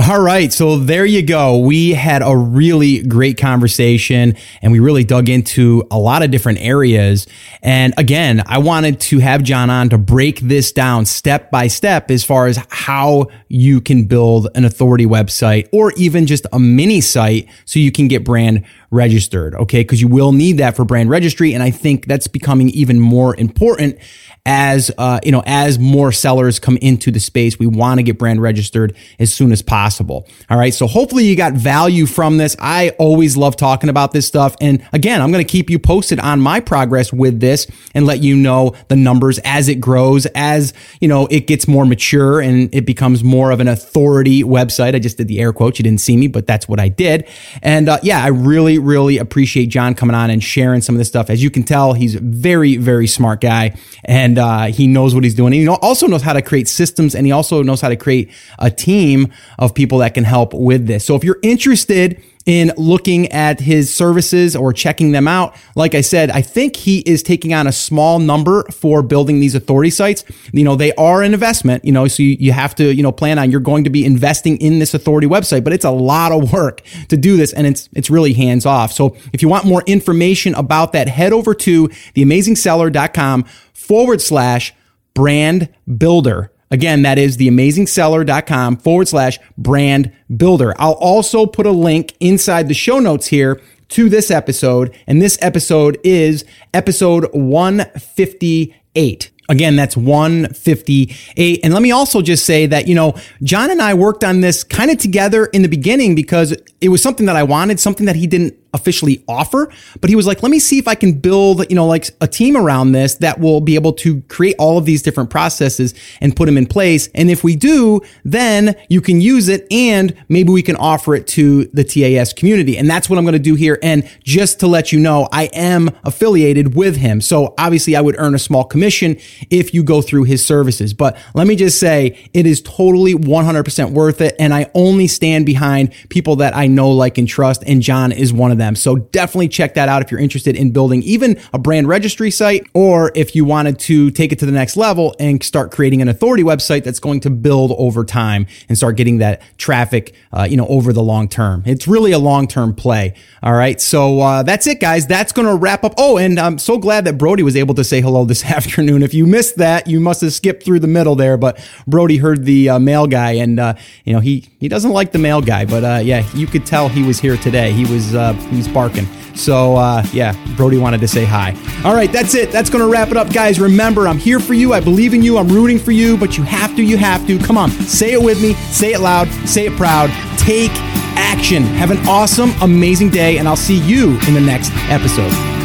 All 0.09 0.21
right. 0.21 0.53
So 0.53 0.77
there 0.77 1.05
you 1.05 1.23
go. 1.23 1.59
We 1.59 1.91
had 1.91 2.23
a 2.23 2.37
really 2.37 3.03
great 3.03 3.37
conversation 3.37 4.37
and 4.61 4.71
we 4.71 4.79
really 4.79 5.03
dug 5.03 5.29
into 5.29 5.85
a 5.91 5.99
lot 5.99 6.23
of 6.23 6.31
different 6.31 6.61
areas. 6.61 7.27
And 7.63 7.93
again, 7.97 8.45
I 8.47 8.59
wanted 8.59 9.01
to 9.01 9.19
have 9.19 9.43
John 9.43 9.71
on 9.71 9.89
to 9.89 9.99
break 9.99 10.39
this 10.39 10.71
down 10.71 11.05
step 11.05 11.51
by 11.51 11.67
step 11.67 12.13
as 12.13 12.23
far 12.23 12.47
as 12.47 12.65
how 12.71 13.27
you 13.49 13.81
can 13.81 14.05
build 14.05 14.47
an 14.55 14.65
authority 14.65 15.05
website 15.05 15.69
or 15.73 15.91
even 15.97 16.27
just 16.27 16.47
a 16.53 16.61
mini 16.61 17.01
site 17.01 17.49
so 17.65 17.81
you 17.81 17.91
can 17.91 18.07
get 18.07 18.23
brand 18.23 18.65
registered. 18.93 19.55
Okay. 19.57 19.81
Because 19.81 20.01
you 20.01 20.07
will 20.07 20.31
need 20.31 20.59
that 20.59 20.77
for 20.77 20.85
brand 20.85 21.11
registry. 21.11 21.55
And 21.55 21.63
I 21.63 21.73
think 21.73 22.07
that's 22.07 22.29
becoming 22.29 22.69
even 22.71 23.01
more 23.01 23.35
important 23.37 23.99
as 24.45 24.91
uh, 24.99 25.21
you 25.23 25.31
know 25.31 25.43
as 25.47 25.79
more 25.79 26.11
sellers 26.11 26.59
come 26.59 26.77
into 26.79 27.13
the 27.13 27.21
space 27.21 27.61
we 27.61 27.67
want 27.67 27.99
to 27.99 28.03
get 28.03 28.19
brand 28.19 28.43
registered 28.43 28.97
as 29.21 29.33
soon 29.33 29.53
as 29.53 29.63
possible 29.63 30.27
all 30.51 30.59
right 30.59 30.75
so 30.75 30.89
hopefully 30.89 31.25
you 31.25 31.37
got 31.37 31.53
value 31.53 32.07
from 32.07 32.39
this 32.39 32.57
i 32.59 32.89
always 32.99 33.37
love 33.37 33.57
talking 33.57 33.89
about 33.89 34.13
this 34.13 34.27
stuff 34.27 34.57
and 34.61 34.85
again 34.93 35.23
i'm 35.23 35.31
going 35.31 35.45
to 35.45 35.51
keep 35.51 35.71
you 35.71 35.79
posted 35.79 36.19
on 36.19 36.41
my 36.41 36.59
progress 36.59 37.13
with 37.13 37.39
this 37.39 37.69
and 37.95 38.05
let 38.05 38.21
you 38.21 38.35
know 38.35 38.75
the 38.89 38.97
numbers 38.97 39.39
as 39.45 39.69
it 39.69 39.77
grows 39.77 40.27
as 40.35 40.75
you 41.01 41.07
know 41.07 41.29
it 41.31 41.47
gets 41.47 41.69
more 41.69 41.87
mature 41.87 42.41
and 42.41 42.75
it 42.75 42.85
becomes 42.85 43.23
more 43.23 43.53
of 43.53 43.61
an 43.61 43.69
authority 43.69 44.43
website 44.43 44.97
i 44.97 44.99
just 44.99 45.19
did 45.19 45.29
the 45.29 45.39
air 45.39 45.53
quotes 45.53 45.79
you 45.79 45.85
didn't 45.85 46.01
see 46.01 46.17
me 46.17 46.27
but 46.27 46.49
that's 46.49 46.69
what 46.69 46.81
i 46.81 46.89
did 46.89 47.29
and 47.63 47.89
uh, 47.89 47.99
yeah 48.03 48.25
i 48.25 48.27
really 48.27 48.77
really 48.83 49.19
appreciate 49.19 49.67
john 49.67 49.95
coming 49.95 50.15
on 50.15 50.31
and 50.31 50.43
sharing 50.43 50.81
some 50.81 50.95
of 50.95 50.99
this 50.99 51.09
stuff 51.09 51.31
as 51.31 51.43
you 51.43 51.51
can 51.51 51.63
tell 51.63 51.93
he's 51.93 52.15
a 52.15 52.21
very 52.21 52.77
very 52.77 53.07
smart 53.07 53.41
guy 53.41 53.75
and 54.05 54.33
and 54.33 54.39
uh, 54.39 54.65
he 54.67 54.87
knows 54.87 55.15
what 55.15 55.25
he's 55.25 55.35
doing. 55.35 55.53
He 55.53 55.69
also 55.69 56.07
knows 56.07 56.23
how 56.23 56.33
to 56.33 56.43
create 56.43 56.69
systems, 56.69 57.15
and 57.15 57.27
he 57.27 57.33
also 57.33 57.63
knows 57.63 57.81
how 57.81 57.89
to 57.89 57.97
create 57.97 58.31
a 58.59 58.71
team 58.71 59.33
of 59.59 59.75
people 59.75 59.99
that 59.99 60.15
can 60.15 60.25
help 60.25 60.55
with 60.55 60.87
this. 60.87 61.05
So 61.05 61.17
if 61.17 61.25
you're 61.25 61.39
interested 61.43 62.23
in 62.47 62.73
looking 62.77 63.31
at 63.33 63.61
his 63.61 63.95
services 63.95 64.57
or 64.57 64.73
checking 64.73 65.13
them 65.13 65.29
out. 65.29 65.55
Like 65.77 65.95
I 65.95 66.01
said, 66.01 66.31
I 66.31 66.43
think 66.43 66.77
he 66.77 67.01
is 67.01 67.23
taking 67.23 67.55
on 67.55 67.67
a 67.67 67.73
small 67.73 68.19
number 68.19 68.65
for 68.73 69.03
building 69.03 69.41
these 69.41 69.55
authority 69.55 69.91
sites. 69.91 70.25
You 70.53 70.65
know, 70.65 70.75
they 70.75 70.93
are 70.95 71.23
an 71.23 71.35
investment, 71.35 71.85
you 71.85 71.93
know, 71.93 72.09
so 72.09 72.23
you, 72.23 72.37
you 72.41 72.53
have 72.53 72.75
to, 72.77 72.93
you 72.93 73.03
know, 73.03 73.13
plan 73.13 73.39
on 73.39 73.51
you're 73.51 73.61
going 73.61 73.85
to 73.85 73.91
be 73.91 74.05
investing 74.05 74.57
in 74.59 74.79
this 74.79 74.95
authority 74.95 75.27
website, 75.27 75.65
but 75.65 75.73
it's 75.73 75.85
a 75.85 75.91
lot 75.91 76.33
of 76.33 76.53
work 76.53 76.83
to 77.09 77.17
do 77.17 77.37
this 77.37 77.53
and 77.53 77.67
it's 77.67 77.89
it's 77.93 78.11
really 78.11 78.33
hands 78.33 78.67
off. 78.67 78.93
So 78.93 79.17
if 79.33 79.43
you 79.43 79.49
want 79.49 79.65
more 79.65 79.83
information 79.87 80.55
about 80.55 80.93
that, 80.93 81.09
head 81.09 81.33
over 81.33 81.55
to 81.55 81.89
theamazingseller.com 81.89 83.45
forward 83.73 84.21
slash 84.21 84.75
brand 85.15 85.69
builder. 85.99 86.51
Again, 86.73 87.03
that 87.03 87.19
is 87.19 87.37
theamazingseller.com 87.37 88.79
forward 88.79 89.07
slash 89.07 89.39
brand 89.59 90.11
builder. 90.35 90.75
I'll 90.79 90.93
also 90.93 91.45
put 91.45 91.67
a 91.67 91.71
link 91.71 92.15
inside 92.19 92.67
the 92.67 92.75
show 92.75 92.99
notes 92.99 93.27
here 93.27 93.61
to 93.91 94.09
this 94.09 94.31
episode. 94.31 94.97
And 95.07 95.21
this 95.21 95.37
episode 95.43 95.99
is 96.03 96.47
episode 96.73 97.29
158. 97.33 99.31
Again, 99.51 99.77
that's 99.77 99.99
158. 99.99 101.61
And 101.63 101.75
let 101.75 101.83
me 101.83 101.91
also 101.91 102.23
just 102.23 102.47
say 102.47 102.65
that, 102.65 102.89
you 102.89 102.95
know, 102.95 103.15
John 103.43 103.71
and 103.71 103.83
I 103.83 103.93
worked 103.93 104.25
on 104.25 104.41
this 104.41 104.65
kind 104.65 104.91
of 104.91 104.97
together 104.97 105.45
in 105.47 105.61
the 105.61 105.69
beginning 105.69 106.15
because 106.15 106.57
it 106.81 106.89
was 106.89 107.03
something 107.03 107.27
that 107.27 107.37
I 107.37 107.43
wanted, 107.43 107.81
something 107.81 108.07
that 108.07 108.17
he 108.17 108.27
didn't 108.27 108.55
officially 108.75 109.23
offer, 109.29 109.71
but 110.01 110.09
he 110.09 110.17
was 110.17 110.27
like, 110.27 110.43
let 110.43 110.51
me 110.51 110.59
see 110.59 110.79
if 110.79 110.89
I 110.89 110.95
can 110.95 111.13
build, 111.19 111.69
you 111.69 111.77
know, 111.77 111.87
like 111.87 112.09
a 112.21 112.27
team 112.27 112.57
around 112.57 112.93
this 112.93 113.17
that 113.17 113.39
will 113.39 113.61
be 113.61 113.75
able 113.75 113.93
to 113.93 114.23
create 114.23 114.57
all 114.59 114.79
of 114.79 114.87
these 114.87 115.03
different 115.03 115.31
processes 115.31 115.95
and 116.21 116.35
put 116.35 116.47
them 116.47 116.57
in 116.57 116.67
place. 116.67 117.09
And 117.15 117.31
if 117.31 117.45
we 117.45 117.55
do, 117.55 118.01
then 118.25 118.75
you 118.89 119.01
can 119.01 119.21
use 119.21 119.49
it 119.49 119.67
and 119.71 120.15
maybe 120.29 120.51
we 120.51 120.63
can 120.63 120.77
offer 120.77 121.15
it 121.15 121.27
to 121.29 121.65
the 121.67 121.85
TAS 121.85 122.33
community. 122.33 122.79
And 122.79 122.89
that's 122.89 123.11
what 123.11 123.19
I'm 123.19 123.25
going 123.25 123.35
to 123.35 123.39
do 123.39 123.55
here. 123.55 123.79
And 123.83 124.09
just 124.25 124.61
to 124.61 124.67
let 124.67 124.91
you 124.91 124.99
know, 124.99 125.29
I 125.33 125.45
am 125.53 125.91
affiliated 126.05 126.75
with 126.75 126.97
him. 126.97 127.21
So 127.21 127.55
obviously 127.59 127.95
I 127.95 128.01
would 128.01 128.17
earn 128.19 128.35
a 128.35 128.39
small 128.39 128.65
commission 128.65 129.19
if 129.51 129.75
you 129.75 129.83
go 129.83 130.01
through 130.01 130.25
his 130.25 130.45
services. 130.45 130.95
But 130.95 131.17
let 131.35 131.47
me 131.47 131.57
just 131.57 131.79
say 131.79 132.29
it 132.33 132.47
is 132.47 132.63
totally 132.63 133.15
100% 133.15 133.91
worth 133.91 134.21
it. 134.23 134.35
And 134.39 134.55
I 134.55 134.71
only 134.75 135.09
stand 135.09 135.45
behind 135.45 135.93
people 136.09 136.37
that 136.37 136.57
I 136.57 136.69
know, 136.69 136.91
like, 136.91 137.19
and 137.19 137.29
trust. 137.29 137.63
And 137.67 137.83
John 137.83 138.13
is 138.13 138.33
one 138.33 138.51
of 138.51 138.59
them 138.59 138.62
them. 138.63 138.77
So 138.77 138.97
definitely 138.97 139.49
check 139.49 139.75
that 139.75 139.89
out 139.89 140.03
if 140.03 140.11
you're 140.11 140.21
interested 140.21 140.57
in 140.57 140.71
building 140.71 141.03
even 141.03 141.39
a 141.53 141.59
brand 141.59 141.89
registry 141.89 142.31
site 142.31 142.67
or 142.73 143.11
if 143.15 143.35
you 143.35 143.45
wanted 143.45 143.79
to 143.81 144.11
take 144.11 144.33
it 144.33 144.39
to 144.39 144.47
the 144.47 144.53
next 144.53 144.77
level 144.77 145.15
and 145.19 145.43
start 145.43 145.73
creating 145.73 146.01
an 146.01 146.09
authority 146.09 146.43
website 146.43 146.85
that's 146.85 147.01
going 147.01 147.21
to 147.21 147.31
build 147.31 147.73
over 147.77 148.05
time 148.05 148.47
and 148.69 148.79
start 148.79 148.97
getting 148.97 149.19
that 149.19 149.43
traffic, 149.59 150.15
uh, 150.33 150.47
you 150.49 150.57
know, 150.57 150.67
over 150.69 150.93
the 150.93 151.03
long 151.03 151.29
term. 151.29 151.63
It's 151.67 151.87
really 151.89 152.13
a 152.13 152.19
long 152.19 152.47
term 152.47 152.75
play. 152.75 153.15
All 153.43 153.53
right. 153.55 153.81
So 153.81 154.21
uh, 154.21 154.43
that's 154.43 154.67
it, 154.67 154.81
guys. 154.81 155.07
That's 155.07 155.33
going 155.33 155.49
to 155.49 155.57
wrap 155.57 155.85
up. 155.85 155.95
Oh, 155.99 156.17
and 156.17 156.39
I'm 156.39 156.59
so 156.59 156.79
glad 156.79 157.05
that 157.07 157.19
Brody 157.19 157.43
was 157.43 157.57
able 157.57 157.75
to 157.75 157.85
say 157.85 158.01
hello 158.01 158.25
this 158.25 158.45
afternoon. 158.59 159.03
If 159.03 159.15
you 159.15 159.27
missed 159.27 159.57
that, 159.57 159.89
you 159.89 160.01
must 160.01 160.21
have 160.21 160.33
skipped 160.33 160.63
through 160.65 160.81
the 160.81 160.87
middle 160.89 161.17
there. 161.17 161.37
But 161.37 161.59
Brody 161.87 162.19
heard 162.19 162.45
the 162.45 162.69
uh, 162.69 162.79
mail 162.79 163.07
guy, 163.07 163.33
and 163.33 163.59
uh, 163.59 163.75
you 164.05 164.13
know 164.13 164.21
he 164.21 164.49
he 164.61 164.69
doesn't 164.69 164.93
like 164.93 165.13
the 165.13 165.19
mail 165.19 165.41
guy, 165.41 165.65
but 165.65 165.85
uh, 165.85 166.01
yeah, 166.03 166.25
you 166.35 166.47
could 166.47 166.65
tell 166.65 166.89
he 166.89 167.03
was 167.03 167.19
here 167.19 167.37
today. 167.37 167.73
He 167.73 167.85
was 167.93 168.15
uh, 168.15 168.33
he's 168.55 168.69
barking. 168.69 169.07
So, 169.35 169.77
uh, 169.77 170.05
yeah, 170.13 170.37
Brody 170.57 170.79
wanted 170.79 171.01
to 171.01 171.09
say 171.09 171.25
hi. 171.25 171.57
All 171.85 171.95
right, 171.95 172.13
that's 172.13 172.35
it. 172.35 172.53
That's 172.53 172.69
going 172.69 172.85
to 172.85 172.91
wrap 172.91 173.11
it 173.11 173.17
up, 173.17 173.33
guys. 173.33 173.59
Remember, 173.59 174.07
I'm 174.07 174.19
here 174.19 174.41
for 174.41 174.55
you. 174.55 174.73
I 174.75 174.81
believe 174.81 175.15
in 175.15 175.23
you. 175.23 175.39
I'm 175.39 175.49
rooting 175.49 175.79
for 175.79 175.93
you, 175.93 176.17
but 176.17 176.37
you 176.37 176.45
have 176.45 176.77
to, 176.77 176.83
you 176.83 176.97
have 176.97 177.27
to. 177.27 177.39
Come 177.39 177.57
on, 177.57 177.71
say 177.71 178.13
it 178.13 178.23
with 178.23 178.43
me. 178.43 178.55
Say 178.71 178.93
it 178.93 179.01
loud. 179.01 179.29
Say 179.49 179.67
it 179.67 179.77
proud. 179.77 180.11
Take 180.39 180.73
action. 181.17 181.63
Have 181.63 181.91
an 181.91 181.99
awesome, 182.07 182.51
amazing 182.61 183.11
day, 183.11 183.39
and 183.39 183.49
I'll 183.49 183.57
see 183.57 183.79
you 183.79 184.19
in 184.29 184.35
the 184.35 184.41
next 184.41 184.71
episode. 184.91 185.62